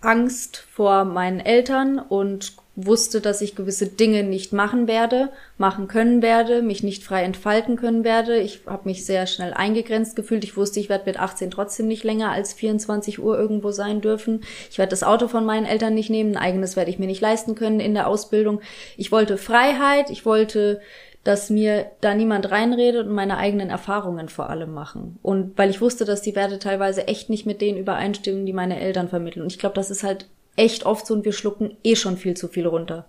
Angst 0.00 0.64
vor 0.70 1.04
meinen 1.04 1.40
Eltern 1.40 1.98
und 1.98 2.52
wusste, 2.76 3.20
dass 3.20 3.40
ich 3.40 3.56
gewisse 3.56 3.88
Dinge 3.88 4.22
nicht 4.22 4.52
machen 4.52 4.86
werde, 4.86 5.30
machen 5.56 5.88
können 5.88 6.22
werde, 6.22 6.62
mich 6.62 6.84
nicht 6.84 7.02
frei 7.02 7.24
entfalten 7.24 7.74
können 7.74 8.04
werde. 8.04 8.38
Ich 8.38 8.60
habe 8.66 8.88
mich 8.88 9.04
sehr 9.04 9.26
schnell 9.26 9.52
eingegrenzt 9.52 10.14
gefühlt. 10.14 10.44
Ich 10.44 10.56
wusste, 10.56 10.78
ich 10.78 10.88
werde 10.88 11.06
mit 11.06 11.18
18 11.18 11.50
trotzdem 11.50 11.88
nicht 11.88 12.04
länger 12.04 12.30
als 12.30 12.52
24 12.52 13.18
Uhr 13.18 13.36
irgendwo 13.36 13.72
sein 13.72 14.00
dürfen. 14.00 14.42
Ich 14.70 14.78
werde 14.78 14.90
das 14.90 15.02
Auto 15.02 15.26
von 15.26 15.44
meinen 15.44 15.66
Eltern 15.66 15.94
nicht 15.94 16.10
nehmen, 16.10 16.36
ein 16.36 16.42
eigenes 16.42 16.76
werde 16.76 16.92
ich 16.92 17.00
mir 17.00 17.08
nicht 17.08 17.20
leisten 17.20 17.56
können 17.56 17.80
in 17.80 17.94
der 17.94 18.06
Ausbildung. 18.06 18.60
Ich 18.96 19.10
wollte 19.10 19.38
Freiheit, 19.38 20.10
ich 20.10 20.24
wollte 20.24 20.80
dass 21.28 21.50
mir 21.50 21.90
da 22.00 22.14
niemand 22.14 22.50
reinredet 22.50 23.06
und 23.06 23.12
meine 23.12 23.36
eigenen 23.36 23.68
Erfahrungen 23.68 24.30
vor 24.30 24.48
allem 24.48 24.72
machen. 24.72 25.18
Und 25.20 25.58
weil 25.58 25.68
ich 25.68 25.82
wusste, 25.82 26.06
dass 26.06 26.22
die 26.22 26.34
Werte 26.34 26.58
teilweise 26.58 27.06
echt 27.06 27.28
nicht 27.28 27.44
mit 27.44 27.60
denen 27.60 27.76
übereinstimmen, 27.76 28.46
die 28.46 28.54
meine 28.54 28.80
Eltern 28.80 29.10
vermitteln. 29.10 29.42
Und 29.42 29.52
ich 29.52 29.58
glaube, 29.58 29.74
das 29.74 29.90
ist 29.90 30.02
halt 30.02 30.26
echt 30.56 30.86
oft 30.86 31.06
so 31.06 31.12
und 31.12 31.26
wir 31.26 31.34
schlucken 31.34 31.76
eh 31.84 31.96
schon 31.96 32.16
viel 32.16 32.34
zu 32.34 32.48
viel 32.48 32.66
runter. 32.66 33.04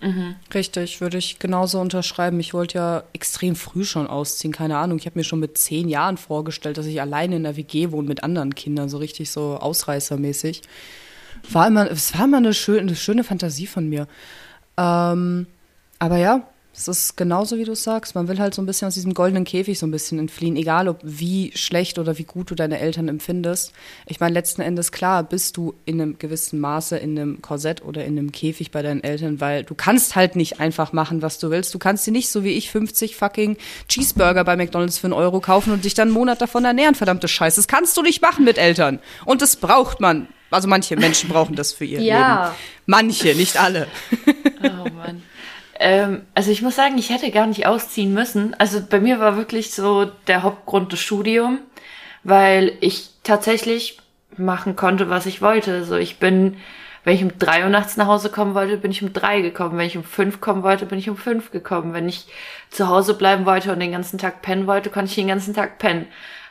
Mhm. 0.00 0.34
Richtig, 0.52 1.00
würde 1.00 1.18
ich 1.18 1.38
genauso 1.38 1.78
unterschreiben. 1.78 2.40
Ich 2.40 2.52
wollte 2.52 2.78
ja 2.78 3.04
extrem 3.12 3.54
früh 3.54 3.84
schon 3.84 4.08
ausziehen, 4.08 4.52
keine 4.52 4.78
Ahnung. 4.78 4.98
Ich 4.98 5.06
habe 5.06 5.16
mir 5.16 5.24
schon 5.24 5.38
mit 5.38 5.56
zehn 5.56 5.88
Jahren 5.88 6.16
vorgestellt, 6.16 6.78
dass 6.78 6.86
ich 6.86 7.00
alleine 7.00 7.36
in 7.36 7.44
der 7.44 7.56
WG 7.56 7.92
wohne 7.92 8.08
mit 8.08 8.24
anderen 8.24 8.56
Kindern, 8.56 8.88
so 8.88 8.98
richtig 8.98 9.30
so 9.30 9.56
ausreißermäßig. 9.60 10.62
War 11.52 11.68
immer, 11.68 11.88
es 11.88 12.12
war 12.18 12.24
immer 12.24 12.38
eine 12.38 12.54
schöne, 12.54 12.80
eine 12.80 12.96
schöne 12.96 13.22
Fantasie 13.22 13.68
von 13.68 13.88
mir. 13.88 14.08
Ähm, 14.76 15.46
aber 16.00 16.16
ja, 16.16 16.42
es 16.76 16.88
ist 16.88 17.16
genauso, 17.16 17.56
wie 17.56 17.64
du 17.64 17.74
sagst. 17.74 18.14
Man 18.14 18.28
will 18.28 18.38
halt 18.38 18.54
so 18.54 18.60
ein 18.60 18.66
bisschen 18.66 18.86
aus 18.86 18.94
diesem 18.94 19.14
goldenen 19.14 19.44
Käfig 19.44 19.78
so 19.78 19.86
ein 19.86 19.90
bisschen 19.90 20.18
entfliehen, 20.18 20.56
egal 20.56 20.88
ob 20.88 21.00
wie 21.02 21.50
schlecht 21.54 21.98
oder 21.98 22.18
wie 22.18 22.24
gut 22.24 22.50
du 22.50 22.54
deine 22.54 22.78
Eltern 22.78 23.08
empfindest. 23.08 23.72
Ich 24.06 24.20
meine, 24.20 24.34
letzten 24.34 24.60
Endes, 24.60 24.92
klar, 24.92 25.22
bist 25.22 25.56
du 25.56 25.74
in 25.86 26.00
einem 26.00 26.18
gewissen 26.18 26.60
Maße 26.60 26.98
in 26.98 27.18
einem 27.18 27.40
Korsett 27.40 27.82
oder 27.82 28.04
in 28.04 28.18
einem 28.18 28.30
Käfig 28.30 28.70
bei 28.70 28.82
deinen 28.82 29.02
Eltern, 29.02 29.40
weil 29.40 29.64
du 29.64 29.74
kannst 29.74 30.16
halt 30.16 30.36
nicht 30.36 30.60
einfach 30.60 30.92
machen, 30.92 31.22
was 31.22 31.38
du 31.38 31.50
willst. 31.50 31.72
Du 31.72 31.78
kannst 31.78 32.06
dir 32.06 32.12
nicht, 32.12 32.28
so 32.28 32.44
wie 32.44 32.52
ich, 32.52 32.70
50 32.70 33.16
fucking 33.16 33.56
Cheeseburger 33.88 34.44
bei 34.44 34.56
McDonalds 34.56 34.98
für 34.98 35.06
einen 35.06 35.14
Euro 35.14 35.40
kaufen 35.40 35.72
und 35.72 35.84
dich 35.84 35.94
dann 35.94 36.08
einen 36.08 36.14
Monat 36.14 36.42
davon 36.42 36.64
ernähren, 36.64 36.94
verdammte 36.94 37.26
Scheiße. 37.26 37.56
Das 37.56 37.68
kannst 37.68 37.96
du 37.96 38.02
nicht 38.02 38.20
machen 38.20 38.44
mit 38.44 38.58
Eltern. 38.58 38.98
Und 39.24 39.40
das 39.40 39.56
braucht 39.56 40.00
man. 40.00 40.28
Also 40.50 40.68
manche 40.68 40.96
Menschen 40.96 41.28
brauchen 41.28 41.56
das 41.56 41.72
für 41.72 41.84
ihr 41.84 42.00
ja. 42.00 42.44
Leben. 42.44 42.56
Manche, 42.86 43.34
nicht 43.34 43.60
alle. 43.60 43.88
Oh 44.62 44.88
Mann. 44.90 45.22
Ähm, 45.78 46.22
also 46.34 46.50
ich 46.50 46.62
muss 46.62 46.76
sagen, 46.76 46.98
ich 46.98 47.10
hätte 47.10 47.30
gar 47.30 47.46
nicht 47.46 47.66
ausziehen 47.66 48.14
müssen. 48.14 48.54
Also 48.58 48.80
bei 48.88 49.00
mir 49.00 49.20
war 49.20 49.36
wirklich 49.36 49.74
so 49.74 50.06
der 50.26 50.42
Hauptgrund 50.42 50.92
das 50.92 51.00
Studium, 51.00 51.58
weil 52.24 52.76
ich 52.80 53.10
tatsächlich 53.22 53.98
machen 54.36 54.76
konnte, 54.76 55.10
was 55.10 55.26
ich 55.26 55.42
wollte. 55.42 55.84
So 55.84 55.96
ich 55.96 56.18
bin, 56.18 56.56
wenn 57.04 57.14
ich 57.14 57.22
um 57.22 57.38
drei 57.38 57.64
Uhr 57.64 57.70
nachts 57.70 57.96
nach 57.96 58.06
Hause 58.06 58.30
kommen 58.30 58.54
wollte, 58.54 58.78
bin 58.78 58.90
ich 58.90 59.02
um 59.02 59.12
drei 59.12 59.40
gekommen. 59.40 59.78
Wenn 59.78 59.86
ich 59.86 59.96
um 59.96 60.04
fünf 60.04 60.40
kommen 60.40 60.62
wollte, 60.62 60.86
bin 60.86 60.98
ich 60.98 61.10
um 61.10 61.16
fünf 61.16 61.50
gekommen. 61.50 61.92
Wenn 61.92 62.08
ich 62.08 62.26
zu 62.70 62.88
Hause 62.88 63.14
bleiben 63.14 63.46
wollte 63.46 63.72
und 63.72 63.80
den 63.80 63.92
ganzen 63.92 64.18
Tag 64.18 64.42
pennen 64.42 64.66
wollte, 64.66 64.90
konnte 64.90 65.10
ich 65.10 65.16
den 65.16 65.28
ganzen 65.28 65.54
Tag 65.54 65.78
pennen. 65.78 66.06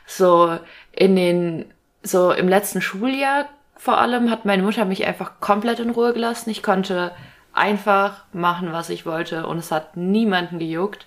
So 0.06 0.58
in 0.92 1.16
den, 1.16 1.64
so 2.02 2.32
im 2.32 2.48
letzten 2.48 2.80
Schuljahr 2.80 3.46
vor 3.76 3.98
allem 3.98 4.30
hat 4.30 4.44
meine 4.44 4.62
Mutter 4.62 4.84
mich 4.84 5.06
einfach 5.06 5.32
komplett 5.40 5.80
in 5.80 5.90
Ruhe 5.90 6.12
gelassen. 6.12 6.50
Ich 6.50 6.62
konnte 6.62 7.12
einfach 7.56 8.24
machen, 8.32 8.72
was 8.72 8.90
ich 8.90 9.06
wollte 9.06 9.46
und 9.46 9.58
es 9.58 9.70
hat 9.70 9.96
niemanden 9.96 10.58
gejuckt. 10.58 11.06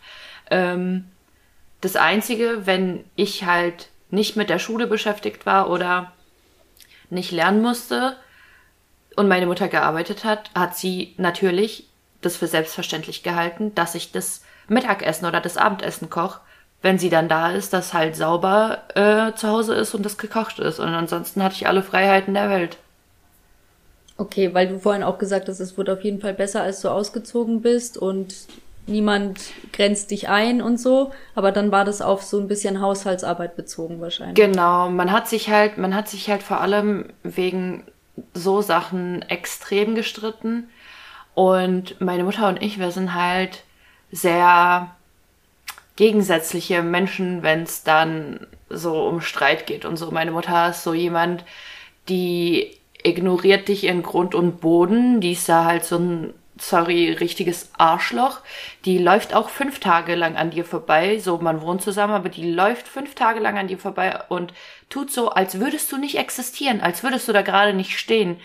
Ähm, 0.49 1.05
das 1.81 1.95
Einzige, 1.95 2.65
wenn 2.65 3.05
ich 3.15 3.45
halt 3.45 3.89
nicht 4.09 4.35
mit 4.35 4.49
der 4.49 4.59
Schule 4.59 4.87
beschäftigt 4.87 5.45
war 5.45 5.69
oder 5.69 6.11
nicht 7.09 7.31
lernen 7.31 7.61
musste 7.61 8.17
und 9.15 9.27
meine 9.27 9.45
Mutter 9.45 9.67
gearbeitet 9.67 10.23
hat, 10.23 10.51
hat 10.55 10.75
sie 10.75 11.13
natürlich 11.17 11.87
das 12.21 12.35
für 12.35 12.47
selbstverständlich 12.47 13.23
gehalten, 13.23 13.73
dass 13.75 13.95
ich 13.95 14.11
das 14.11 14.43
Mittagessen 14.67 15.25
oder 15.25 15.41
das 15.41 15.57
Abendessen 15.57 16.09
koche, 16.09 16.41
wenn 16.81 16.99
sie 16.99 17.09
dann 17.09 17.29
da 17.29 17.51
ist, 17.51 17.73
dass 17.73 17.93
halt 17.93 18.15
sauber 18.15 18.83
äh, 18.95 19.33
zu 19.35 19.47
Hause 19.47 19.75
ist 19.75 19.93
und 19.93 20.03
das 20.03 20.17
gekocht 20.17 20.59
ist. 20.59 20.79
Und 20.79 20.89
ansonsten 20.89 21.43
hatte 21.43 21.55
ich 21.55 21.67
alle 21.67 21.83
Freiheiten 21.83 22.33
der 22.33 22.49
Welt. 22.49 22.77
Okay, 24.19 24.53
weil 24.53 24.67
du 24.67 24.79
vorhin 24.79 25.01
auch 25.01 25.17
gesagt 25.17 25.47
hast, 25.47 25.61
es 25.61 25.77
wurde 25.77 25.93
auf 25.93 26.03
jeden 26.03 26.19
Fall 26.19 26.33
besser, 26.33 26.61
als 26.61 26.81
du 26.81 26.89
ausgezogen 26.89 27.61
bist 27.61 27.97
und 27.97 28.35
niemand 28.85 29.39
grenzt 29.71 30.11
dich 30.11 30.27
ein 30.27 30.61
und 30.61 30.77
so, 30.77 31.11
aber 31.35 31.53
dann 31.53 31.71
war 31.71 31.85
das 31.85 32.01
auf 32.01 32.21
so 32.21 32.37
ein 32.37 32.49
bisschen 32.49 32.81
Haushaltsarbeit 32.81 33.55
bezogen 33.55 34.01
wahrscheinlich. 34.01 34.35
Genau, 34.35 34.89
man 34.89 35.13
hat 35.13 35.29
sich 35.29 35.49
halt, 35.49 35.77
man 35.77 35.95
hat 35.95 36.09
sich 36.09 36.29
halt 36.29 36.43
vor 36.43 36.59
allem 36.59 37.05
wegen 37.23 37.85
so 38.33 38.61
Sachen 38.61 39.21
extrem 39.29 39.95
gestritten 39.95 40.69
und 41.33 42.01
meine 42.01 42.25
Mutter 42.25 42.49
und 42.49 42.61
ich, 42.61 42.77
wir 42.77 42.91
sind 42.91 43.13
halt 43.13 43.63
sehr 44.11 44.93
gegensätzliche 45.95 46.83
Menschen, 46.83 47.41
wenn 47.41 47.63
es 47.63 47.83
dann 47.83 48.47
so 48.69 49.07
um 49.07 49.21
Streit 49.21 49.65
geht 49.65 49.85
und 49.85 49.95
so. 49.95 50.11
Meine 50.11 50.31
Mutter 50.31 50.71
ist 50.71 50.83
so 50.83 50.93
jemand, 50.93 51.45
die 52.09 52.78
ignoriert 53.03 53.67
dich 53.67 53.85
in 53.85 54.03
Grund 54.03 54.35
und 54.35 54.61
Boden. 54.61 55.21
Die 55.21 55.33
ist 55.33 55.47
da 55.47 55.65
halt 55.65 55.85
so 55.85 55.97
ein, 55.97 56.33
sorry, 56.59 57.11
richtiges 57.11 57.71
Arschloch. 57.77 58.39
Die 58.85 58.97
läuft 58.97 59.33
auch 59.33 59.49
fünf 59.49 59.79
Tage 59.79 60.15
lang 60.15 60.35
an 60.35 60.51
dir 60.51 60.65
vorbei. 60.65 61.19
So, 61.19 61.37
man 61.37 61.61
wohnt 61.61 61.81
zusammen, 61.81 62.13
aber 62.13 62.29
die 62.29 62.51
läuft 62.51 62.87
fünf 62.87 63.15
Tage 63.15 63.39
lang 63.39 63.57
an 63.57 63.67
dir 63.67 63.77
vorbei 63.77 64.19
und 64.29 64.53
tut 64.89 65.11
so, 65.11 65.29
als 65.29 65.59
würdest 65.59 65.91
du 65.91 65.97
nicht 65.97 66.17
existieren, 66.17 66.81
als 66.81 67.03
würdest 67.03 67.27
du 67.27 67.33
da 67.33 67.41
gerade 67.41 67.73
nicht 67.73 67.97
stehen. 67.97 68.37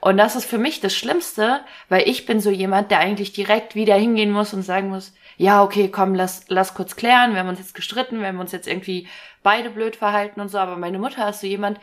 Und 0.00 0.18
das 0.18 0.36
ist 0.36 0.44
für 0.44 0.58
mich 0.58 0.80
das 0.80 0.94
Schlimmste, 0.94 1.60
weil 1.88 2.06
ich 2.06 2.26
bin 2.26 2.38
so 2.38 2.50
jemand, 2.50 2.90
der 2.90 2.98
eigentlich 2.98 3.32
direkt 3.32 3.74
wieder 3.74 3.94
hingehen 3.94 4.32
muss 4.32 4.52
und 4.52 4.62
sagen 4.62 4.90
muss, 4.90 5.14
ja, 5.38 5.62
okay, 5.62 5.88
komm, 5.88 6.14
lass, 6.14 6.44
lass 6.48 6.74
kurz 6.74 6.94
klären, 6.94 7.32
wir 7.32 7.40
haben 7.40 7.48
uns 7.48 7.58
jetzt 7.58 7.74
gestritten, 7.74 8.20
wir 8.20 8.28
haben 8.28 8.38
uns 8.38 8.52
jetzt 8.52 8.68
irgendwie 8.68 9.08
beide 9.42 9.70
blöd 9.70 9.96
verhalten 9.96 10.40
und 10.40 10.48
so, 10.48 10.58
aber 10.58 10.76
meine 10.76 10.98
Mutter 10.98 11.28
ist 11.28 11.40
so 11.40 11.46
jemand, 11.46 11.80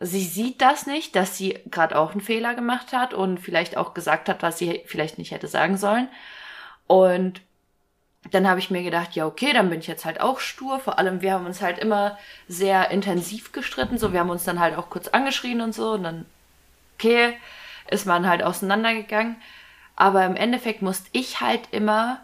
sie 0.00 0.24
sieht 0.24 0.60
das 0.60 0.86
nicht, 0.86 1.16
dass 1.16 1.36
sie 1.36 1.58
gerade 1.70 1.98
auch 1.98 2.12
einen 2.12 2.20
Fehler 2.20 2.54
gemacht 2.54 2.92
hat 2.92 3.14
und 3.14 3.38
vielleicht 3.38 3.76
auch 3.76 3.94
gesagt 3.94 4.28
hat, 4.28 4.42
was 4.42 4.58
sie 4.58 4.82
vielleicht 4.86 5.18
nicht 5.18 5.32
hätte 5.32 5.48
sagen 5.48 5.76
sollen. 5.76 6.08
Und 6.86 7.40
dann 8.30 8.48
habe 8.48 8.60
ich 8.60 8.70
mir 8.70 8.82
gedacht, 8.82 9.14
ja, 9.14 9.26
okay, 9.26 9.52
dann 9.52 9.70
bin 9.70 9.80
ich 9.80 9.86
jetzt 9.86 10.04
halt 10.04 10.20
auch 10.20 10.40
stur. 10.40 10.80
Vor 10.80 10.98
allem, 10.98 11.22
wir 11.22 11.32
haben 11.32 11.46
uns 11.46 11.62
halt 11.62 11.78
immer 11.78 12.18
sehr 12.48 12.90
intensiv 12.90 13.52
gestritten. 13.52 13.98
So, 13.98 14.12
wir 14.12 14.20
haben 14.20 14.30
uns 14.30 14.44
dann 14.44 14.60
halt 14.60 14.76
auch 14.76 14.90
kurz 14.90 15.08
angeschrien 15.08 15.60
und 15.60 15.74
so. 15.74 15.92
Und 15.92 16.02
dann, 16.02 16.26
okay, 16.96 17.36
ist 17.90 18.06
man 18.06 18.28
halt 18.28 18.42
auseinandergegangen. 18.42 19.36
Aber 19.96 20.24
im 20.26 20.36
Endeffekt 20.36 20.82
musste 20.82 21.08
ich 21.12 21.40
halt 21.40 21.68
immer 21.70 22.20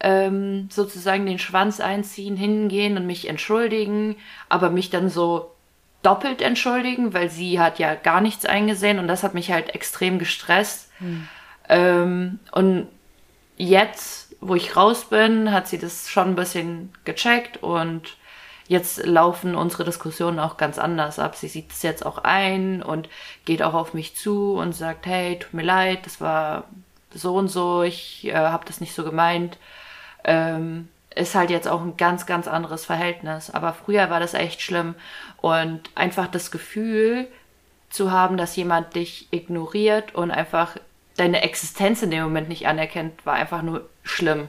ähm, 0.00 0.68
sozusagen 0.70 1.26
den 1.26 1.38
Schwanz 1.38 1.80
einziehen, 1.80 2.36
hingehen 2.36 2.96
und 2.96 3.06
mich 3.06 3.28
entschuldigen, 3.28 4.16
aber 4.48 4.70
mich 4.70 4.90
dann 4.90 5.10
so 5.10 5.54
doppelt 6.02 6.42
entschuldigen, 6.42 7.12
weil 7.12 7.30
sie 7.30 7.60
hat 7.60 7.78
ja 7.78 7.94
gar 7.94 8.20
nichts 8.20 8.46
eingesehen 8.46 8.98
und 8.98 9.08
das 9.08 9.22
hat 9.22 9.34
mich 9.34 9.50
halt 9.52 9.74
extrem 9.74 10.18
gestresst. 10.18 10.90
Hm. 10.98 11.28
Ähm, 11.68 12.38
und 12.52 12.88
jetzt, 13.56 14.34
wo 14.40 14.54
ich 14.54 14.76
raus 14.76 15.04
bin, 15.04 15.52
hat 15.52 15.68
sie 15.68 15.78
das 15.78 16.08
schon 16.08 16.28
ein 16.28 16.36
bisschen 16.36 16.92
gecheckt 17.04 17.62
und 17.62 18.16
jetzt 18.66 19.04
laufen 19.04 19.54
unsere 19.54 19.84
Diskussionen 19.84 20.38
auch 20.38 20.56
ganz 20.56 20.78
anders 20.78 21.18
ab. 21.18 21.36
Sie 21.36 21.48
sieht 21.48 21.72
es 21.72 21.82
jetzt 21.82 22.06
auch 22.06 22.18
ein 22.18 22.82
und 22.82 23.08
geht 23.44 23.62
auch 23.62 23.74
auf 23.74 23.94
mich 23.94 24.14
zu 24.16 24.54
und 24.54 24.74
sagt, 24.74 25.06
hey, 25.06 25.38
tut 25.38 25.54
mir 25.54 25.64
leid, 25.64 26.06
das 26.06 26.20
war 26.20 26.68
so 27.12 27.34
und 27.34 27.48
so, 27.48 27.82
ich 27.82 28.26
äh, 28.26 28.34
habe 28.34 28.64
das 28.64 28.80
nicht 28.80 28.94
so 28.94 29.02
gemeint. 29.02 29.58
Ähm, 30.22 30.88
ist 31.14 31.34
halt 31.34 31.50
jetzt 31.50 31.68
auch 31.68 31.80
ein 31.80 31.96
ganz, 31.96 32.26
ganz 32.26 32.46
anderes 32.46 32.84
Verhältnis. 32.84 33.50
Aber 33.50 33.72
früher 33.72 34.10
war 34.10 34.20
das 34.20 34.34
echt 34.34 34.62
schlimm. 34.62 34.94
Und 35.38 35.90
einfach 35.94 36.26
das 36.26 36.50
Gefühl 36.50 37.26
zu 37.88 38.12
haben, 38.12 38.36
dass 38.36 38.56
jemand 38.56 38.94
dich 38.94 39.28
ignoriert 39.32 40.14
und 40.14 40.30
einfach 40.30 40.76
deine 41.16 41.42
Existenz 41.42 42.02
in 42.02 42.10
dem 42.10 42.22
Moment 42.22 42.48
nicht 42.48 42.66
anerkennt, 42.66 43.26
war 43.26 43.34
einfach 43.34 43.62
nur 43.62 43.88
schlimm. 44.02 44.48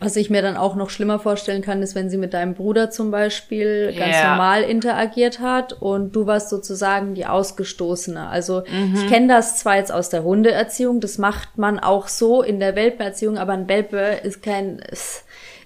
Was 0.00 0.16
ich 0.16 0.30
mir 0.30 0.40
dann 0.40 0.56
auch 0.56 0.76
noch 0.76 0.88
schlimmer 0.88 1.18
vorstellen 1.18 1.60
kann, 1.60 1.82
ist, 1.82 1.94
wenn 1.94 2.08
sie 2.08 2.16
mit 2.16 2.32
deinem 2.32 2.54
Bruder 2.54 2.90
zum 2.90 3.10
Beispiel 3.10 3.94
ganz 3.96 4.16
yeah. 4.16 4.30
normal 4.30 4.62
interagiert 4.62 5.40
hat 5.40 5.74
und 5.74 6.16
du 6.16 6.26
warst 6.26 6.48
sozusagen 6.48 7.14
die 7.14 7.26
Ausgestoßene. 7.26 8.28
Also 8.28 8.62
mhm. 8.70 8.94
ich 8.94 9.06
kenne 9.08 9.28
das 9.28 9.58
zwar 9.58 9.76
jetzt 9.76 9.92
aus 9.92 10.08
der 10.08 10.24
Hundeerziehung, 10.24 11.00
das 11.00 11.18
macht 11.18 11.58
man 11.58 11.78
auch 11.78 12.08
so 12.08 12.42
in 12.42 12.60
der 12.60 12.76
Welpenerziehung, 12.76 13.36
aber 13.36 13.52
ein 13.52 13.68
Welpe 13.68 14.20
ist 14.22 14.42
kein, 14.42 14.78
ist, 14.78 15.24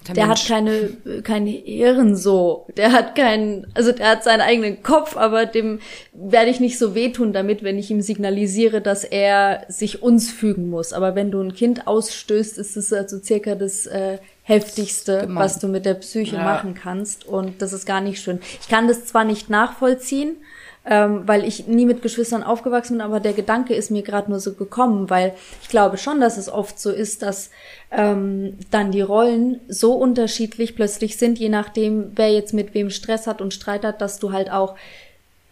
der, 0.08 0.14
der 0.14 0.28
hat 0.28 0.46
keine, 0.46 0.90
kein 1.22 1.46
Hirn 1.46 2.14
so. 2.14 2.66
Der 2.76 2.92
hat 2.92 3.14
keinen, 3.14 3.66
also 3.74 3.92
der 3.92 4.10
hat 4.10 4.24
seinen 4.24 4.42
eigenen 4.42 4.82
Kopf, 4.82 5.16
aber 5.16 5.46
dem 5.46 5.80
werde 6.12 6.50
ich 6.50 6.60
nicht 6.60 6.78
so 6.78 6.94
wehtun 6.94 7.32
damit, 7.32 7.62
wenn 7.62 7.78
ich 7.78 7.90
ihm 7.90 8.02
signalisiere, 8.02 8.80
dass 8.82 9.04
er 9.04 9.64
sich 9.68 10.02
uns 10.02 10.30
fügen 10.30 10.68
muss. 10.68 10.92
Aber 10.92 11.14
wenn 11.14 11.30
du 11.30 11.40
ein 11.40 11.54
Kind 11.54 11.86
ausstößt, 11.86 12.58
ist 12.58 12.76
es 12.76 12.92
also 12.92 13.18
circa 13.18 13.54
das 13.54 13.86
äh, 13.86 14.18
heftigste, 14.42 15.20
Gemein. 15.22 15.44
was 15.44 15.58
du 15.58 15.68
mit 15.68 15.86
der 15.86 15.94
Psyche 15.94 16.36
ja. 16.36 16.44
machen 16.44 16.74
kannst. 16.74 17.26
Und 17.26 17.62
das 17.62 17.72
ist 17.72 17.86
gar 17.86 18.00
nicht 18.00 18.20
schön. 18.20 18.40
Ich 18.60 18.68
kann 18.68 18.88
das 18.88 19.06
zwar 19.06 19.24
nicht 19.24 19.48
nachvollziehen, 19.48 20.36
ähm, 20.86 21.22
weil 21.26 21.44
ich 21.44 21.66
nie 21.66 21.86
mit 21.86 22.02
Geschwistern 22.02 22.42
aufgewachsen 22.42 22.94
bin, 22.94 23.00
aber 23.00 23.20
der 23.20 23.32
Gedanke 23.32 23.74
ist 23.74 23.90
mir 23.90 24.02
gerade 24.02 24.30
nur 24.30 24.40
so 24.40 24.52
gekommen, 24.54 25.08
weil 25.08 25.34
ich 25.62 25.68
glaube 25.68 25.96
schon, 25.96 26.20
dass 26.20 26.36
es 26.36 26.48
oft 26.48 26.78
so 26.78 26.90
ist, 26.90 27.22
dass 27.22 27.50
ähm, 27.90 28.58
dann 28.70 28.90
die 28.90 29.00
Rollen 29.00 29.60
so 29.68 29.94
unterschiedlich 29.94 30.76
plötzlich 30.76 31.16
sind, 31.16 31.38
je 31.38 31.48
nachdem, 31.48 32.12
wer 32.16 32.30
jetzt 32.30 32.52
mit 32.52 32.74
wem 32.74 32.90
Stress 32.90 33.26
hat 33.26 33.40
und 33.40 33.54
Streit 33.54 33.84
hat, 33.84 34.00
dass 34.00 34.18
du 34.18 34.32
halt 34.32 34.50
auch 34.50 34.76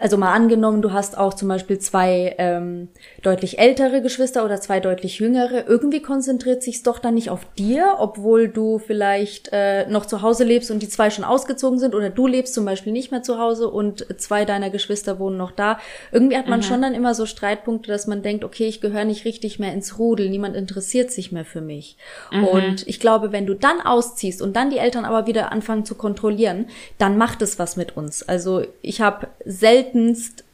also 0.03 0.17
mal 0.17 0.33
angenommen, 0.33 0.83
du 0.83 0.93
hast 0.93 1.17
auch 1.17 1.33
zum 1.33 1.47
Beispiel 1.47 1.79
zwei 1.79 2.35
ähm, 2.39 2.89
deutlich 3.23 3.61
ältere 3.61 4.03
Geschwister 4.03 4.45
oder 4.45 4.61
zwei 4.61 4.81
deutlich 4.81 5.21
jüngere. 5.21 5.69
Irgendwie 5.69 6.03
konzentriert 6.03 6.65
sich's 6.65 6.83
doch 6.83 6.99
dann 6.99 7.15
nicht 7.15 7.31
auf 7.31 7.47
dir, 7.57 7.99
obwohl 7.99 8.49
du 8.49 8.81
vielleicht 8.81 9.51
äh, 9.53 9.87
noch 9.87 10.05
zu 10.05 10.21
Hause 10.21 10.43
lebst 10.43 10.73
und 10.73 10.81
die 10.81 10.89
zwei 10.89 11.11
schon 11.11 11.25
ausgezogen 11.25 11.79
sind 11.79 11.95
oder 11.95 12.11
du 12.11 12.27
lebst 12.27 12.53
zum 12.53 12.65
Beispiel 12.65 12.93
nicht 12.93 13.13
mehr 13.13 13.23
zu 13.23 13.39
Hause 13.39 13.69
und 13.69 14.05
zwei 14.21 14.45
deiner 14.45 14.71
Geschwister 14.71 15.21
wohnen 15.21 15.37
noch 15.37 15.53
da. 15.53 15.79
Irgendwie 16.11 16.37
hat 16.37 16.49
man 16.49 16.59
mhm. 16.59 16.65
schon 16.65 16.83
dann 16.83 16.95
immer 16.95 17.15
so 17.15 17.25
Streitpunkte, 17.25 17.93
dass 17.93 18.09
man 18.09 18.23
denkt, 18.23 18.43
okay, 18.43 18.67
ich 18.67 18.81
gehöre 18.81 19.05
nicht 19.05 19.25
richtig 19.25 19.61
mehr 19.61 19.73
ins 19.73 20.01
Rudel, 20.01 20.31
niemand 20.31 20.57
interessiert 20.57 21.13
sich 21.13 21.31
mehr 21.31 21.45
für 21.45 21.61
mich. 21.61 21.97
Mhm. 22.33 22.45
Und 22.45 22.89
ich 22.89 22.99
glaube, 22.99 23.31
wenn 23.31 23.47
du 23.47 23.55
dann 23.55 23.81
ausziehst 23.81 24.43
und 24.43 24.57
dann 24.57 24.71
die 24.71 24.79
Eltern 24.79 25.05
aber 25.05 25.29
wieder 25.29 25.53
anfangen 25.53 25.85
zu 25.85 25.95
kontrollieren, 25.95 26.67
dann 26.99 27.17
macht 27.17 27.41
es 27.41 27.61
was 27.61 27.77
mit 27.77 27.97
uns. 27.97 28.29
Also 28.29 28.65
ich 28.81 29.01
habe 29.01 29.29
selten 29.45 29.92
seltenst 29.93 30.45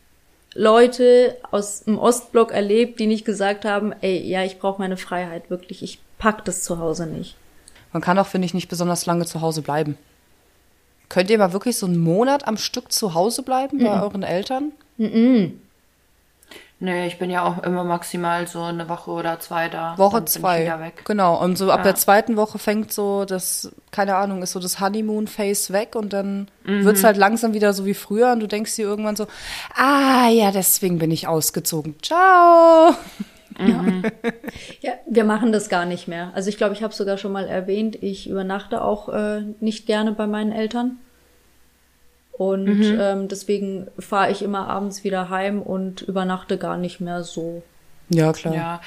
Leute 0.54 1.36
aus 1.50 1.84
dem 1.84 1.98
Ostblock 1.98 2.52
erlebt, 2.52 2.98
die 3.00 3.06
nicht 3.06 3.24
gesagt 3.24 3.64
haben, 3.64 3.92
ey, 4.00 4.26
ja, 4.26 4.42
ich 4.44 4.58
brauche 4.58 4.80
meine 4.80 4.96
Freiheit, 4.96 5.50
wirklich, 5.50 5.82
ich 5.82 6.00
pack 6.18 6.44
das 6.44 6.64
zu 6.64 6.78
Hause 6.78 7.06
nicht. 7.06 7.36
Man 7.92 8.02
kann 8.02 8.18
auch, 8.18 8.26
finde 8.26 8.46
ich, 8.46 8.54
nicht 8.54 8.68
besonders 8.68 9.06
lange 9.06 9.24
zu 9.24 9.40
Hause 9.40 9.62
bleiben. 9.62 9.96
Könnt 11.08 11.30
ihr 11.30 11.38
mal 11.38 11.52
wirklich 11.52 11.76
so 11.78 11.86
einen 11.86 11.98
Monat 11.98 12.46
am 12.46 12.58
Stück 12.58 12.92
zu 12.92 13.14
Hause 13.14 13.42
bleiben 13.42 13.78
bei 13.78 13.96
mm 13.96 14.02
euren 14.02 14.22
Eltern? 14.22 14.72
Mm 14.98 15.46
Nee, 16.80 17.08
ich 17.08 17.18
bin 17.18 17.28
ja 17.28 17.44
auch 17.44 17.64
immer 17.64 17.82
maximal 17.82 18.46
so 18.46 18.62
eine 18.62 18.88
Woche 18.88 19.10
oder 19.10 19.40
zwei 19.40 19.68
da. 19.68 19.98
Woche 19.98 20.24
zwei. 20.26 20.92
Genau. 21.04 21.42
Und 21.42 21.58
so 21.58 21.72
ab 21.72 21.80
ja. 21.80 21.84
der 21.84 21.94
zweiten 21.96 22.36
Woche 22.36 22.60
fängt 22.60 22.92
so 22.92 23.24
das, 23.24 23.72
keine 23.90 24.14
Ahnung, 24.14 24.42
ist 24.42 24.52
so 24.52 24.60
das 24.60 24.78
Honeymoon-Face 24.78 25.72
weg 25.72 25.96
und 25.96 26.12
dann 26.12 26.48
mhm. 26.64 26.84
wird's 26.84 27.02
halt 27.02 27.16
langsam 27.16 27.52
wieder 27.52 27.72
so 27.72 27.84
wie 27.84 27.94
früher 27.94 28.30
und 28.30 28.38
du 28.40 28.46
denkst 28.46 28.76
dir 28.76 28.86
irgendwann 28.86 29.16
so, 29.16 29.26
ah 29.74 30.28
ja, 30.28 30.52
deswegen 30.52 31.00
bin 31.00 31.10
ich 31.10 31.26
ausgezogen. 31.26 31.96
Ciao. 32.00 32.94
Mhm. 33.58 34.04
ja, 34.80 34.92
wir 35.08 35.24
machen 35.24 35.50
das 35.50 35.68
gar 35.68 35.84
nicht 35.84 36.06
mehr. 36.06 36.30
Also 36.34 36.48
ich 36.48 36.58
glaube, 36.58 36.74
ich 36.74 36.84
habe 36.84 36.94
sogar 36.94 37.18
schon 37.18 37.32
mal 37.32 37.48
erwähnt, 37.48 38.00
ich 38.00 38.30
übernachte 38.30 38.82
auch 38.82 39.08
äh, 39.08 39.42
nicht 39.58 39.86
gerne 39.86 40.12
bei 40.12 40.28
meinen 40.28 40.52
Eltern. 40.52 40.98
Und 42.38 42.66
mhm. 42.66 42.98
ähm, 43.00 43.28
deswegen 43.28 43.88
fahre 43.98 44.30
ich 44.30 44.42
immer 44.42 44.68
abends 44.68 45.02
wieder 45.02 45.28
heim 45.28 45.60
und 45.60 46.02
übernachte 46.02 46.56
gar 46.56 46.76
nicht 46.76 47.00
mehr 47.00 47.24
so. 47.24 47.62
Ja, 48.08 48.32
klar. 48.32 48.54
Ja. 48.54 48.80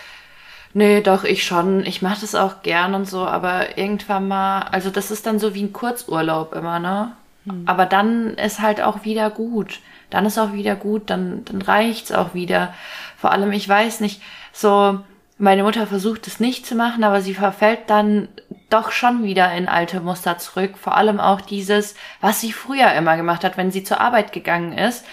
Nee, 0.74 1.02
doch, 1.02 1.26
ich 1.26 1.43
schon. 1.43 1.86
Ich 1.86 2.02
mache 2.02 2.22
das 2.22 2.34
auch 2.34 2.64
gern 2.64 2.95
und 2.95 3.10
so, 3.10 3.26
aber 3.26 3.78
irgendwann 3.78 4.30
mal, 4.30 4.62
also 4.62 4.89
das 4.89 5.12
ist 5.12 5.26
dann 5.26 5.38
so 5.38 5.54
wie 5.54 5.64
ein 5.64 5.74
Kurzurlaub 5.74 6.56
immer, 6.56 6.80
ne? 6.80 7.12
Mhm. 7.43 7.64
Aber 7.66 7.86
dann 7.86 8.36
ist 8.36 8.62
halt 8.62 8.82
auch 8.82 9.04
wieder 9.04 9.30
gut. 9.30 9.80
Dann 10.10 10.26
ist 10.26 10.39
auch 10.39 10.54
wieder 10.54 10.76
gut, 10.76 11.10
dann, 11.10 11.43
dann 11.43 11.62
reicht's 11.62 12.14
auch 12.14 12.34
wieder. 12.34 12.74
Vor 13.18 13.34
allem, 13.34 13.52
ich 13.52 13.68
weiß 13.68 13.99
nicht, 13.99 14.22
so, 14.54 14.99
meine 15.38 15.64
Mutter 15.64 15.88
versucht 15.88 16.26
es 16.28 16.39
nicht 16.39 16.66
zu 16.66 16.76
machen, 16.76 17.04
aber 17.04 17.22
sie 17.22 17.34
verfällt 17.34 17.82
dann 17.88 18.30
doch 18.72 18.91
schon 18.91 19.24
wieder 19.24 19.51
in 19.53 19.67
alte 19.67 19.99
Muster 19.99 20.38
zurück. 20.38 20.78
Vor 20.78 20.95
allem 20.95 21.19
auch 21.19 21.41
dieses, 21.41 21.95
was 22.22 22.41
sie 22.41 22.51
früher 22.53 22.91
immer 22.93 23.17
gemacht 23.17 23.43
hat, 23.43 23.57
wenn 23.57 23.72
sie 23.72 23.84
zur 23.84 24.01
Arbeit 24.01 24.32
gegangen 24.32 24.78
ist. 24.78 25.05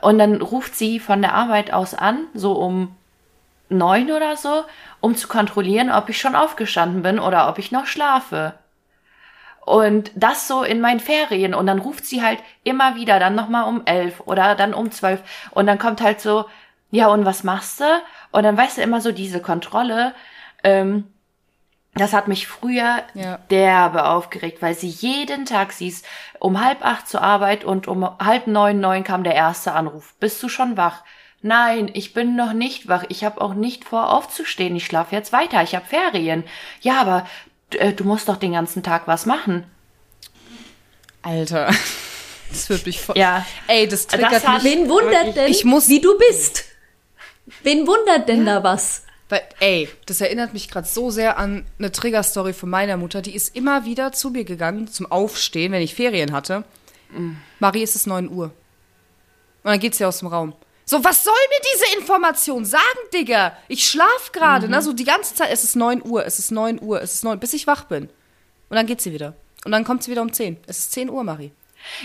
Und 0.00 0.18
dann 0.18 0.40
ruft 0.40 0.74
sie 0.76 1.00
von 1.00 1.22
der 1.22 1.34
Arbeit 1.34 1.72
aus 1.72 1.94
an, 1.94 2.26
so 2.34 2.52
um 2.52 2.94
neun 3.68 4.10
oder 4.10 4.36
so, 4.36 4.64
um 5.00 5.16
zu 5.16 5.28
kontrollieren, 5.28 5.90
ob 5.90 6.08
ich 6.08 6.20
schon 6.20 6.36
aufgestanden 6.36 7.02
bin 7.02 7.18
oder 7.18 7.48
ob 7.48 7.58
ich 7.58 7.72
noch 7.72 7.86
schlafe. 7.86 8.54
Und 9.64 10.12
das 10.14 10.46
so 10.46 10.62
in 10.62 10.80
meinen 10.80 11.00
Ferien. 11.00 11.54
Und 11.54 11.66
dann 11.66 11.80
ruft 11.80 12.06
sie 12.06 12.22
halt 12.22 12.38
immer 12.62 12.94
wieder, 12.94 13.18
dann 13.18 13.34
nochmal 13.34 13.64
um 13.64 13.82
elf 13.84 14.20
oder 14.20 14.54
dann 14.54 14.74
um 14.74 14.92
zwölf. 14.92 15.22
Und 15.50 15.66
dann 15.66 15.78
kommt 15.78 16.00
halt 16.00 16.20
so, 16.20 16.44
ja, 16.92 17.08
und 17.08 17.24
was 17.24 17.42
machst 17.42 17.80
du? 17.80 17.84
Und 18.30 18.44
dann 18.44 18.56
weißt 18.56 18.78
du 18.78 18.82
immer 18.82 19.00
so 19.00 19.10
diese 19.10 19.42
Kontrolle, 19.42 20.14
ähm, 20.62 21.04
das 21.96 22.12
hat 22.12 22.28
mich 22.28 22.46
früher 22.46 23.02
Ja. 23.14 23.38
derbe 23.50 24.06
aufgeregt, 24.06 24.62
weil 24.62 24.74
sie 24.74 24.88
jeden 24.88 25.44
Tag 25.46 25.72
siehst, 25.72 26.04
um 26.38 26.62
halb 26.64 26.84
acht 26.84 27.08
zur 27.08 27.22
Arbeit 27.22 27.64
und 27.64 27.88
um 27.88 28.08
halb 28.18 28.46
neun, 28.46 28.80
neun 28.80 29.02
kam 29.04 29.24
der 29.24 29.34
erste 29.34 29.72
Anruf. 29.72 30.14
Bist 30.20 30.42
du 30.42 30.48
schon 30.48 30.76
wach? 30.76 31.02
Nein, 31.42 31.90
ich 31.92 32.12
bin 32.14 32.34
noch 32.36 32.52
nicht 32.54 32.88
wach. 32.88 33.04
Ich 33.08 33.24
habe 33.24 33.40
auch 33.40 33.54
nicht 33.54 33.84
vor, 33.84 34.12
aufzustehen. 34.12 34.74
Ich 34.76 34.86
schlafe 34.86 35.14
jetzt 35.14 35.32
weiter. 35.32 35.62
Ich 35.62 35.74
habe 35.74 35.84
Ferien. 35.86 36.44
Ja, 36.80 37.00
aber 37.00 37.26
äh, 37.70 37.92
du 37.92 38.04
musst 38.04 38.28
doch 38.28 38.36
den 38.36 38.52
ganzen 38.52 38.82
Tag 38.82 39.02
was 39.06 39.26
machen. 39.26 39.64
Alter. 41.22 41.70
Das 42.48 42.68
wird 42.68 42.86
mich 42.86 43.00
voll. 43.02 43.18
Ja. 43.18 43.44
Ey, 43.66 43.88
das 43.88 44.06
triggert 44.06 44.30
Das 44.32 44.46
hat- 44.46 44.62
mich. 44.62 44.72
Wen 44.72 44.88
wundert 44.88 45.34
denn, 45.34 45.50
Ich 45.50 45.64
muss- 45.64 45.88
wie 45.88 46.00
du 46.00 46.16
bist? 46.16 46.64
Wen 47.64 47.88
wundert 47.88 48.28
denn 48.28 48.46
da 48.46 48.62
was? 48.62 49.02
Weil, 49.28 49.42
ey, 49.58 49.88
das 50.06 50.20
erinnert 50.20 50.52
mich 50.52 50.68
gerade 50.68 50.86
so 50.86 51.10
sehr 51.10 51.38
an 51.38 51.66
eine 51.78 51.90
Triggerstory 51.90 52.52
von 52.52 52.70
meiner 52.70 52.96
Mutter. 52.96 53.22
Die 53.22 53.34
ist 53.34 53.56
immer 53.56 53.84
wieder 53.84 54.12
zu 54.12 54.30
mir 54.30 54.44
gegangen 54.44 54.86
zum 54.86 55.10
Aufstehen, 55.10 55.72
wenn 55.72 55.82
ich 55.82 55.94
Ferien 55.94 56.32
hatte. 56.32 56.64
Marie, 57.58 57.82
es 57.82 57.96
ist 57.96 58.06
9 58.06 58.28
Uhr. 58.28 58.46
Und 58.46 59.70
dann 59.70 59.80
geht 59.80 59.94
sie 59.94 60.04
aus 60.04 60.20
dem 60.20 60.28
Raum. 60.28 60.54
So, 60.84 61.02
was 61.02 61.24
soll 61.24 61.34
mir 61.50 61.60
diese 61.74 61.98
Information 61.98 62.64
sagen, 62.64 62.84
Digga? 63.12 63.56
Ich 63.66 63.88
schlaf 63.88 64.30
gerade, 64.32 64.68
ne? 64.68 64.80
So 64.82 64.92
die 64.92 65.04
ganze 65.04 65.34
Zeit, 65.34 65.50
es 65.50 65.64
ist 65.64 65.74
9 65.74 66.02
Uhr, 66.04 66.24
es 66.24 66.38
ist 66.38 66.52
9 66.52 66.80
Uhr, 66.80 67.02
es 67.02 67.14
ist 67.14 67.24
9, 67.24 67.40
bis 67.40 67.54
ich 67.54 67.66
wach 67.66 67.84
bin. 67.84 68.04
Und 68.68 68.76
dann 68.76 68.86
geht 68.86 69.00
sie 69.00 69.12
wieder. 69.12 69.34
Und 69.64 69.72
dann 69.72 69.82
kommt 69.82 70.04
sie 70.04 70.12
wieder 70.12 70.22
um 70.22 70.32
10. 70.32 70.58
Es 70.68 70.78
ist 70.78 70.92
10 70.92 71.10
Uhr, 71.10 71.24
Marie. 71.24 71.50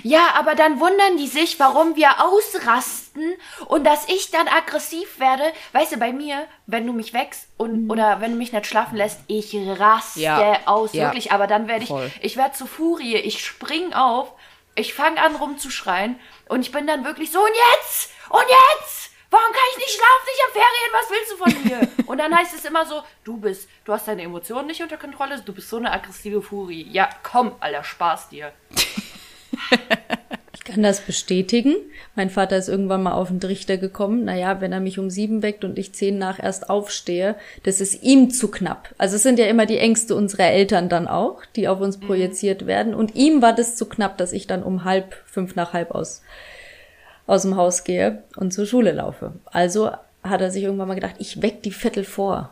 Ja, 0.03 0.33
aber 0.35 0.55
dann 0.55 0.79
wundern 0.79 1.17
die 1.17 1.27
sich, 1.27 1.59
warum 1.59 1.95
wir 1.95 2.09
ausrasten 2.23 3.33
und 3.67 3.83
dass 3.85 4.07
ich 4.09 4.31
dann 4.31 4.47
aggressiv 4.47 5.19
werde. 5.19 5.43
Weißt 5.73 5.91
du, 5.93 5.97
bei 5.97 6.11
mir, 6.13 6.47
wenn 6.67 6.85
du 6.87 6.93
mich 6.93 7.13
wächst 7.13 7.47
und 7.57 7.89
oder 7.89 8.21
wenn 8.21 8.31
du 8.31 8.37
mich 8.37 8.51
nicht 8.53 8.65
schlafen 8.67 8.95
lässt, 8.97 9.19
ich 9.27 9.55
raste 9.55 10.19
Ja. 10.19 10.59
aus, 10.65 10.93
Ja. 10.93 11.05
wirklich. 11.05 11.31
Aber 11.31 11.47
dann 11.47 11.67
werde 11.67 11.83
ich, 11.83 11.89
Voll. 11.89 12.11
ich 12.21 12.37
werde 12.37 12.53
zu 12.53 12.65
Furie, 12.67 13.15
ich 13.17 13.43
spring 13.45 13.93
auf, 13.93 14.31
ich 14.75 14.93
fange 14.93 15.21
an 15.21 15.35
rumzuschreien 15.35 16.19
und 16.49 16.61
ich 16.61 16.71
bin 16.71 16.87
dann 16.87 17.03
wirklich 17.05 17.31
so 17.31 17.39
und 17.39 17.51
jetzt 17.75 18.09
und 18.29 18.43
jetzt. 18.43 19.09
Warum 19.33 19.51
kann 19.53 19.61
ich 19.71 19.77
nicht 19.77 19.91
schlafen? 19.91 20.27
Ich 20.35 20.43
habe 20.43 20.51
Ferien, 20.51 20.91
was 20.91 21.09
willst 21.09 21.31
du 21.31 21.37
von 21.37 21.63
mir? 21.63 21.91
Und 22.05 22.17
dann 22.17 22.37
heißt 22.37 22.53
es 22.53 22.65
immer 22.65 22.85
so, 22.85 23.01
du 23.23 23.37
bist, 23.37 23.69
du 23.85 23.93
hast 23.93 24.05
deine 24.09 24.23
Emotionen 24.23 24.67
nicht 24.67 24.81
unter 24.81 24.97
Kontrolle, 24.97 25.39
du 25.39 25.53
bist 25.53 25.69
so 25.69 25.77
eine 25.77 25.89
aggressive 25.89 26.41
Furie. 26.41 26.85
Ja, 26.91 27.07
komm, 27.23 27.55
Alter, 27.61 27.81
Spaß 27.85 28.27
dir. 28.27 28.51
Ich 30.71 30.75
kann 30.75 30.83
das 30.83 31.01
bestätigen. 31.01 31.75
Mein 32.15 32.29
Vater 32.29 32.55
ist 32.55 32.69
irgendwann 32.69 33.03
mal 33.03 33.11
auf 33.11 33.27
den 33.27 33.41
Trichter 33.41 33.75
gekommen. 33.75 34.23
Naja, 34.23 34.61
wenn 34.61 34.71
er 34.71 34.79
mich 34.79 34.99
um 34.99 35.09
sieben 35.09 35.43
weckt 35.43 35.65
und 35.65 35.77
ich 35.77 35.93
zehn 35.93 36.17
nach 36.17 36.41
erst 36.41 36.69
aufstehe, 36.69 37.35
das 37.63 37.81
ist 37.81 38.03
ihm 38.03 38.31
zu 38.31 38.47
knapp. 38.47 38.95
Also 38.97 39.17
es 39.17 39.23
sind 39.23 39.37
ja 39.37 39.47
immer 39.47 39.65
die 39.65 39.79
Ängste 39.79 40.15
unserer 40.15 40.45
Eltern 40.45 40.87
dann 40.87 41.09
auch, 41.09 41.41
die 41.57 41.67
auf 41.67 41.81
uns 41.81 41.99
projiziert 41.99 42.67
werden. 42.67 42.93
Und 42.93 43.15
ihm 43.15 43.41
war 43.41 43.53
das 43.53 43.75
zu 43.75 43.85
knapp, 43.85 44.17
dass 44.17 44.31
ich 44.31 44.47
dann 44.47 44.63
um 44.63 44.85
halb, 44.85 45.13
fünf 45.25 45.55
nach 45.55 45.73
halb 45.73 45.91
aus, 45.91 46.21
aus 47.27 47.41
dem 47.41 47.57
Haus 47.57 47.83
gehe 47.83 48.23
und 48.37 48.53
zur 48.53 48.65
Schule 48.65 48.93
laufe. 48.93 49.33
Also 49.43 49.91
hat 50.23 50.39
er 50.39 50.51
sich 50.51 50.63
irgendwann 50.63 50.87
mal 50.87 50.95
gedacht, 50.95 51.15
ich 51.17 51.41
weck 51.41 51.63
die 51.63 51.71
Viertel 51.71 52.05
vor. 52.05 52.49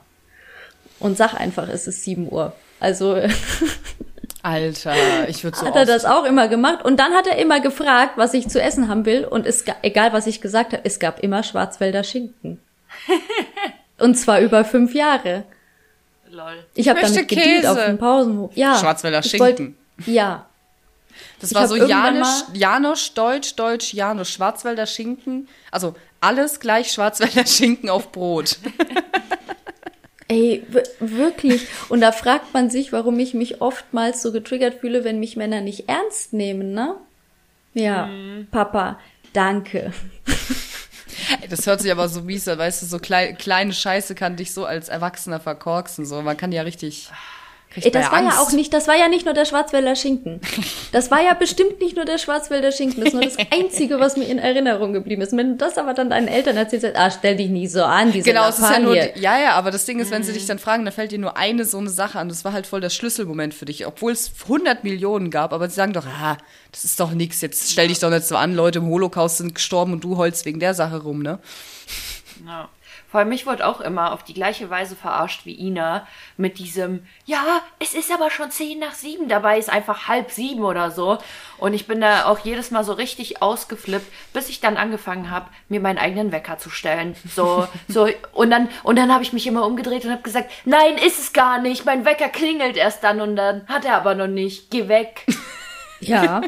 Und 0.99 1.15
sag 1.15 1.35
einfach, 1.35 1.69
es 1.69 1.87
ist 1.87 2.03
sieben 2.03 2.29
Uhr. 2.29 2.51
Also 2.81 3.15
Alter, 4.41 5.27
ich 5.27 5.43
würde 5.43 5.57
so 5.57 5.65
hat 5.65 5.75
er 5.75 5.85
das 5.85 6.05
auch 6.05 6.23
immer 6.23 6.47
gemacht. 6.47 6.83
Und 6.85 6.97
dann 6.97 7.13
hat 7.13 7.27
er 7.27 7.37
immer 7.37 7.59
gefragt, 7.59 8.13
was 8.17 8.33
ich 8.33 8.47
zu 8.47 8.61
essen 8.61 8.87
haben 8.87 9.05
will. 9.05 9.25
Und 9.25 9.45
es, 9.45 9.65
ga- 9.65 9.75
egal, 9.81 10.13
was 10.13 10.27
ich 10.27 10.39
gesagt 10.41 10.71
habe, 10.73 10.83
es 10.85 10.99
gab 10.99 11.19
immer 11.19 11.43
Schwarzwälder 11.43 12.03
Schinken. 12.03 12.59
Und 13.99 14.15
zwar 14.15 14.39
über 14.39 14.63
fünf 14.63 14.93
Jahre. 14.93 15.43
Lol. 16.31 16.63
Ich 16.73 16.87
habe 16.87 17.01
damit 17.01 17.27
gedient 17.27 17.43
Käse. 17.61 17.71
auf 17.71 17.83
dem 17.85 17.97
Pausenhof. 17.97 18.51
Ja. 18.55 18.77
Schwarzwälder 18.79 19.19
ich 19.25 19.37
wollt- 19.39 19.57
Schinken. 19.57 19.77
ja. 20.05 20.45
Das 21.41 21.51
Ich 21.51 21.55
war 21.57 21.67
so 21.67 21.75
mal- 21.75 21.87
Janosch, 22.53 23.13
Deutsch, 23.13 23.55
Deutsch, 23.55 23.93
Janosch, 23.93 24.29
Schwarzwälder 24.31 24.85
Schinken. 24.85 25.49
Also 25.71 25.95
alles 26.21 26.59
gleich 26.61 26.91
Schwarzwälder 26.91 27.45
Schinken 27.45 27.89
auf 27.89 28.11
Brot. 28.11 28.57
Ey, 30.29 30.63
wirklich. 30.99 31.67
Und 31.89 32.01
da 32.01 32.11
fragt 32.11 32.53
man 32.53 32.69
sich, 32.69 32.93
warum 32.93 33.19
ich 33.19 33.33
mich 33.33 33.61
oftmals 33.61 34.21
so 34.21 34.31
getriggert 34.31 34.75
fühle, 34.75 35.03
wenn 35.03 35.19
mich 35.19 35.35
Männer 35.35 35.59
nicht 35.61 35.89
ernst 35.89 36.33
nehmen, 36.33 36.73
ne? 36.73 36.95
Ja, 37.73 38.05
Mhm. 38.07 38.47
Papa, 38.51 38.99
danke. 39.33 39.91
Das 41.49 41.67
hört 41.67 41.81
sich 41.81 41.91
aber 41.91 42.07
so 42.09 42.21
mies 42.21 42.47
an, 42.47 42.57
weißt 42.57 42.81
du, 42.81 42.85
so 42.85 42.97
klei 42.99 43.33
kleine 43.33 43.73
Scheiße 43.73 44.15
kann 44.15 44.35
dich 44.35 44.53
so 44.53 44.65
als 44.65 44.89
Erwachsener 44.89 45.39
verkorksen. 45.39 46.05
So, 46.05 46.21
man 46.21 46.37
kann 46.37 46.51
ja 46.51 46.61
richtig. 46.61 47.09
Kriegt 47.71 47.93
das 47.93 48.05
war 48.11 48.13
Angst. 48.13 48.37
ja 48.37 48.41
auch 48.43 48.51
nicht, 48.51 48.73
das 48.73 48.87
war 48.87 48.95
ja 48.97 49.07
nicht 49.09 49.25
nur 49.25 49.33
der 49.33 49.45
Schwarzwälder 49.45 49.95
Schinken. 49.95 50.41
Das 50.91 51.11
war 51.11 51.21
ja 51.21 51.33
bestimmt 51.35 51.79
nicht 51.79 51.95
nur 51.95 52.05
der 52.05 52.17
Schwarzwälder 52.17 52.71
Schinken. 52.71 52.99
Das 53.01 53.09
ist 53.09 53.13
nur 53.13 53.23
das 53.23 53.37
Einzige, 53.51 53.99
was 53.99 54.17
mir 54.17 54.25
in 54.25 54.39
Erinnerung 54.39 54.91
geblieben 54.93 55.21
ist. 55.21 55.35
Wenn 55.37 55.51
du 55.51 55.55
das 55.57 55.77
aber 55.77 55.93
dann 55.93 56.09
deinen 56.09 56.27
Eltern 56.27 56.57
erzählst, 56.57 56.87
ah, 56.95 57.11
stell 57.11 57.35
dich 57.35 57.49
nicht 57.49 57.71
so 57.71 57.83
an, 57.83 58.11
diese 58.11 58.25
Genau, 58.29 58.49
es 58.49 58.57
ist 58.59 58.69
ja 58.69 58.79
nur, 58.79 58.95
Lappalie. 58.95 59.21
ja, 59.21 59.39
ja, 59.39 59.51
aber 59.53 59.69
das 59.71 59.85
Ding 59.85 59.99
ist, 59.99 60.09
wenn 60.11 60.23
sie 60.23 60.33
dich 60.33 60.45
dann 60.47 60.57
fragen, 60.59 60.83
dann 60.83 60.93
fällt 60.93 61.11
dir 61.11 61.19
nur 61.19 61.37
eine 61.37 61.63
so 61.65 61.77
eine 61.77 61.89
Sache 61.89 62.17
an. 62.19 62.27
Das 62.29 62.43
war 62.43 62.53
halt 62.53 62.65
voll 62.65 62.81
der 62.81 62.89
Schlüsselmoment 62.89 63.53
für 63.53 63.65
dich, 63.65 63.85
obwohl 63.85 64.11
es 64.13 64.31
100 64.43 64.83
Millionen 64.83 65.29
gab, 65.29 65.53
aber 65.53 65.69
sie 65.69 65.75
sagen 65.75 65.93
doch, 65.93 66.05
ah, 66.07 66.37
das 66.71 66.85
ist 66.85 66.99
doch 66.99 67.11
nix, 67.11 67.41
jetzt 67.41 67.71
stell 67.71 67.87
dich 67.87 67.99
doch 67.99 68.09
nicht 68.09 68.25
so 68.25 68.35
an, 68.35 68.55
Leute 68.55 68.79
im 68.79 68.87
Holocaust 68.87 69.37
sind 69.37 69.53
gestorben 69.55 69.93
und 69.93 70.03
du 70.03 70.17
heulst 70.17 70.45
wegen 70.45 70.59
der 70.59 70.73
Sache 70.73 71.01
rum, 71.03 71.21
ne? 71.21 71.39
Ja. 72.47 72.69
Vor 73.09 73.19
allem 73.19 73.29
mich 73.29 73.47
wurde 73.47 73.65
auch 73.65 73.81
immer 73.81 74.13
auf 74.13 74.21
die 74.21 74.35
gleiche 74.35 74.69
Weise 74.69 74.95
verarscht 74.95 75.45
wie 75.45 75.59
Ina 75.59 76.05
mit 76.37 76.59
diesem, 76.59 77.03
ja, 77.25 77.43
es 77.79 77.95
ist 77.95 78.11
aber 78.13 78.29
schon 78.29 78.51
zehn 78.51 78.77
nach 78.77 78.93
sieben, 78.93 79.27
dabei 79.27 79.57
ist 79.57 79.71
einfach 79.71 80.07
halb 80.07 80.29
sieben 80.29 80.63
oder 80.63 80.91
so. 80.91 81.17
Und 81.57 81.73
ich 81.73 81.87
bin 81.87 82.01
da 82.01 82.25
auch 82.25 82.37
jedes 82.39 82.69
Mal 82.69 82.83
so 82.83 82.93
richtig 82.93 83.41
ausgeflippt, 83.41 84.05
bis 84.31 84.49
ich 84.49 84.59
dann 84.59 84.77
angefangen 84.77 85.31
habe, 85.31 85.47
mir 85.69 85.79
meinen 85.79 85.97
eigenen 85.97 86.31
Wecker 86.31 86.59
zu 86.59 86.69
stellen. 86.69 87.15
So, 87.33 87.67
so, 87.87 88.07
und 88.33 88.51
dann, 88.51 88.69
und 88.83 88.97
dann 88.97 89.11
habe 89.11 89.23
ich 89.23 89.33
mich 89.33 89.47
immer 89.47 89.65
umgedreht 89.65 90.05
und 90.05 90.11
habe 90.11 90.21
gesagt, 90.21 90.51
nein, 90.65 90.97
ist 90.97 91.19
es 91.19 91.33
gar 91.33 91.59
nicht, 91.59 91.85
mein 91.85 92.05
Wecker 92.05 92.29
klingelt 92.29 92.77
erst 92.77 93.03
dann 93.03 93.21
und 93.21 93.35
dann 93.35 93.65
hat 93.67 93.85
er 93.85 93.95
aber 93.95 94.13
noch 94.13 94.27
nicht, 94.27 94.69
geh 94.69 94.87
weg. 94.87 95.25
Ja. 95.99 96.41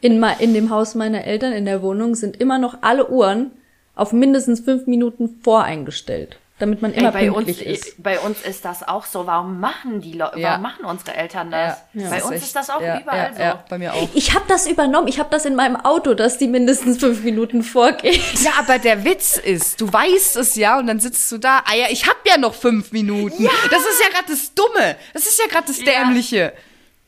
In, 0.00 0.22
in 0.22 0.54
dem 0.54 0.70
Haus 0.70 0.94
meiner 0.94 1.24
Eltern 1.24 1.52
in 1.52 1.66
der 1.66 1.82
Wohnung 1.82 2.14
sind 2.14 2.40
immer 2.40 2.58
noch 2.58 2.78
alle 2.82 3.08
Uhren 3.10 3.52
auf 3.94 4.12
mindestens 4.12 4.60
fünf 4.60 4.86
Minuten 4.86 5.40
voreingestellt, 5.42 6.38
damit 6.58 6.80
man 6.82 6.92
immer 6.92 7.08
Ey, 7.14 7.28
bei, 7.28 7.32
uns, 7.32 7.46
pünktlich 7.46 7.66
ist. 7.66 8.02
bei 8.02 8.18
uns 8.20 8.42
ist 8.42 8.64
das 8.64 8.86
auch 8.86 9.04
so. 9.04 9.26
Warum 9.26 9.60
machen 9.60 10.00
die 10.00 10.12
Leute, 10.12 10.38
Ja. 10.40 10.50
warum 10.50 10.62
machen 10.62 10.84
unsere 10.84 11.14
Eltern 11.16 11.50
das? 11.50 11.78
Ja, 11.94 12.08
bei 12.08 12.16
das 12.16 12.24
uns 12.24 12.32
echt- 12.36 12.42
ist 12.44 12.56
das 12.56 12.70
auch 12.70 12.80
ja, 12.80 13.00
überall 13.00 13.30
ja, 13.30 13.34
so. 13.34 13.42
Ja, 13.42 13.64
bei 13.68 13.78
mir 13.78 13.92
auch. 13.94 14.08
Ich 14.14 14.34
habe 14.34 14.44
das 14.48 14.66
übernommen. 14.66 15.08
Ich 15.08 15.18
habe 15.18 15.28
das 15.30 15.44
in 15.44 15.54
meinem 15.54 15.76
Auto, 15.76 16.14
dass 16.14 16.38
die 16.38 16.48
mindestens 16.48 16.98
fünf 16.98 17.22
Minuten 17.22 17.62
vorgeht. 17.62 18.20
Ja, 18.42 18.52
aber 18.58 18.78
der 18.78 19.04
Witz 19.04 19.36
ist, 19.36 19.80
du 19.80 19.92
weißt 19.92 20.36
es 20.36 20.54
ja 20.54 20.78
und 20.78 20.86
dann 20.86 21.00
sitzt 21.00 21.30
du 21.32 21.38
da, 21.38 21.58
ah 21.66 21.74
ja, 21.74 21.86
ich 21.90 22.06
hab 22.06 22.16
ja 22.26 22.38
noch 22.38 22.54
fünf 22.54 22.92
Minuten. 22.92 23.44
Das 23.70 23.80
ist 23.80 24.02
ja 24.02 24.08
gerade 24.10 24.28
das 24.30 24.54
Dumme. 24.54 24.96
Das 25.12 25.26
ist 25.26 25.38
ja 25.38 25.46
gerade 25.46 25.66
das 25.66 25.78
Ja. 25.78 25.84
Dämliche. 26.04 26.52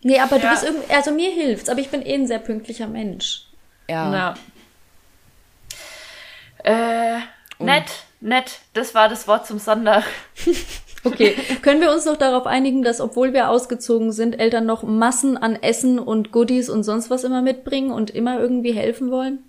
Nee, 0.02 0.18
aber 0.18 0.38
du 0.38 0.44
Ja. 0.44 0.50
bist 0.50 0.64
irgendwie, 0.64 0.92
also 0.92 1.10
mir 1.12 1.30
hilft's, 1.30 1.68
aber 1.68 1.80
ich 1.80 1.88
bin 1.88 2.02
eh 2.04 2.14
ein 2.14 2.26
sehr 2.26 2.40
pünktlicher 2.40 2.88
Mensch. 2.88 3.46
Ja. 3.88 4.12
Ja. 4.12 4.34
Äh, 6.64 7.18
nett, 7.58 8.04
nett. 8.20 8.60
Das 8.74 8.94
war 8.94 9.08
das 9.08 9.26
Wort 9.28 9.46
zum 9.46 9.58
Sonntag. 9.58 10.04
Okay, 11.04 11.34
können 11.62 11.80
wir 11.80 11.90
uns 11.90 12.04
noch 12.04 12.16
darauf 12.16 12.46
einigen, 12.46 12.82
dass 12.82 13.00
obwohl 13.00 13.32
wir 13.32 13.48
ausgezogen 13.48 14.12
sind, 14.12 14.38
Eltern 14.38 14.66
noch 14.66 14.84
Massen 14.84 15.36
an 15.36 15.56
Essen 15.60 15.98
und 15.98 16.30
Goodies 16.30 16.70
und 16.70 16.84
sonst 16.84 17.10
was 17.10 17.24
immer 17.24 17.42
mitbringen 17.42 17.90
und 17.90 18.10
immer 18.10 18.38
irgendwie 18.38 18.72
helfen 18.72 19.10
wollen? 19.10 19.40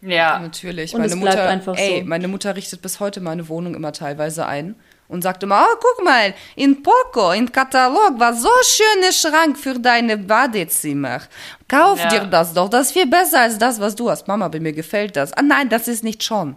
Ja. 0.00 0.38
Natürlich. 0.40 0.94
Und 0.94 1.02
meine 1.02 1.12
es 1.12 1.20
bleibt 1.20 1.36
Mutter, 1.36 1.48
einfach 1.48 1.76
ey, 1.76 2.00
so. 2.00 2.06
meine 2.06 2.28
Mutter 2.28 2.56
richtet 2.56 2.80
bis 2.80 2.98
heute 2.98 3.20
meine 3.20 3.48
Wohnung 3.48 3.74
immer 3.74 3.92
teilweise 3.92 4.46
ein 4.46 4.74
und 5.12 5.22
sagt 5.22 5.42
immer, 5.42 5.66
oh, 5.70 5.76
guck 5.78 6.04
mal, 6.04 6.34
in 6.56 6.82
Poco, 6.82 7.32
in 7.32 7.50
Katalog 7.52 8.18
war 8.18 8.32
so 8.34 8.48
schöner 8.62 9.12
Schrank 9.12 9.58
für 9.58 9.78
deine 9.78 10.16
Badezimmer. 10.16 11.20
Kauf 11.68 11.98
Ja. 12.00 12.08
dir 12.08 12.20
das 12.26 12.54
doch, 12.54 12.68
das 12.70 12.86
ist 12.86 12.92
viel 12.92 13.06
besser 13.06 13.40
als 13.42 13.58
das, 13.58 13.78
was 13.78 13.94
du 13.94 14.10
hast. 14.10 14.26
Mama, 14.26 14.48
bei 14.48 14.58
mir 14.58 14.72
gefällt 14.72 15.16
das. 15.16 15.32
Ah 15.34 15.42
nein, 15.42 15.68
das 15.68 15.86
ist 15.86 16.02
nicht 16.02 16.22
schon. 16.22 16.56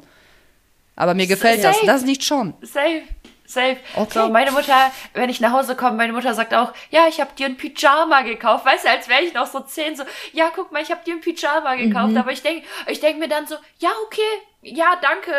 Aber 0.95 1.13
mir 1.13 1.27
gefällt 1.27 1.63
das, 1.63 1.75
Safe. 1.75 1.85
das 1.85 1.97
ist 1.97 2.07
nicht 2.07 2.23
schon. 2.23 2.53
Safe. 2.61 3.01
Safe. 3.47 3.77
Okay. 3.95 4.19
So, 4.19 4.29
meine 4.29 4.51
Mutter, 4.51 4.91
wenn 5.13 5.29
ich 5.29 5.39
nach 5.39 5.51
Hause 5.51 5.75
komme, 5.75 5.97
meine 5.97 6.13
Mutter 6.13 6.33
sagt 6.33 6.53
auch, 6.55 6.73
ja, 6.89 7.07
ich 7.07 7.19
habe 7.21 7.29
dir 7.37 7.45
ein 7.45 7.57
Pyjama 7.57 8.21
gekauft. 8.21 8.65
Weißt 8.65 8.85
du, 8.85 8.89
als 8.89 9.07
wäre 9.07 9.21
ich 9.21 9.33
noch 9.35 9.45
so 9.45 9.59
zehn, 9.59 9.95
so, 9.95 10.03
ja, 10.33 10.49
guck 10.55 10.71
mal, 10.71 10.81
ich 10.81 10.89
habe 10.89 11.01
dir 11.05 11.13
ein 11.13 11.21
Pyjama 11.21 11.75
gekauft. 11.75 12.11
Mhm. 12.13 12.17
Aber 12.17 12.31
ich 12.31 12.41
denk, 12.41 12.63
ich 12.87 13.01
denk 13.01 13.19
mir 13.19 13.27
dann 13.27 13.45
so, 13.45 13.55
ja, 13.79 13.89
okay, 14.05 14.21
ja, 14.63 14.97
danke, 14.99 15.31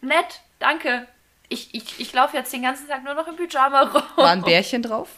nett, 0.00 0.40
danke. 0.60 1.06
Ich, 1.48 1.74
ich, 1.74 2.00
ich 2.00 2.12
laufe 2.12 2.36
jetzt 2.36 2.52
den 2.52 2.62
ganzen 2.62 2.88
Tag 2.88 3.04
nur 3.04 3.14
noch 3.14 3.28
im 3.28 3.36
Pyjama 3.36 3.82
rum. 3.82 4.02
War 4.16 4.30
ein 4.30 4.42
Bärchen 4.42 4.82
drauf? 4.82 5.08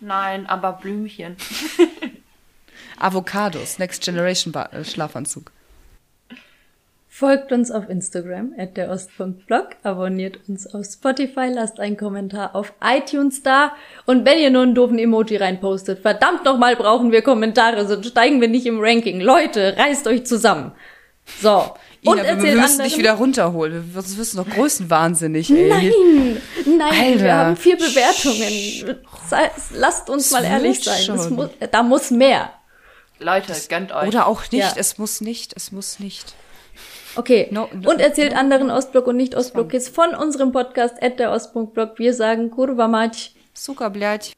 Nein, 0.00 0.46
aber 0.46 0.72
Blümchen. 0.72 1.36
Avocados, 2.98 3.78
Next 3.78 4.02
Generation 4.02 4.52
ba 4.52 4.66
äh, 4.72 4.84
Schlafanzug. 4.84 5.52
Folgt 7.08 7.52
uns 7.52 7.70
auf 7.70 7.88
Instagram, 7.88 8.54
at 8.56 8.76
der 8.76 8.90
Ost.blog, 8.90 9.76
abonniert 9.82 10.38
uns 10.48 10.66
auf 10.66 10.86
Spotify, 10.86 11.50
lasst 11.52 11.78
einen 11.78 11.96
Kommentar 11.96 12.56
auf 12.56 12.72
iTunes 12.82 13.42
da 13.42 13.76
und 14.06 14.24
wenn 14.24 14.38
ihr 14.38 14.50
nur 14.50 14.62
einen 14.62 14.74
doofen 14.74 14.98
Emoji 14.98 15.36
reinpostet, 15.36 16.00
verdammt 16.00 16.44
nochmal 16.44 16.74
brauchen 16.74 17.12
wir 17.12 17.22
Kommentare, 17.22 17.86
sonst 17.86 18.08
steigen 18.08 18.40
wir 18.40 18.48
nicht 18.48 18.66
im 18.66 18.80
Ranking. 18.80 19.20
Leute, 19.20 19.76
reißt 19.76 20.06
euch 20.08 20.24
zusammen. 20.24 20.72
So. 21.40 21.74
Und 22.03 22.17
Ina, 22.17 22.27
erzählt 22.27 22.55
wir 22.55 22.61
müssen 22.61 22.83
dich 22.83 22.97
wieder 22.97 23.13
runterholen. 23.13 23.91
Sonst 23.93 24.17
wirst 24.17 24.33
du 24.33 24.37
noch 24.37 24.49
größenwahnsinnig, 24.49 25.49
ey. 25.49 25.69
Nein, 25.69 26.41
nein, 26.65 26.81
Alter. 26.81 27.23
wir 27.23 27.35
haben 27.35 27.57
vier 27.57 27.77
Bewertungen. 27.77 28.97
Lasst 29.73 30.09
uns 30.09 30.29
das 30.29 30.31
mal 30.31 30.47
ehrlich 30.47 30.83
sein. 30.83 31.29
Muss, 31.29 31.49
da 31.71 31.83
muss 31.83 32.11
mehr. 32.11 32.51
Leute, 33.19 33.53
gönnt 33.67 33.91
euch. 33.91 34.07
Oder 34.07 34.27
auch 34.27 34.43
nicht. 34.51 34.61
Ja. 34.61 34.73
Es 34.75 34.97
muss 34.97 35.21
nicht. 35.21 35.53
Es 35.55 35.71
muss 35.71 35.99
nicht. 35.99 36.35
Okay. 37.15 37.47
No, 37.51 37.67
no, 37.73 37.89
und 37.89 37.99
erzählt 37.99 38.33
no. 38.33 38.39
anderen 38.39 38.69
Ostblock 38.69 39.07
und 39.07 39.17
nicht 39.17 39.35
Ostblock-Kids 39.35 39.89
von 39.89 40.13
unserem 40.13 40.51
Podcast 40.51 41.01
at 41.01 41.19
der 41.19 41.31
Ostblock. 41.31 41.97
Wir 41.97 42.13
sagen 42.13 42.51
Kurva 42.51 42.87
Mać. 42.87 43.33
Suka, 43.53 43.89
blядь. 43.89 44.33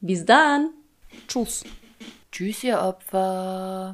Bis 0.00 0.24
dann. 0.26 0.70
Tschüss. 1.28 1.64
Tschüss, 2.30 2.62
ihr 2.62 2.80
Opfer. 2.82 3.92